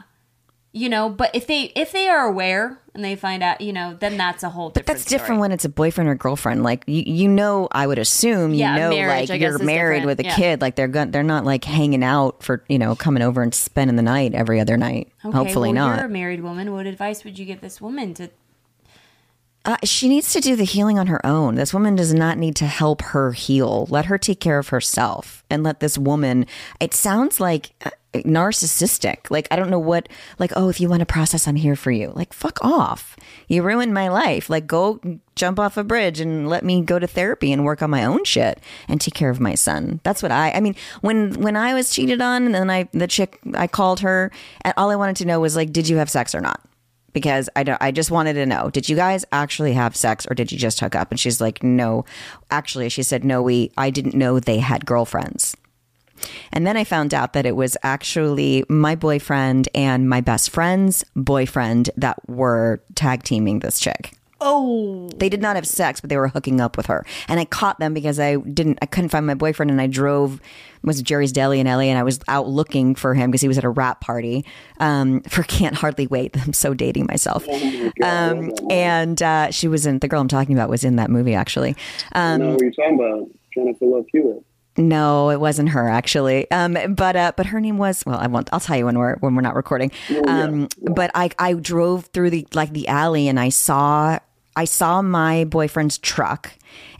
You 0.71 0.89
know, 0.89 1.07
but 1.09 1.31
if 1.35 1.45
they 1.47 1.71
if 1.75 1.91
they 1.91 2.07
are 2.09 2.25
aware 2.25 2.79
and 2.95 3.03
they 3.03 3.15
find 3.15 3.41
out, 3.41 3.59
you 3.61 3.73
know, 3.73 3.95
then 3.99 4.17
that's 4.17 4.43
a 4.43 4.49
whole 4.49 4.69
different. 4.69 4.85
But 4.85 4.93
that's 4.93 5.05
different 5.05 5.41
when 5.41 5.51
it's 5.51 5.65
a 5.65 5.69
boyfriend 5.69 6.09
or 6.09 6.15
girlfriend. 6.15 6.63
Like 6.63 6.83
you, 6.87 7.03
you 7.05 7.27
know, 7.27 7.67
I 7.71 7.87
would 7.87 7.97
assume 7.99 8.51
you 8.53 8.59
Yeah, 8.59 8.75
know, 8.75 8.89
marriage, 8.91 9.29
like 9.29 9.41
you're 9.41 9.57
married 9.59 10.01
different. 10.01 10.05
with 10.05 10.19
a 10.19 10.23
Yeah. 10.29 10.35
kid. 10.35 10.61
Like 10.61 10.75
they're 10.75 10.87
they're 10.87 11.23
not 11.23 11.43
like 11.45 11.63
hanging 11.63 12.03
out 12.03 12.43
for 12.43 12.63
you 12.69 12.77
know 12.77 12.95
coming 12.95 13.23
over 13.23 13.41
and 13.41 13.53
spending 13.53 13.95
the 13.95 14.03
night 14.03 14.33
every 14.35 14.59
other 14.59 14.77
night. 14.77 15.11
Okay, 15.25 15.35
Hopefully 15.37 15.69
well, 15.73 15.87
not. 15.89 15.95
You're 15.97 16.05
a 16.05 16.09
married 16.09 16.43
woman. 16.43 16.71
What 16.71 16.85
advice 16.85 17.23
would 17.23 17.39
you 17.39 17.45
give 17.45 17.61
this 17.61 17.81
woman 17.81 18.13
to? 18.15 18.29
Uh, 19.65 19.77
she 19.85 20.09
needs 20.09 20.33
to 20.33 20.41
do 20.41 20.57
the 20.57 20.65
healing 20.65 20.99
on 20.99 21.07
her 21.07 21.25
own. 21.25 21.55
This 21.55 21.73
woman 21.73 21.95
does 21.95 22.13
not 22.13 22.37
need 22.37 22.53
to 22.57 22.65
help 22.65 23.01
her 23.01 23.31
heal. 23.31 23.87
Let 23.89 24.07
her 24.07 24.17
take 24.17 24.41
care 24.41 24.59
of 24.59 24.67
herself 24.69 25.45
and 25.49 25.63
let 25.63 25.79
this 25.79 25.97
woman. 25.97 26.45
It 26.81 26.93
sounds 26.93 27.39
like 27.39 27.71
uh, 27.85 27.91
narcissistic. 28.13 29.29
Like, 29.29 29.47
I 29.51 29.55
don't 29.55 29.69
know 29.69 29.79
what, 29.79 30.09
like, 30.39 30.51
oh, 30.55 30.69
if 30.69 30.79
you 30.79 30.89
want 30.89 31.01
to 31.01 31.05
process, 31.05 31.47
I'm 31.47 31.55
here 31.55 31.75
for 31.75 31.91
you. 31.91 32.11
Like, 32.15 32.33
fuck 32.33 32.63
off. 32.63 33.15
You 33.47 33.63
ruined 33.63 33.93
my 33.93 34.07
life. 34.07 34.49
Like, 34.49 34.67
go 34.67 34.99
jump 35.35 35.59
off 35.59 35.77
a 35.77 35.83
bridge 35.83 36.19
and 36.19 36.47
let 36.47 36.63
me 36.63 36.81
go 36.81 36.99
to 36.99 37.07
therapy 37.07 37.51
and 37.51 37.65
work 37.65 37.81
on 37.81 37.89
my 37.89 38.05
own 38.05 38.23
shit 38.23 38.59
and 38.87 39.01
take 39.01 39.13
care 39.15 39.29
of 39.29 39.39
my 39.39 39.55
son. 39.55 39.99
That's 40.03 40.21
what 40.21 40.31
I, 40.31 40.51
I 40.51 40.59
mean, 40.59 40.75
when, 41.01 41.33
when 41.41 41.55
I 41.55 41.73
was 41.73 41.91
cheated 41.91 42.21
on 42.21 42.45
and 42.45 42.55
then 42.55 42.69
I, 42.69 42.87
the 42.91 43.07
chick, 43.07 43.39
I 43.55 43.67
called 43.67 44.01
her 44.01 44.31
and 44.61 44.73
all 44.77 44.91
I 44.91 44.95
wanted 44.95 45.15
to 45.17 45.25
know 45.25 45.39
was 45.39 45.55
like, 45.55 45.71
did 45.71 45.89
you 45.89 45.97
have 45.97 46.09
sex 46.09 46.35
or 46.35 46.41
not? 46.41 46.61
because 47.13 47.47
I 47.55 47.63
don't, 47.63 47.81
I 47.81 47.91
just 47.91 48.11
wanted 48.11 48.33
to 48.33 48.45
know, 48.45 48.69
did 48.69 48.89
you 48.89 48.95
guys 48.95 49.23
actually 49.31 49.73
have 49.73 49.95
sex 49.95 50.27
or 50.29 50.33
did 50.33 50.51
you 50.51 50.57
just 50.57 50.79
hook 50.79 50.95
up? 50.95 51.11
And 51.11 51.19
she's 51.19 51.39
like, 51.39 51.63
no, 51.63 52.05
actually, 52.51 52.89
she 52.89 53.03
said, 53.03 53.23
no, 53.23 53.41
we, 53.41 53.71
I 53.77 53.91
didn't 53.91 54.15
know 54.15 54.39
they 54.39 54.57
had 54.57 54.85
girlfriends. 54.85 55.52
And 56.53 56.65
then 56.65 56.77
I 56.77 56.83
found 56.85 57.13
out 57.13 57.33
that 57.33 57.45
it 57.45 57.55
was 57.55 57.75
actually 57.83 58.63
my 58.69 58.95
boyfriend 58.95 59.67
and 59.75 60.07
my 60.07 60.21
best 60.21 60.51
friend's 60.51 61.03
boyfriend 61.15 61.89
that 61.97 62.17
were 62.29 62.81
tag 62.95 63.23
teaming 63.23 63.59
this 63.59 63.79
chick. 63.79 64.13
Oh, 64.45 65.09
They 65.15 65.29
did 65.29 65.41
not 65.41 65.55
have 65.55 65.65
sex, 65.65 66.01
but 66.01 66.09
they 66.09 66.17
were 66.17 66.27
hooking 66.27 66.59
up 66.59 66.75
with 66.75 66.87
her. 66.87 67.05
And 67.29 67.39
I 67.39 67.45
caught 67.45 67.79
them 67.79 67.93
because 67.93 68.19
I 68.19 68.35
didn't, 68.35 68.77
I 68.81 68.85
couldn't 68.85 69.07
find 69.09 69.25
my 69.25 69.35
boyfriend, 69.35 69.71
and 69.71 69.79
I 69.79 69.87
drove 69.87 70.41
was 70.83 71.01
Jerry's 71.01 71.31
Deli 71.31 71.61
in 71.61 71.65
LA, 71.67 71.83
and 71.83 71.97
I 71.97 72.03
was 72.03 72.19
out 72.27 72.49
looking 72.49 72.93
for 72.93 73.13
him 73.13 73.31
because 73.31 73.39
he 73.41 73.47
was 73.47 73.57
at 73.57 73.63
a 73.63 73.69
wrap 73.69 74.01
party 74.01 74.43
um, 74.81 75.21
for 75.21 75.43
Can't 75.47 75.75
Hardly 75.75 76.07
Wait. 76.07 76.35
I'm 76.45 76.51
so 76.51 76.73
dating 76.73 77.05
myself. 77.05 77.47
Um, 78.03 78.51
and 78.69 79.21
uh, 79.23 79.49
she 79.51 79.69
was 79.69 79.85
in 79.85 79.99
the 79.99 80.09
girl 80.09 80.19
I'm 80.19 80.27
talking 80.27 80.53
about 80.55 80.69
was 80.69 80.83
in 80.83 80.97
that 80.97 81.09
movie 81.09 81.35
actually. 81.35 81.77
I 82.11 82.33
Um, 82.33 82.41
know 82.41 82.49
what 82.51 82.61
you're 82.61 82.71
talking 82.71 82.99
about. 82.99 83.29
Jennifer 83.55 83.85
Love 83.85 84.05
Hewitt. 84.11 84.43
No, 84.77 85.29
it 85.29 85.39
wasn't 85.39 85.69
her 85.69 85.87
actually. 85.87 86.49
Um, 86.49 86.77
but 86.95 87.15
uh, 87.15 87.31
but 87.37 87.47
her 87.47 87.59
name 87.61 87.77
was 87.77 88.03
well. 88.05 88.17
I 88.17 88.27
won't. 88.27 88.49
I'll 88.51 88.59
tell 88.59 88.77
you 88.77 88.85
when 88.85 88.97
we're 88.97 89.15
when 89.17 89.35
we're 89.35 89.41
not 89.41 89.55
recording. 89.55 89.91
Um, 90.27 90.67
but 90.81 91.11
I 91.13 91.29
I 91.37 91.53
drove 91.53 92.05
through 92.07 92.31
the 92.31 92.47
like 92.53 92.73
the 92.73 92.87
alley 92.87 93.27
and 93.27 93.39
I 93.39 93.49
saw 93.49 94.17
I 94.55 94.65
saw 94.65 95.01
my 95.01 95.45
boyfriend's 95.45 95.97
truck, 95.97 96.53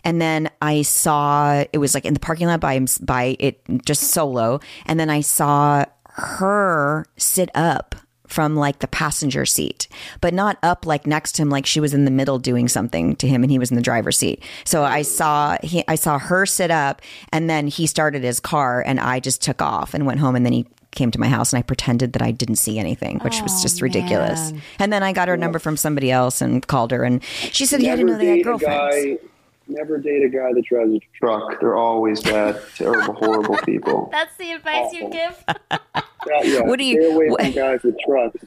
and 0.04 0.20
then 0.20 0.50
I 0.62 0.82
saw 0.82 1.64
it 1.72 1.78
was 1.78 1.94
like 1.94 2.04
in 2.04 2.14
the 2.14 2.20
parking 2.20 2.46
lot 2.46 2.60
by 2.60 2.84
by 3.00 3.36
it 3.40 3.60
just 3.84 4.04
solo, 4.04 4.60
and 4.86 4.98
then 5.00 5.10
I 5.10 5.20
saw 5.20 5.84
her 6.10 7.06
sit 7.16 7.50
up 7.56 7.96
from 8.34 8.56
like 8.56 8.80
the 8.80 8.88
passenger 8.88 9.46
seat, 9.46 9.86
but 10.20 10.34
not 10.34 10.58
up 10.62 10.84
like 10.84 11.06
next 11.06 11.32
to 11.36 11.42
him, 11.42 11.50
like 11.50 11.64
she 11.64 11.78
was 11.78 11.94
in 11.94 12.04
the 12.04 12.10
middle 12.10 12.38
doing 12.40 12.66
something 12.68 13.14
to 13.16 13.28
him 13.28 13.42
and 13.44 13.50
he 13.50 13.58
was 13.60 13.70
in 13.70 13.76
the 13.76 13.82
driver's 13.82 14.18
seat. 14.18 14.42
So 14.64 14.82
I 14.82 15.02
saw 15.02 15.56
he, 15.62 15.84
I 15.86 15.94
saw 15.94 16.18
her 16.18 16.44
sit 16.44 16.70
up 16.72 17.00
and 17.32 17.48
then 17.48 17.68
he 17.68 17.86
started 17.86 18.24
his 18.24 18.40
car 18.40 18.82
and 18.84 18.98
I 18.98 19.20
just 19.20 19.40
took 19.40 19.62
off 19.62 19.94
and 19.94 20.04
went 20.04 20.18
home 20.18 20.34
and 20.34 20.44
then 20.44 20.52
he 20.52 20.66
came 20.90 21.10
to 21.12 21.20
my 21.20 21.28
house 21.28 21.52
and 21.52 21.58
I 21.58 21.62
pretended 21.62 22.12
that 22.14 22.22
I 22.22 22.32
didn't 22.32 22.56
see 22.56 22.78
anything, 22.78 23.18
which 23.20 23.40
was 23.40 23.62
just 23.62 23.80
ridiculous. 23.80 24.52
man. 24.52 24.62
And 24.80 24.92
then 24.92 25.02
I 25.02 25.12
got 25.12 25.28
her 25.28 25.36
number 25.36 25.58
from 25.58 25.76
somebody 25.76 26.10
else 26.10 26.40
and 26.40 26.66
called 26.66 26.90
her 26.90 27.04
and 27.04 27.22
she 27.24 27.66
said, 27.66 27.82
"Yeah, 27.82 27.92
I 27.92 27.96
didn't 27.96 28.12
know 28.12 28.18
they 28.18 28.26
had 28.26 28.34
date 28.34 28.40
a 28.40 28.44
girlfriends." 28.44 29.20
Guy. 29.68 29.74
Never 29.74 29.98
date 29.98 30.22
a 30.24 30.28
guy 30.28 30.52
that 30.52 30.64
drives 30.68 30.92
a 30.94 31.00
truck. 31.18 31.60
They're 31.60 31.76
always 31.76 32.22
bad, 32.22 32.60
terrible, 32.76 33.14
horrible 33.14 33.56
people. 33.64 34.08
That's 34.12 34.36
the 34.36 34.52
advice 34.52 34.92
you 34.92 35.08
give. 35.10 35.44
Yeah, 36.26 36.42
yeah. 36.42 36.60
What 36.62 36.78
do 36.78 36.84
you- 36.86 37.02
Stay 37.02 37.12
away 37.12 37.28
what- 37.28 37.40
from 37.42 37.52
guys 37.52 37.82
with 37.82 37.96
trucks. 38.00 38.40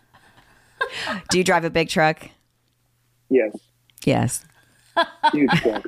Do 1.29 1.37
you 1.37 1.43
drive 1.43 1.63
a 1.63 1.69
big 1.69 1.89
truck? 1.89 2.27
Yes, 3.29 3.55
Yes. 4.03 4.45
huge 5.31 5.51
truck. 5.61 5.85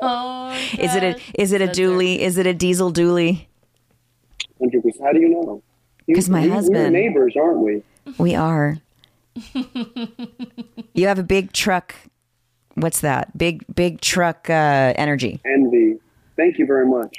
oh, 0.00 0.50
Is 0.78 0.94
it 0.94 1.02
a 1.02 1.20
is 1.38 1.52
it 1.52 1.60
a 1.60 1.66
dually? 1.66 2.18
Is 2.20 2.38
it 2.38 2.46
a 2.46 2.54
diesel 2.54 2.90
dually? 2.90 3.46
Hundred 4.58 4.82
percent. 4.82 5.04
How 5.04 5.12
do 5.12 5.20
you 5.20 5.28
know? 5.28 5.62
'Cause 6.14 6.30
my 6.30 6.46
husband. 6.46 6.84
We're 6.84 6.90
neighbors, 7.00 7.34
aren't 7.36 7.58
we? 7.58 7.82
We 8.16 8.34
are. 8.34 8.78
you 10.94 11.06
have 11.06 11.18
a 11.18 11.22
big 11.22 11.52
truck. 11.52 11.94
What's 12.76 13.00
that? 13.00 13.36
Big 13.36 13.64
big 13.74 14.00
truck 14.00 14.48
uh, 14.48 14.92
energy. 14.96 15.40
Envy. 15.44 15.98
Thank 16.36 16.58
you 16.58 16.66
very 16.66 16.86
much. 16.86 17.16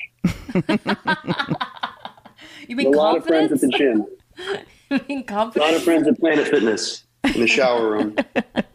You 2.67 2.75
mean 2.75 2.87
A 2.87 2.89
mean 2.89 2.97
lot 2.97 3.17
of 3.17 3.25
friends 3.25 3.49
confidence? 3.49 3.63
at 3.63 3.71
the 3.71 3.77
gym. 3.77 4.05
You 4.89 4.99
mean 5.09 5.25
A 5.29 5.33
lot 5.59 5.73
of 5.73 5.83
friends 5.83 6.07
at 6.07 6.19
Planet 6.19 6.47
Fitness 6.47 7.03
in 7.23 7.39
the 7.41 7.47
shower 7.47 7.89
room. 7.89 8.15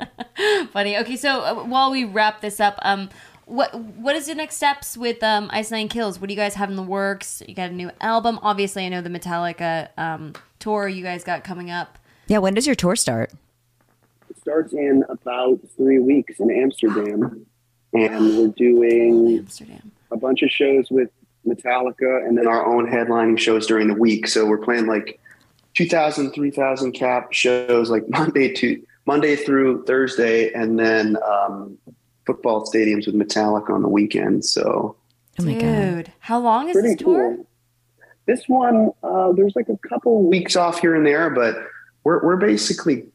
Funny. 0.73 0.97
Okay, 0.99 1.17
so 1.17 1.41
uh, 1.41 1.55
while 1.65 1.91
we 1.91 2.05
wrap 2.05 2.41
this 2.41 2.59
up, 2.61 2.79
um, 2.83 3.09
what 3.47 3.75
what 3.75 4.17
is 4.17 4.29
your 4.29 4.37
next 4.37 4.57
steps 4.57 4.97
with 4.97 5.23
um 5.23 5.49
Ice 5.53 5.71
Nine 5.71 5.89
Kills? 5.89 6.19
What 6.21 6.29
do 6.29 6.35
you 6.35 6.41
guys 6.41 6.55
have 6.55 6.69
in 6.71 6.77
the 6.77 6.83
works? 6.83 7.43
You 7.47 7.55
got 7.55 7.71
a 7.71 7.75
new 7.75 7.91
album. 8.01 8.39
Obviously, 8.43 8.85
I 8.87 8.89
know 8.89 9.01
the 9.03 9.11
Metallica 9.11 9.89
um 9.99 10.33
tour 10.59 10.89
you 10.89 11.03
guys 11.03 11.23
got 11.25 11.45
coming 11.45 11.71
up. 11.71 11.99
Yeah. 12.29 12.39
When 12.39 12.55
does 12.55 12.67
your 12.67 12.77
tour 12.77 12.97
start? 12.97 13.31
It 14.43 14.51
starts 14.51 14.73
in 14.73 15.05
about 15.09 15.61
three 15.77 16.01
weeks 16.01 16.41
in 16.41 16.51
Amsterdam, 16.51 17.47
and 17.93 18.37
we're 18.37 18.49
doing 18.49 19.39
Amsterdam. 19.39 19.93
a 20.11 20.17
bunch 20.17 20.43
of 20.43 20.51
shows 20.51 20.91
with 20.91 21.11
Metallica 21.47 22.27
and 22.27 22.37
then 22.37 22.49
our 22.49 22.67
own 22.67 22.89
headlining 22.89 23.39
shows 23.39 23.69
during 23.69 23.87
the 23.87 23.95
week. 23.95 24.27
So 24.27 24.45
we're 24.45 24.59
playing 24.59 24.87
like 24.87 25.21
2,000, 25.75 26.33
3,000 26.33 26.91
cap 26.91 27.33
shows 27.33 27.89
like 27.89 28.03
Monday 28.09 28.53
to 28.55 28.83
Monday 29.07 29.37
through 29.37 29.85
Thursday, 29.85 30.53
and 30.53 30.77
then 30.77 31.17
um, 31.25 31.79
football 32.27 32.67
stadiums 32.67 33.07
with 33.07 33.15
Metallica 33.15 33.71
on 33.71 33.83
the 33.83 33.89
weekend. 33.89 34.45
So 34.45 34.97
Oh 35.39 35.45
my 35.45 35.55
god. 35.55 35.61
Dude, 36.07 36.13
how 36.19 36.41
long 36.41 36.69
is 36.69 36.73
pretty 36.73 36.89
this 36.89 36.99
tour? 36.99 37.37
cool. 37.37 37.47
This 38.27 38.49
one, 38.49 38.91
uh, 39.05 39.31
there's 39.33 39.55
like 39.55 39.69
a 39.69 39.79
couple 39.89 40.25
weeks 40.25 40.57
off 40.57 40.81
here 40.81 40.97
and 40.97 41.07
there, 41.07 41.31
but 41.31 41.57
we're 42.03 42.25
we're 42.25 42.37
basically 42.37 43.07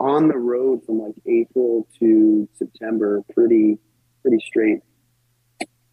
on 0.00 0.26
the 0.28 0.36
road 0.36 0.84
from 0.84 0.98
like 1.00 1.14
April 1.26 1.86
to 2.00 2.48
September, 2.58 3.22
pretty 3.34 3.78
pretty 4.22 4.38
straight 4.46 4.80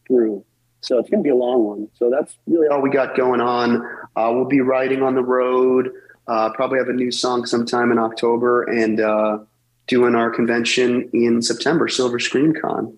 through. 0.08 0.44
So 0.82 1.00
it's 1.00 1.10
going 1.10 1.22
to 1.22 1.24
be 1.24 1.32
a 1.32 1.36
long 1.36 1.64
one. 1.66 1.88
So 1.96 2.10
that's 2.10 2.38
really 2.48 2.68
all 2.68 2.82
we 2.82 2.90
got 2.90 3.16
going 3.18 3.42
on. 3.42 3.86
Uh, 4.16 4.32
we'll 4.34 4.46
be 4.46 4.62
riding 4.62 5.02
on 5.04 5.16
the 5.16 5.24
road. 5.24 5.92
Uh, 6.28 6.50
probably 6.52 6.78
have 6.78 6.88
a 6.90 6.94
new 6.94 7.12
song 7.12 7.46
sometime 7.46 7.92
in 7.92 7.98
October, 7.98 8.64
and 8.64 9.00
uh, 9.00 9.40
doing 9.88 10.14
our 10.16 10.30
convention 10.30 11.10
in 11.14 11.42
September, 11.42 11.88
Silver 11.88 12.20
Scream 12.20 12.54
Con. 12.54 12.98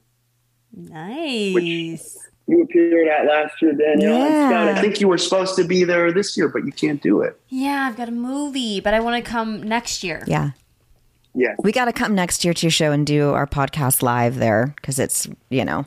Nice. 0.75 2.17
You 2.47 2.63
appeared 2.63 3.07
at 3.07 3.27
last 3.27 3.61
year, 3.61 3.73
Danielle. 3.73 4.23
and 4.23 4.51
Yeah. 4.51 4.73
I 4.75 4.81
think 4.81 4.99
you 4.99 5.07
were 5.07 5.19
supposed 5.19 5.55
to 5.57 5.63
be 5.63 5.83
there 5.83 6.11
this 6.11 6.35
year, 6.35 6.47
but 6.49 6.65
you 6.65 6.71
can't 6.71 7.01
do 7.01 7.21
it. 7.21 7.39
Yeah, 7.49 7.87
I've 7.87 7.95
got 7.97 8.09
a 8.09 8.11
movie, 8.11 8.79
but 8.79 8.93
I 8.95 8.99
want 8.99 9.23
to 9.23 9.29
come 9.31 9.61
next 9.61 10.03
year. 10.03 10.23
Yeah. 10.25 10.51
Yes. 11.33 11.55
We 11.63 11.71
got 11.71 11.85
to 11.85 11.93
come 11.93 12.15
next 12.15 12.43
year 12.43 12.53
to 12.53 12.65
your 12.65 12.71
show 12.71 12.91
and 12.91 13.05
do 13.05 13.29
our 13.31 13.47
podcast 13.47 14.01
live 14.01 14.35
there 14.37 14.73
because 14.75 14.99
it's 14.99 15.27
you 15.49 15.63
know 15.63 15.85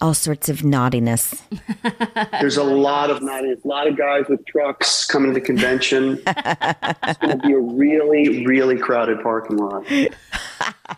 all 0.00 0.14
sorts 0.14 0.48
of 0.48 0.64
naughtiness. 0.64 1.42
There's 2.40 2.56
a 2.56 2.64
lot 2.64 3.10
of 3.10 3.22
naughtiness, 3.22 3.60
a 3.64 3.68
lot 3.68 3.86
of 3.86 3.96
guys 3.96 4.24
with 4.28 4.44
trucks 4.46 5.06
coming 5.06 5.32
to 5.32 5.40
the 5.40 5.44
convention. 5.44 6.20
it's 6.26 7.18
going 7.18 7.38
to 7.38 7.46
be 7.46 7.52
a 7.52 7.58
really, 7.58 8.44
really 8.46 8.78
crowded 8.78 9.22
parking 9.22 9.56
lot. 9.56 9.86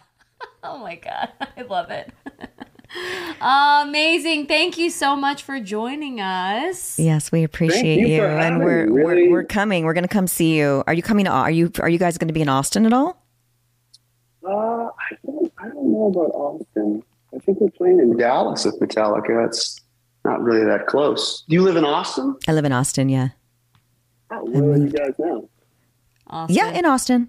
Oh 0.69 0.79
my 0.79 0.97
god, 0.97 1.29
I 1.57 1.63
love 1.63 1.91
it. 1.93 2.13
Amazing. 3.41 4.47
Thank 4.47 4.79
you 4.79 4.91
so 4.91 5.15
much 5.15 5.45
for 5.45 5.61
joining 5.61 6.21
us. 6.21 6.99
Yes, 6.99 7.31
we 7.31 7.45
appreciate 7.45 8.01
you 8.01 8.09
you, 8.09 8.25
and 8.25 8.59
we're, 8.59 8.87
me. 8.87 9.05
we're 9.05 9.31
we're 9.31 9.45
coming. 9.45 9.85
We're 9.85 9.95
going 9.95 10.03
to 10.03 10.09
come 10.09 10.27
see 10.27 10.59
you. 10.59 10.83
Are 10.89 10.93
you 10.93 11.03
coming? 11.03 11.27
To, 11.27 11.31
are 11.31 11.53
you 11.53 11.71
are 11.79 11.89
you 11.89 12.01
guys 12.01 12.19
going 12.19 12.27
to 12.27 12.35
be 12.35 12.43
in 12.43 12.49
Austin 12.49 12.85
at 12.85 12.93
all? 12.93 13.23
Uh, 14.47 14.87
I 14.89 15.17
don't, 15.25 15.53
I 15.59 15.65
don't 15.69 15.93
know 15.93 16.07
about 16.07 16.31
Austin. 16.35 17.03
I 17.35 17.39
think 17.39 17.61
we're 17.61 17.71
playing 17.71 17.99
in 17.99 18.17
Dallas 18.17 18.65
with 18.65 18.79
Metallica. 18.81 19.47
It's 19.47 19.81
not 20.25 20.41
really 20.43 20.65
that 20.65 20.87
close. 20.87 21.45
Do 21.49 21.55
you 21.55 21.63
live 21.63 21.77
in 21.77 21.85
Austin? 21.85 22.37
I 22.47 22.53
live 22.53 22.65
in 22.65 22.73
Austin. 22.73 23.09
Yeah. 23.09 23.31
Oh, 24.31 24.45
where 24.45 24.73
are 24.73 24.77
you 24.77 24.89
guys 24.89 25.15
now? 25.19 25.49
Awesome. 26.29 26.55
Yeah, 26.57 26.71
in 26.71 26.85
Austin. 26.85 27.29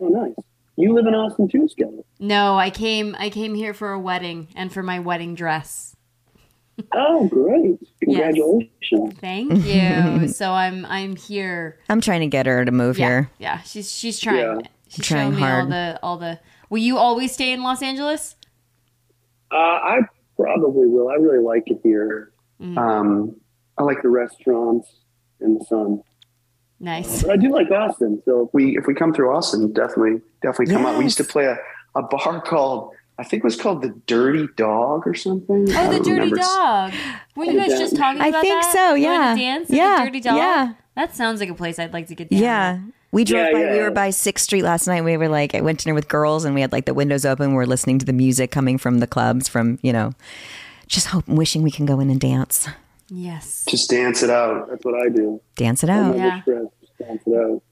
Oh, 0.00 0.08
nice. 0.08 0.34
You 0.76 0.92
live 0.94 1.06
in 1.06 1.14
Austin 1.14 1.48
too, 1.48 1.68
Scout. 1.68 2.04
No, 2.18 2.56
I 2.56 2.70
came 2.70 3.14
I 3.18 3.30
came 3.30 3.54
here 3.54 3.72
for 3.74 3.92
a 3.92 3.98
wedding 3.98 4.48
and 4.56 4.72
for 4.72 4.82
my 4.82 4.98
wedding 4.98 5.34
dress. 5.36 5.94
Oh, 6.92 7.28
great! 7.28 7.78
Congratulations. 8.02 9.14
Thank 9.20 9.64
you. 9.64 10.26
so 10.32 10.50
I'm 10.50 10.84
I'm 10.86 11.14
here. 11.14 11.78
I'm 11.88 12.00
trying 12.00 12.20
to 12.22 12.26
get 12.26 12.46
her 12.46 12.64
to 12.64 12.72
move 12.72 12.98
Yeah. 12.98 13.06
here. 13.08 13.30
Yeah, 13.38 13.60
she's 13.60 13.92
she's 13.92 14.18
trying. 14.18 14.38
Yeah. 14.60 14.66
She's 14.94 15.06
Trying 15.06 15.32
showing 15.36 15.42
me 15.42 15.48
all 15.50 15.66
the 15.66 15.98
all 16.02 16.16
the 16.18 16.40
Will 16.70 16.78
you 16.78 16.98
always 16.98 17.32
stay 17.32 17.52
in 17.52 17.62
Los 17.62 17.82
Angeles? 17.82 18.36
Uh, 19.50 19.56
I 19.56 19.98
probably 20.36 20.86
will. 20.86 21.08
I 21.08 21.14
really 21.14 21.42
like 21.42 21.64
it 21.66 21.80
here. 21.82 22.32
Mm. 22.60 22.76
Um, 22.78 23.36
I 23.78 23.82
like 23.82 24.02
the 24.02 24.08
restaurants 24.08 24.88
and 25.40 25.60
the 25.60 25.64
sun. 25.64 26.02
Nice. 26.80 27.22
But 27.22 27.32
I 27.32 27.36
do 27.36 27.50
like 27.52 27.70
Austin. 27.70 28.20
So 28.24 28.46
if 28.46 28.54
we 28.54 28.76
if 28.76 28.86
we 28.86 28.94
come 28.94 29.12
through 29.14 29.34
Austin, 29.34 29.72
definitely 29.72 30.20
definitely 30.42 30.74
come 30.74 30.86
out. 30.86 30.98
We 30.98 31.04
used 31.04 31.16
to 31.18 31.24
play 31.24 31.44
a, 31.46 31.56
a 31.94 32.02
bar 32.02 32.40
called 32.42 32.92
I 33.16 33.22
think 33.22 33.42
it 33.42 33.44
was 33.44 33.56
called 33.60 33.80
the 33.82 33.90
Dirty 34.06 34.48
Dog 34.56 35.06
or 35.06 35.14
something. 35.14 35.66
Oh, 35.70 35.92
the 35.92 35.98
dirty 35.98 36.10
remember. 36.10 36.36
dog. 36.36 36.92
Were 37.36 37.44
you 37.44 37.56
guys 37.58 37.70
Yeah. 37.70 37.78
just 37.78 37.96
talking 37.96 38.20
I 38.20 38.26
about 38.28 38.42
think 38.42 38.60
that? 38.62 38.72
so, 38.72 38.94
You 38.94 39.06
wanna 39.06 39.24
yeah. 39.24 39.34
Dance 39.36 39.70
at 39.70 39.76
Yeah, 39.76 39.98
the 40.00 40.04
dirty 40.06 40.20
dog. 40.20 40.36
yeah. 40.36 40.72
That 40.96 41.14
sounds 41.14 41.38
like 41.40 41.48
a 41.48 41.54
place 41.54 41.78
I'd 41.78 41.92
like 41.92 42.08
to 42.08 42.14
get 42.16 42.28
down. 42.30 42.40
Yeah. 42.40 42.80
We 43.14 43.22
drove 43.22 43.46
Yeah, 43.46 43.52
by. 43.52 43.70
We 43.70 43.78
were 43.78 43.92
by 43.92 44.10
Sixth 44.10 44.44
Street 44.44 44.64
last 44.64 44.88
night. 44.88 45.04
We 45.04 45.16
were 45.16 45.28
like, 45.28 45.54
I 45.54 45.60
went 45.60 45.78
to 45.78 45.84
dinner 45.84 45.94
with 45.94 46.08
girls, 46.08 46.44
and 46.44 46.52
we 46.52 46.60
had 46.60 46.72
like 46.72 46.84
the 46.84 46.94
windows 46.94 47.24
open. 47.24 47.54
We 47.54 47.62
are 47.62 47.66
listening 47.66 48.00
to 48.00 48.04
the 48.04 48.12
music 48.12 48.50
coming 48.50 48.76
from 48.76 48.98
the 48.98 49.06
clubs. 49.06 49.46
From 49.46 49.78
you 49.82 49.92
know, 49.92 50.14
just 50.88 51.06
hope, 51.06 51.28
wishing 51.28 51.62
we 51.62 51.70
can 51.70 51.86
go 51.86 52.00
in 52.00 52.10
and 52.10 52.20
dance, 52.20 52.66
Yes. 53.08 53.64
Just 53.68 53.88
dance 53.88 54.24
it 54.24 54.30
out. 54.30 54.68
That's 54.68 54.84
what 54.84 54.94
I 54.94 55.08
do. 55.08 55.40
dance 55.54 55.84
it 55.84 55.90
out. 55.90 56.16
Yeah. 56.16 56.42
stressed. 56.42 56.68
Dance 56.98 57.22
it 57.24 57.34
out. 57.36 57.62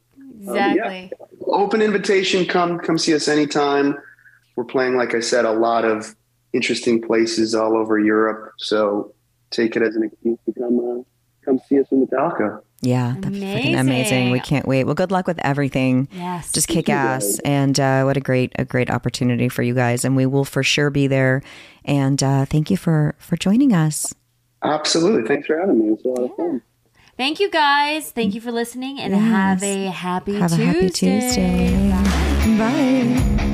Exactly. 0.40 1.12
Open 1.46 1.82
invitation. 1.82 2.46
Come 2.46 2.78
come 2.78 2.96
see 2.96 3.12
us 3.12 3.26
anytime. 3.26 3.98
We're 4.54 4.64
playing, 4.64 4.96
like 4.96 5.14
I 5.14 5.20
said, 5.20 5.44
a 5.44 5.52
lot 5.52 5.84
of 5.84 6.14
interesting 6.52 7.02
places 7.02 7.54
all 7.54 7.76
over 7.76 7.98
Europe. 7.98 8.52
So 8.58 9.12
take 9.50 9.74
it 9.74 9.82
as 9.82 9.96
an 9.96 10.04
excuse 10.04 10.38
to 10.46 10.52
come 10.52 10.78
uh, 10.78 11.02
come 11.44 11.58
see 11.68 11.80
us 11.80 11.86
in 11.90 12.06
Metallica. 12.06 12.60
Yeah, 12.82 13.14
that's 13.16 13.36
freaking 13.36 13.78
amazing. 13.78 14.30
We 14.32 14.40
can't 14.40 14.66
wait. 14.66 14.84
Well, 14.84 14.96
good 14.96 15.12
luck 15.12 15.28
with 15.28 15.38
everything. 15.38 16.08
Yes. 16.12 16.50
Just 16.50 16.66
kick 16.66 16.88
ass, 16.88 17.38
and 17.44 17.78
uh, 17.78 18.02
what 18.02 18.16
a 18.16 18.20
great 18.20 18.52
a 18.58 18.64
great 18.64 18.90
opportunity 18.90 19.48
for 19.48 19.62
you 19.62 19.72
guys. 19.72 20.04
And 20.04 20.16
we 20.16 20.26
will 20.26 20.44
for 20.44 20.64
sure 20.64 20.90
be 20.90 21.06
there. 21.06 21.42
And 21.84 22.20
uh, 22.22 22.44
thank 22.44 22.70
you 22.70 22.76
for 22.76 23.14
for 23.18 23.36
joining 23.36 23.72
us. 23.72 24.12
Absolutely. 24.62 25.28
Thanks 25.28 25.46
for 25.46 25.58
having 25.58 25.78
me. 25.78 25.88
It 25.88 25.90
was 25.92 26.04
a 26.04 26.08
lot 26.08 26.30
of 26.30 26.36
fun. 26.36 26.62
Thank 27.16 27.38
you 27.38 27.50
guys. 27.50 28.10
Thank 28.10 28.34
you 28.34 28.40
for 28.40 28.50
listening 28.50 28.98
and 28.98 29.14
have 29.14 29.62
a 29.62 29.86
happy 29.86 30.34
Have 30.34 30.52
a 30.52 30.56
happy 30.56 30.90
Tuesday. 30.90 31.90
Bye. 32.58 33.48